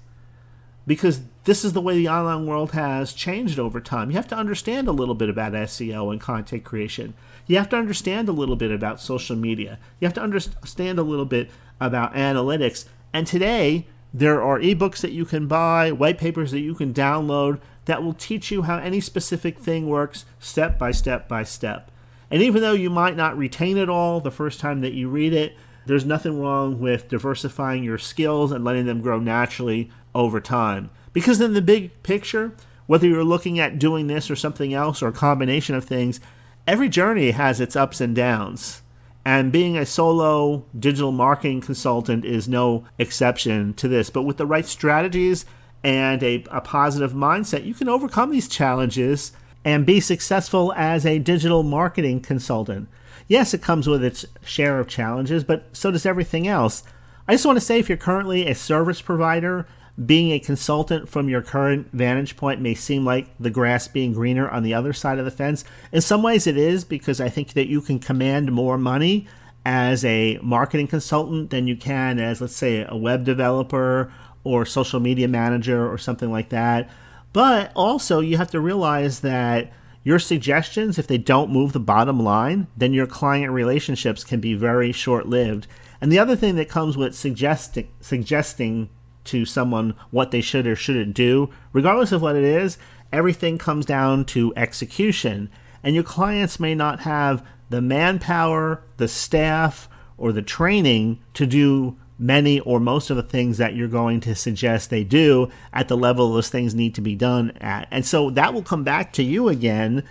Because 0.87 1.23
this 1.45 1.65
is 1.65 1.73
the 1.73 1.81
way 1.81 1.97
the 1.97 2.11
online 2.11 2.45
world 2.45 2.73
has 2.73 3.15
changed 3.15 3.59
over 3.59 3.81
time. 3.81 4.11
You 4.11 4.17
have 4.17 4.29
to 4.29 4.37
understand 4.37 4.89
a 4.89 4.93
little 4.93 5.15
bit 5.15 5.31
about 5.31 5.55
SEO 5.55 6.13
and 6.13 6.21
content 6.21 6.65
creation. 6.65 7.15
You 7.47 7.57
have 7.57 7.71
to 7.71 7.77
understand 7.77 8.29
a 8.29 8.33
little 8.33 8.57
bit 8.57 8.71
about 8.71 9.01
social 9.01 9.37
media. 9.37 9.79
You 10.01 10.07
have 10.07 10.15
to 10.15 10.23
understand 10.23 10.99
a 10.99 11.03
little 11.03 11.25
bit 11.25 11.49
about 11.81 12.13
analytics. 12.13 12.85
And 13.15 13.27
today, 13.27 13.87
there 14.17 14.41
are 14.41 14.61
ebooks 14.61 15.01
that 15.01 15.11
you 15.11 15.25
can 15.25 15.49
buy, 15.49 15.91
white 15.91 16.19
papers 16.19 16.53
that 16.53 16.61
you 16.61 16.77
can 16.77 16.95
download 16.95 17.61
that 17.87 18.03
will 18.03 18.15
teach 18.15 18.53
you 18.53 18.63
how 18.63 18.79
any 18.79 19.01
specific 19.01 19.59
thing 19.59 19.89
works 19.89 20.25
step 20.39 20.79
by 20.79 20.93
step 20.93 21.29
by 21.29 21.43
step. 21.43 21.91
And 22.31 22.41
even 22.41 22.63
though 22.63 22.73
you 22.73 22.91
might 22.91 23.17
not 23.17 23.37
retain 23.37 23.77
it 23.77 23.89
all 23.89 24.21
the 24.21 24.31
first 24.31 24.61
time 24.61 24.83
that 24.83 24.93
you 24.93 25.09
read 25.09 25.33
it, 25.33 25.57
there's 25.87 26.05
nothing 26.05 26.41
wrong 26.41 26.81
with 26.81 27.09
diversifying 27.09 27.83
your 27.83 27.99
skills 27.99 28.53
and 28.53 28.65
letting 28.65 28.87
them 28.87 29.03
grow 29.03 29.19
naturally 29.19 29.91
over 30.15 30.41
time. 30.41 30.91
Because 31.13 31.41
in 31.41 31.53
the 31.53 31.61
big 31.61 32.03
picture, 32.05 32.53
whether 32.87 33.09
you're 33.09 33.25
looking 33.25 33.59
at 33.59 33.81
doing 33.81 34.07
this 34.07 34.31
or 34.31 34.37
something 34.37 34.73
else 34.73 35.03
or 35.03 35.09
a 35.09 35.13
combination 35.13 35.75
of 35.75 35.85
things, 35.85 36.21
every 36.69 36.89
journey 36.89 37.33
has 37.33 37.61
its 37.61 37.75
ups 37.75 38.01
and 38.01 38.15
downs. 38.15 38.83
And 39.25 39.51
being 39.51 39.77
a 39.77 39.87
solo 39.87 40.67
digital 40.79 41.13
marketing 41.13 41.63
consultant 41.63 42.25
is 42.25 42.47
no 42.47 42.85
exception 42.99 43.73
to 43.75 43.89
this. 43.89 44.11
But 44.11 44.23
with 44.23 44.37
the 44.37 44.47
right 44.47 44.67
strategies 44.67 45.47
and 45.83 46.23
a, 46.23 46.45
a, 46.51 46.61
positive 46.61 47.13
mindset, 47.13 47.65
you 47.65 47.75
can 47.75 47.89
overcome 47.89 48.31
these 48.31 48.49
challenges 48.49 49.33
and 49.65 49.87
be 49.87 50.01
successful 50.01 50.73
as 50.75 51.07
a 51.07 51.19
digital 51.19 51.63
marketing 51.63 52.21
consultant. 52.21 52.89
Yes, 53.27 53.55
it 53.55 53.63
comes 53.63 53.87
with 53.87 54.05
its 54.05 54.27
share 54.45 54.79
of 54.79 54.89
challenges, 54.89 55.43
but 55.43 55.69
so 55.73 55.91
does 55.91 56.05
everything 56.05 56.47
else. 56.47 56.83
I 57.27 57.33
just 57.33 57.47
want 57.47 57.57
to 57.57 57.65
say 57.65 57.79
if 57.79 57.89
you're 57.89 57.97
currently 57.97 58.47
a 58.47 58.55
service 58.55 59.01
provider, 59.01 59.67
being 60.03 60.33
a 60.33 60.41
consultant 60.41 61.09
from 61.09 61.29
your 61.29 61.43
current 61.43 61.89
vantage 61.93 62.37
point 62.37 62.61
may 62.61 62.75
seem 62.75 63.05
like 63.05 63.29
the 63.39 63.51
grass 63.51 63.87
being 63.87 64.13
greener 64.13 64.49
on 64.49 64.63
the 64.63 64.75
other 64.75 64.93
side 64.93 65.19
of 65.19 65.25
the 65.25 65.31
fence. 65.31 65.65
In 65.93 66.01
some 66.01 66.23
ways, 66.23 66.47
it 66.47 66.57
is 66.57 66.85
because 66.85 67.21
I 67.21 67.29
think 67.29 67.53
that 67.53 67.69
you 67.69 67.81
can 67.81 68.01
command 68.01 68.51
more 68.51 68.77
money 68.77 69.29
as 69.65 70.05
a 70.05 70.39
marketing 70.43 70.89
consultant 70.89 71.51
than 71.51 71.69
you 71.69 71.77
can 71.77 72.19
as, 72.19 72.41
let's 72.41 72.57
say, 72.57 72.85
a 72.89 72.97
web 72.97 73.25
developer 73.25 74.13
or 74.43 74.67
social 74.67 75.01
media 75.01 75.29
manager 75.29 75.91
or 75.91 75.97
something 75.97 76.31
like 76.31 76.49
that. 76.51 76.91
But 77.33 77.73
also, 77.75 78.21
you 78.21 78.37
have 78.37 78.51
to 78.51 78.61
realize 78.61 79.21
that 79.21 79.73
your 80.03 80.19
suggestions, 80.19 80.99
if 80.99 81.07
they 81.07 81.19
don't 81.19 81.51
move 81.51 81.73
the 81.73 81.81
bottom 81.81 82.21
line, 82.21 82.67
then 82.77 82.93
your 82.93 83.07
client 83.07 83.53
relationships 83.53 84.23
can 84.23 84.41
be 84.41 84.55
very 84.55 84.93
short 84.93 85.27
lived. 85.27 85.67
And 86.01 86.13
the 86.13 86.19
other 86.19 86.37
thing 86.37 86.57
that 86.57 86.69
comes 86.69 86.97
with 86.97 87.15
suggesting, 87.15 87.89
suggesting 88.01 88.91
to 89.25 89.45
someone 89.45 89.95
what 90.11 90.31
they 90.31 90.41
should 90.41 90.67
or 90.67 90.77
shouldn't 90.77 91.15
do, 91.15 91.51
regardless 91.73 92.13
of 92.13 92.23
what 92.23 92.37
it 92.37 92.45
is, 92.45 92.79
everything 93.13 93.59
comes 93.59 93.87
down 93.87 94.25
to 94.27 94.53
execution. 94.57 95.51
And 95.83 95.95
your 95.95 96.05
clients 96.05 96.59
may 96.59 96.75
not 96.75 97.01
have 97.01 97.47
the 97.71 97.83
manpower, 97.83 98.83
the 98.97 99.09
staff, 99.09 99.89
or 100.17 100.33
the 100.33 100.43
training 100.43 101.21
to 101.35 101.47
do 101.47 101.97
many 102.19 102.61
or 102.61 102.79
most 102.79 103.11
of 103.11 103.17
the 103.17 103.23
things 103.23 103.59
that 103.59 103.75
you're 103.75 103.89
going 103.89 104.21
to 104.21 104.35
suggest 104.35 104.89
they 104.89 105.05
do 105.05 105.51
at 105.73 105.89
the 105.89 105.97
level 105.97 106.33
those 106.33 106.49
things 106.49 106.75
need 106.75 106.95
to 106.95 107.01
be 107.01 107.15
done 107.15 107.51
at. 107.61 107.89
And 107.91 108.07
so 108.07 108.31
that 108.31 108.55
will 108.55 108.63
come 108.63 108.85
back 108.85 109.13
to 109.15 109.23
you 109.23 109.49
again 109.49 110.05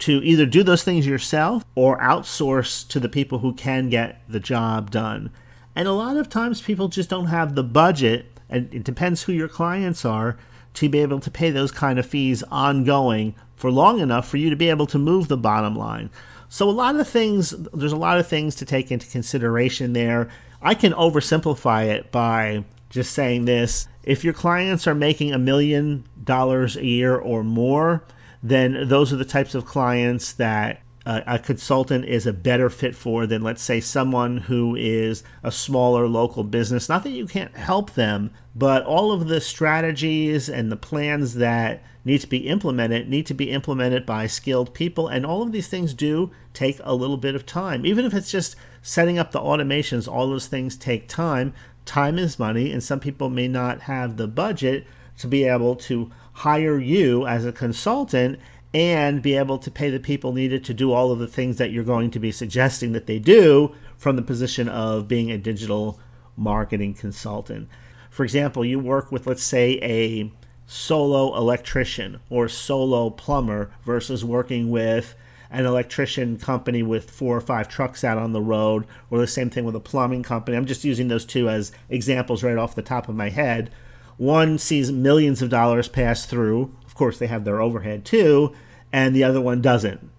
to 0.00 0.22
either 0.24 0.46
do 0.46 0.62
those 0.62 0.82
things 0.82 1.06
yourself 1.06 1.64
or 1.74 1.98
outsource 1.98 2.88
to 2.88 2.98
the 2.98 3.08
people 3.08 3.40
who 3.40 3.52
can 3.52 3.90
get 3.90 4.22
the 4.28 4.40
job 4.40 4.90
done. 4.90 5.30
And 5.76 5.86
a 5.86 5.92
lot 5.92 6.16
of 6.16 6.28
times 6.28 6.62
people 6.62 6.88
just 6.88 7.10
don't 7.10 7.26
have 7.26 7.54
the 7.54 7.62
budget, 7.62 8.39
and 8.50 8.72
it 8.74 8.84
depends 8.84 9.22
who 9.22 9.32
your 9.32 9.48
clients 9.48 10.04
are, 10.04 10.36
to 10.74 10.88
be 10.88 11.00
able 11.00 11.20
to 11.20 11.30
pay 11.30 11.50
those 11.50 11.72
kind 11.72 11.98
of 11.98 12.06
fees 12.06 12.42
ongoing 12.50 13.34
for 13.56 13.70
long 13.70 14.00
enough 14.00 14.28
for 14.28 14.36
you 14.36 14.50
to 14.50 14.56
be 14.56 14.68
able 14.68 14.86
to 14.86 14.98
move 14.98 15.28
the 15.28 15.36
bottom 15.36 15.74
line. 15.74 16.10
So 16.48 16.68
a 16.68 16.72
lot 16.72 16.96
of 16.96 17.08
things, 17.08 17.50
there's 17.72 17.92
a 17.92 17.96
lot 17.96 18.18
of 18.18 18.26
things 18.26 18.54
to 18.56 18.64
take 18.64 18.90
into 18.90 19.06
consideration 19.06 19.92
there. 19.92 20.28
I 20.60 20.74
can 20.74 20.92
oversimplify 20.92 21.86
it 21.86 22.10
by 22.10 22.64
just 22.90 23.12
saying 23.12 23.44
this. 23.44 23.88
If 24.02 24.24
your 24.24 24.34
clients 24.34 24.86
are 24.86 24.94
making 24.94 25.32
a 25.32 25.38
million 25.38 26.04
dollars 26.22 26.76
a 26.76 26.84
year 26.84 27.16
or 27.16 27.44
more, 27.44 28.04
then 28.42 28.88
those 28.88 29.12
are 29.12 29.16
the 29.16 29.24
types 29.24 29.54
of 29.54 29.64
clients 29.64 30.32
that 30.34 30.82
Uh, 31.10 31.22
a 31.26 31.38
consultant 31.40 32.04
is 32.04 32.24
a 32.24 32.32
better 32.32 32.70
fit 32.70 32.94
for 32.94 33.26
than, 33.26 33.42
let's 33.42 33.64
say, 33.64 33.80
someone 33.80 34.36
who 34.36 34.76
is 34.76 35.24
a 35.42 35.50
smaller 35.50 36.06
local 36.06 36.44
business. 36.44 36.88
Not 36.88 37.02
that 37.02 37.10
you 37.10 37.26
can't 37.26 37.56
help 37.56 37.94
them, 37.94 38.30
but 38.54 38.84
all 38.84 39.10
of 39.10 39.26
the 39.26 39.40
strategies 39.40 40.48
and 40.48 40.70
the 40.70 40.76
plans 40.76 41.34
that 41.34 41.82
need 42.04 42.20
to 42.20 42.28
be 42.28 42.46
implemented 42.46 43.08
need 43.08 43.26
to 43.26 43.34
be 43.34 43.50
implemented 43.50 44.06
by 44.06 44.28
skilled 44.28 44.72
people. 44.72 45.08
And 45.08 45.26
all 45.26 45.42
of 45.42 45.50
these 45.50 45.66
things 45.66 45.94
do 45.94 46.30
take 46.54 46.78
a 46.84 46.94
little 46.94 47.16
bit 47.16 47.34
of 47.34 47.44
time. 47.44 47.84
Even 47.84 48.04
if 48.04 48.14
it's 48.14 48.30
just 48.30 48.54
setting 48.80 49.18
up 49.18 49.32
the 49.32 49.40
automations, 49.40 50.06
all 50.06 50.28
those 50.28 50.46
things 50.46 50.76
take 50.76 51.08
time. 51.08 51.52
Time 51.86 52.20
is 52.20 52.38
money, 52.38 52.70
and 52.70 52.84
some 52.84 53.00
people 53.00 53.30
may 53.30 53.48
not 53.48 53.80
have 53.80 54.16
the 54.16 54.28
budget 54.28 54.86
to 55.18 55.26
be 55.26 55.42
able 55.42 55.74
to 55.74 56.12
hire 56.34 56.78
you 56.78 57.26
as 57.26 57.44
a 57.44 57.50
consultant 57.50 58.38
and 58.72 59.22
be 59.22 59.36
able 59.36 59.58
to 59.58 59.70
pay 59.70 59.90
the 59.90 59.98
people 59.98 60.32
needed 60.32 60.64
to 60.64 60.74
do 60.74 60.92
all 60.92 61.10
of 61.10 61.18
the 61.18 61.26
things 61.26 61.56
that 61.58 61.72
you're 61.72 61.82
going 61.82 62.10
to 62.10 62.20
be 62.20 62.30
suggesting 62.30 62.92
that 62.92 63.06
they 63.06 63.18
do 63.18 63.74
from 63.96 64.16
the 64.16 64.22
position 64.22 64.68
of 64.68 65.08
being 65.08 65.30
a 65.30 65.38
digital 65.38 65.98
marketing 66.36 66.94
consultant. 66.94 67.68
For 68.10 68.24
example, 68.24 68.64
you 68.64 68.78
work 68.78 69.10
with, 69.10 69.26
let's 69.26 69.42
say, 69.42 69.78
a 69.82 70.32
solo 70.66 71.36
electrician 71.36 72.20
or 72.30 72.48
solo 72.48 73.10
plumber 73.10 73.72
versus 73.84 74.24
working 74.24 74.70
with 74.70 75.16
an 75.50 75.66
electrician 75.66 76.38
company 76.38 76.80
with 76.80 77.10
four 77.10 77.36
or 77.36 77.40
five 77.40 77.68
trucks 77.68 78.04
out 78.04 78.18
on 78.18 78.32
the 78.32 78.40
road, 78.40 78.86
or 79.10 79.18
the 79.18 79.26
same 79.26 79.50
thing 79.50 79.64
with 79.64 79.74
a 79.74 79.80
plumbing 79.80 80.22
company. 80.22 80.56
I'm 80.56 80.66
just 80.66 80.84
using 80.84 81.08
those 81.08 81.24
two 81.24 81.48
as 81.48 81.72
examples 81.88 82.44
right 82.44 82.56
off 82.56 82.76
the 82.76 82.82
top 82.82 83.08
of 83.08 83.16
my 83.16 83.30
head. 83.30 83.70
One 84.16 84.58
sees 84.58 84.92
millions 84.92 85.42
of 85.42 85.50
dollars 85.50 85.88
pass 85.88 86.24
through. 86.24 86.72
Course, 87.00 87.18
they 87.18 87.28
have 87.28 87.44
their 87.44 87.62
overhead 87.62 88.04
too, 88.04 88.52
and 88.92 89.16
the 89.16 89.24
other 89.24 89.40
one 89.40 89.62
doesn't. 89.62 90.10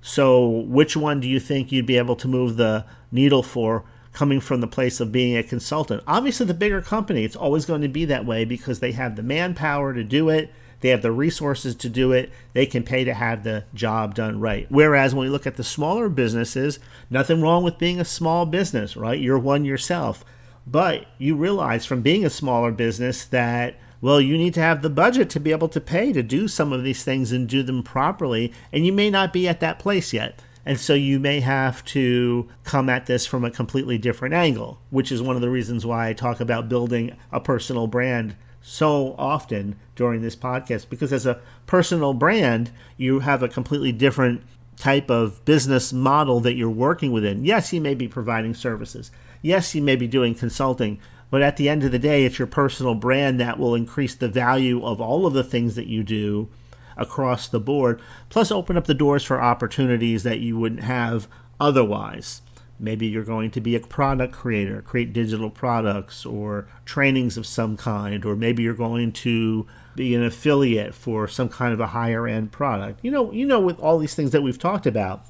So, 0.00 0.48
which 0.48 0.96
one 0.96 1.20
do 1.20 1.28
you 1.28 1.38
think 1.38 1.70
you'd 1.70 1.84
be 1.84 1.98
able 1.98 2.16
to 2.16 2.26
move 2.26 2.56
the 2.56 2.86
needle 3.12 3.42
for 3.42 3.84
coming 4.14 4.40
from 4.40 4.62
the 4.62 4.66
place 4.66 5.00
of 5.00 5.12
being 5.12 5.36
a 5.36 5.42
consultant? 5.42 6.02
Obviously, 6.06 6.46
the 6.46 6.54
bigger 6.54 6.80
company, 6.80 7.24
it's 7.24 7.36
always 7.36 7.66
going 7.66 7.82
to 7.82 7.88
be 7.88 8.06
that 8.06 8.24
way 8.24 8.46
because 8.46 8.80
they 8.80 8.92
have 8.92 9.16
the 9.16 9.22
manpower 9.22 9.92
to 9.92 10.02
do 10.02 10.30
it, 10.30 10.50
they 10.80 10.88
have 10.88 11.02
the 11.02 11.12
resources 11.12 11.74
to 11.74 11.90
do 11.90 12.10
it, 12.10 12.30
they 12.54 12.64
can 12.64 12.84
pay 12.84 13.04
to 13.04 13.12
have 13.12 13.44
the 13.44 13.64
job 13.74 14.14
done 14.14 14.40
right. 14.40 14.66
Whereas 14.70 15.14
when 15.14 15.26
we 15.26 15.30
look 15.30 15.46
at 15.46 15.56
the 15.56 15.62
smaller 15.62 16.08
businesses, 16.08 16.78
nothing 17.10 17.42
wrong 17.42 17.64
with 17.64 17.76
being 17.76 18.00
a 18.00 18.04
small 18.06 18.46
business, 18.46 18.96
right? 18.96 19.20
You're 19.20 19.38
one 19.38 19.66
yourself. 19.66 20.24
But 20.66 21.06
you 21.18 21.36
realize 21.36 21.84
from 21.84 22.00
being 22.00 22.24
a 22.24 22.30
smaller 22.30 22.72
business 22.72 23.26
that 23.26 23.78
well, 24.00 24.20
you 24.20 24.38
need 24.38 24.54
to 24.54 24.60
have 24.60 24.82
the 24.82 24.90
budget 24.90 25.28
to 25.30 25.40
be 25.40 25.52
able 25.52 25.68
to 25.68 25.80
pay 25.80 26.12
to 26.12 26.22
do 26.22 26.48
some 26.48 26.72
of 26.72 26.82
these 26.82 27.04
things 27.04 27.32
and 27.32 27.48
do 27.48 27.62
them 27.62 27.82
properly. 27.82 28.52
And 28.72 28.86
you 28.86 28.92
may 28.92 29.10
not 29.10 29.32
be 29.32 29.46
at 29.46 29.60
that 29.60 29.78
place 29.78 30.12
yet. 30.12 30.40
And 30.64 30.78
so 30.78 30.94
you 30.94 31.18
may 31.18 31.40
have 31.40 31.84
to 31.86 32.48
come 32.64 32.88
at 32.88 33.06
this 33.06 33.26
from 33.26 33.44
a 33.44 33.50
completely 33.50 33.98
different 33.98 34.34
angle, 34.34 34.80
which 34.90 35.10
is 35.10 35.22
one 35.22 35.36
of 35.36 35.42
the 35.42 35.50
reasons 35.50 35.86
why 35.86 36.08
I 36.08 36.12
talk 36.12 36.40
about 36.40 36.68
building 36.68 37.16
a 37.32 37.40
personal 37.40 37.86
brand 37.86 38.36
so 38.62 39.14
often 39.18 39.76
during 39.96 40.22
this 40.22 40.36
podcast. 40.36 40.88
Because 40.88 41.12
as 41.12 41.26
a 41.26 41.40
personal 41.66 42.14
brand, 42.14 42.70
you 42.96 43.20
have 43.20 43.42
a 43.42 43.48
completely 43.48 43.92
different 43.92 44.42
type 44.76 45.10
of 45.10 45.44
business 45.44 45.92
model 45.92 46.40
that 46.40 46.54
you're 46.54 46.70
working 46.70 47.12
within. 47.12 47.44
Yes, 47.44 47.72
you 47.72 47.80
may 47.80 47.94
be 47.94 48.08
providing 48.08 48.54
services. 48.54 49.10
Yes, 49.42 49.74
you 49.74 49.82
may 49.82 49.96
be 49.96 50.06
doing 50.06 50.34
consulting, 50.34 51.00
but 51.30 51.42
at 51.42 51.56
the 51.56 51.68
end 51.68 51.84
of 51.84 51.92
the 51.92 51.98
day, 51.98 52.24
it's 52.24 52.38
your 52.38 52.48
personal 52.48 52.94
brand 52.94 53.40
that 53.40 53.58
will 53.58 53.74
increase 53.74 54.14
the 54.14 54.28
value 54.28 54.84
of 54.84 55.00
all 55.00 55.26
of 55.26 55.32
the 55.32 55.44
things 55.44 55.76
that 55.76 55.86
you 55.86 56.02
do 56.02 56.48
across 56.96 57.48
the 57.48 57.60
board, 57.60 58.00
plus 58.28 58.50
open 58.50 58.76
up 58.76 58.86
the 58.86 58.94
doors 58.94 59.24
for 59.24 59.40
opportunities 59.40 60.24
that 60.24 60.40
you 60.40 60.58
wouldn't 60.58 60.82
have 60.82 61.28
otherwise. 61.60 62.42
Maybe 62.78 63.06
you're 63.06 63.24
going 63.24 63.50
to 63.52 63.60
be 63.60 63.76
a 63.76 63.80
product 63.80 64.32
creator, 64.32 64.82
create 64.82 65.12
digital 65.12 65.50
products 65.50 66.24
or 66.24 66.66
trainings 66.84 67.36
of 67.36 67.46
some 67.46 67.76
kind, 67.76 68.24
or 68.24 68.34
maybe 68.34 68.62
you're 68.62 68.74
going 68.74 69.12
to 69.12 69.66
be 69.94 70.14
an 70.14 70.24
affiliate 70.24 70.94
for 70.94 71.28
some 71.28 71.48
kind 71.48 71.74
of 71.74 71.80
a 71.80 71.88
higher 71.88 72.26
end 72.26 72.52
product. 72.52 73.00
You 73.02 73.10
know, 73.10 73.30
you 73.32 73.44
know 73.44 73.60
with 73.60 73.78
all 73.78 73.98
these 73.98 74.14
things 74.14 74.30
that 74.30 74.42
we've 74.42 74.58
talked 74.58 74.86
about 74.86 75.26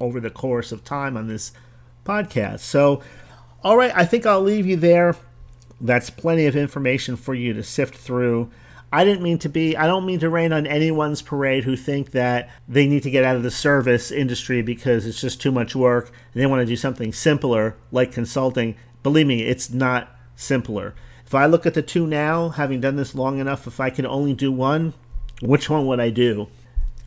over 0.00 0.20
the 0.20 0.30
course 0.30 0.72
of 0.72 0.84
time 0.84 1.16
on 1.16 1.28
this 1.28 1.52
podcast. 2.04 2.60
So, 2.60 3.02
all 3.62 3.76
right, 3.76 3.92
I 3.94 4.04
think 4.06 4.24
I'll 4.24 4.42
leave 4.42 4.66
you 4.66 4.76
there 4.76 5.16
that's 5.80 6.10
plenty 6.10 6.46
of 6.46 6.56
information 6.56 7.16
for 7.16 7.34
you 7.34 7.52
to 7.52 7.62
sift 7.62 7.94
through. 7.94 8.50
I 8.92 9.04
didn't 9.04 9.22
mean 9.22 9.38
to 9.38 9.48
be, 9.48 9.76
I 9.76 9.86
don't 9.86 10.06
mean 10.06 10.20
to 10.20 10.30
rain 10.30 10.52
on 10.52 10.66
anyone's 10.66 11.20
parade 11.20 11.64
who 11.64 11.76
think 11.76 12.12
that 12.12 12.48
they 12.68 12.86
need 12.86 13.02
to 13.02 13.10
get 13.10 13.24
out 13.24 13.36
of 13.36 13.42
the 13.42 13.50
service 13.50 14.10
industry 14.10 14.62
because 14.62 15.06
it's 15.06 15.20
just 15.20 15.40
too 15.40 15.50
much 15.50 15.74
work 15.74 16.10
and 16.32 16.42
they 16.42 16.46
want 16.46 16.60
to 16.60 16.66
do 16.66 16.76
something 16.76 17.12
simpler 17.12 17.76
like 17.90 18.12
consulting. 18.12 18.76
Believe 19.02 19.26
me, 19.26 19.42
it's 19.42 19.70
not 19.70 20.16
simpler. 20.36 20.94
If 21.26 21.34
I 21.34 21.46
look 21.46 21.66
at 21.66 21.74
the 21.74 21.82
two 21.82 22.06
now, 22.06 22.50
having 22.50 22.80
done 22.80 22.96
this 22.96 23.14
long 23.14 23.38
enough, 23.38 23.66
if 23.66 23.80
I 23.80 23.90
could 23.90 24.06
only 24.06 24.32
do 24.32 24.52
one, 24.52 24.94
which 25.42 25.68
one 25.68 25.86
would 25.86 26.00
I 26.00 26.10
do? 26.10 26.46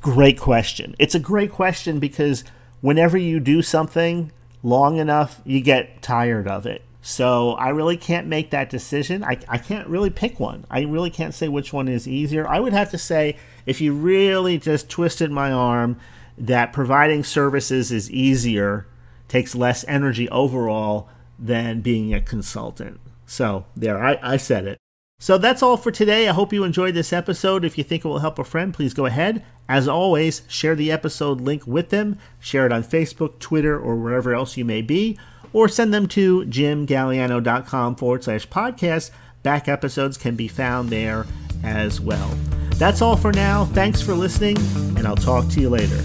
Great 0.02 0.38
question. 0.38 0.96
It's 1.00 1.16
a 1.16 1.20
great 1.20 1.52
question 1.52 2.00
because 2.00 2.44
whenever 2.82 3.18
you 3.18 3.40
do 3.40 3.62
something 3.62 4.32
long 4.62 4.98
enough, 4.98 5.42
you 5.46 5.62
get 5.62 6.02
tired 6.02 6.48
of 6.48 6.66
it. 6.66 6.84
So 7.02 7.52
I 7.54 7.70
really 7.70 7.98
can't 7.98 8.28
make 8.28 8.50
that 8.50 8.70
decision. 8.70 9.24
I, 9.24 9.40
I 9.48 9.58
can't 9.58 9.88
really 9.88 10.10
pick 10.10 10.40
one. 10.40 10.66
I 10.70 10.82
really 10.82 11.10
can't 11.10 11.34
say 11.34 11.48
which 11.48 11.72
one 11.72 11.88
is 11.88 12.08
easier. 12.08 12.48
I 12.48 12.60
would 12.60 12.74
have 12.74 12.92
to 12.92 12.98
say, 12.98 13.38
if 13.66 13.80
you 13.80 13.94
really 13.94 14.58
just 14.58 14.90
twisted 14.90 15.32
my 15.32 15.52
arm, 15.52 15.98
that 16.38 16.74
providing 16.74 17.24
services 17.24 17.92
is 17.92 18.12
easier, 18.12 18.86
takes 19.28 19.56
less 19.56 19.86
energy 19.88 20.30
overall 20.30 21.10
than 21.38 21.82
being 21.82 22.14
a 22.14 22.22
consultant. 22.22 23.00
So 23.26 23.66
there, 23.76 24.04
I, 24.04 24.18
I 24.22 24.38
said 24.38 24.66
it. 24.66 24.78
So 25.22 25.38
that's 25.38 25.62
all 25.62 25.76
for 25.76 25.92
today. 25.92 26.30
I 26.30 26.34
hope 26.34 26.54
you 26.54 26.64
enjoyed 26.64 26.96
this 26.96 27.12
episode. 27.12 27.66
If 27.66 27.78
you 27.78 27.84
think 27.84 28.06
it 28.06 28.08
will 28.08 28.20
help 28.20 28.40
a 28.40 28.44
friend, 28.46 28.74
please 28.74 28.94
go 28.94 29.06
ahead. 29.06 29.46
As 29.68 29.88
always, 29.88 30.44
share 30.48 30.76
the 30.76 30.92
episode 30.92 31.42
link 31.42 31.68
with 31.68 31.90
them. 31.90 32.18
Share 32.40 32.66
it 32.66 32.72
on 32.72 32.84
Facebook, 32.84 33.40
Twitter, 33.40 33.78
or 33.78 33.98
wherever 33.98 34.34
else 34.34 34.56
you 34.56 34.64
may 34.64 34.82
be 34.82 35.18
or 35.54 35.68
send 35.68 35.94
them 35.94 36.08
to 36.08 36.42
jimgaliano.com 36.46 37.96
forward 37.96 38.24
slash 38.24 38.48
podcast. 38.48 39.12
Back 39.44 39.68
episodes 39.68 40.18
can 40.18 40.36
be 40.36 40.48
found 40.48 40.90
there 40.90 41.26
as 41.64 42.00
well. 42.02 42.30
That's 42.76 43.02
all 43.02 43.18
for 43.18 43.32
now. 43.32 43.66
Thanks 43.66 44.02
for 44.02 44.14
listening, 44.14 44.58
and 44.98 45.08
I'll 45.08 45.16
talk 45.16 45.48
to 45.50 45.62
you 45.62 45.70
later. 45.70 46.02